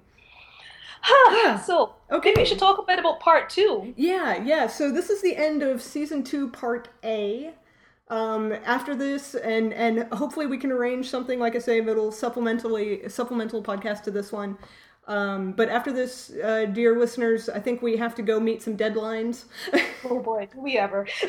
[1.31, 1.59] Yeah.
[1.61, 2.31] so Okay.
[2.31, 3.93] maybe we should talk a bit about part two.
[3.97, 4.67] Yeah, yeah.
[4.67, 7.53] So this is the end of season two, part A.
[8.11, 13.11] Um, after this, and and hopefully we can arrange something like I say, that'll supplementally
[13.11, 14.57] supplemental podcast to this one.
[15.09, 18.77] Um, but after this, uh, dear listeners, I think we have to go meet some
[18.77, 19.45] deadlines.
[20.05, 21.07] Oh boy, do we ever?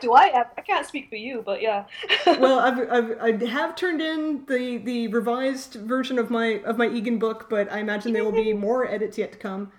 [0.00, 0.50] do I ever?
[0.56, 1.86] I can't speak for you, but yeah.
[2.26, 2.78] well, I've,
[3.20, 7.48] I've I have turned in the the revised version of my of my Egan book,
[7.48, 9.72] but I imagine there will be more edits yet to come.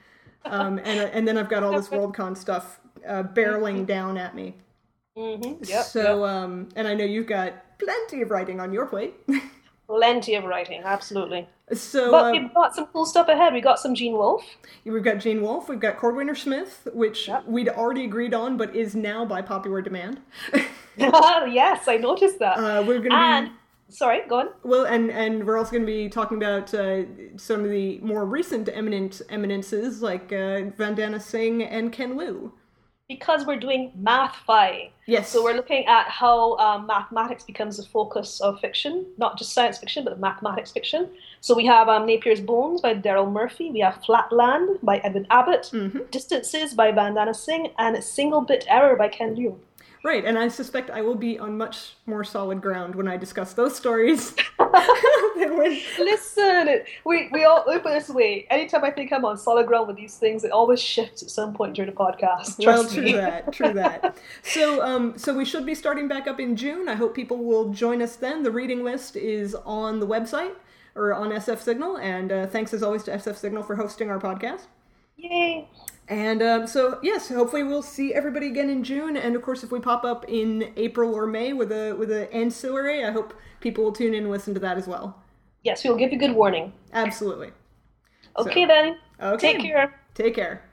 [0.46, 4.56] Um, and and then I've got all this Worldcon stuff uh, barreling down at me.
[5.16, 5.86] Hmm Yep.
[5.86, 9.14] So, um, and I know you've got plenty of writing on your plate.
[9.88, 11.48] plenty of writing, absolutely.
[11.74, 13.54] so, But uh, we've got some cool stuff ahead.
[13.54, 14.46] We've got some Gene Wolfe.
[14.86, 17.46] we've got Gene Wolfe, we've got Cordwainer Smith, which Yep.
[17.48, 20.22] we'd already agreed on, but is now by popular demand.
[20.54, 22.58] Oh yes, I noticed that.
[22.58, 23.52] Uh, we're going to be and
[23.90, 24.50] sorry, go on.
[24.64, 27.04] well, and and we're also going to be talking about uh,
[27.38, 32.54] some of the more recent eminent eminences like uh, Vandana Singh and Ken Liu.
[33.16, 34.90] Because we're doing math fi.
[35.06, 35.28] Yes.
[35.32, 39.78] So we're looking at how um, mathematics becomes the focus of fiction, not just science
[39.80, 41.10] fiction, but mathematics fiction.
[41.42, 45.64] So we have um, Napier's Bones by Derryl Murphy, we have Flatland by Edwin Abbott,
[45.74, 46.10] Mhm.
[46.12, 49.60] Distances by Vandana Singh, and Single Bit Error by Ken Liu.
[50.04, 53.54] Right, and I suspect I will be on much more solid ground when I discuss
[53.54, 58.48] those stories when Listen, we we all put this way.
[58.50, 61.54] Anytime I think I'm on solid ground with these things, it always shifts at some
[61.54, 62.66] point during the podcast.
[62.66, 63.14] well, true me.
[63.14, 64.18] that, true that.
[64.44, 66.90] So, um, so we should be starting back up in June.
[66.90, 68.44] I hope people will join us then.
[68.44, 70.54] The reading list is on the website
[70.96, 74.20] or on SF Signal, and uh, thanks as always to SF Signal for hosting our
[74.20, 74.62] podcast.
[75.18, 75.68] Yay!
[76.12, 79.16] And um, so, yes, hopefully we'll see everybody again in June.
[79.16, 82.28] And of course, if we pop up in April or May with a with an
[82.34, 85.24] ancillary, I hope people will tune in and listen to that as well.
[85.64, 86.74] Yes, we'll give you good warning.
[86.92, 87.52] Absolutely.
[88.38, 88.98] Okay then.
[89.22, 89.54] Okay.
[89.54, 90.02] Take care.
[90.14, 90.70] Take care.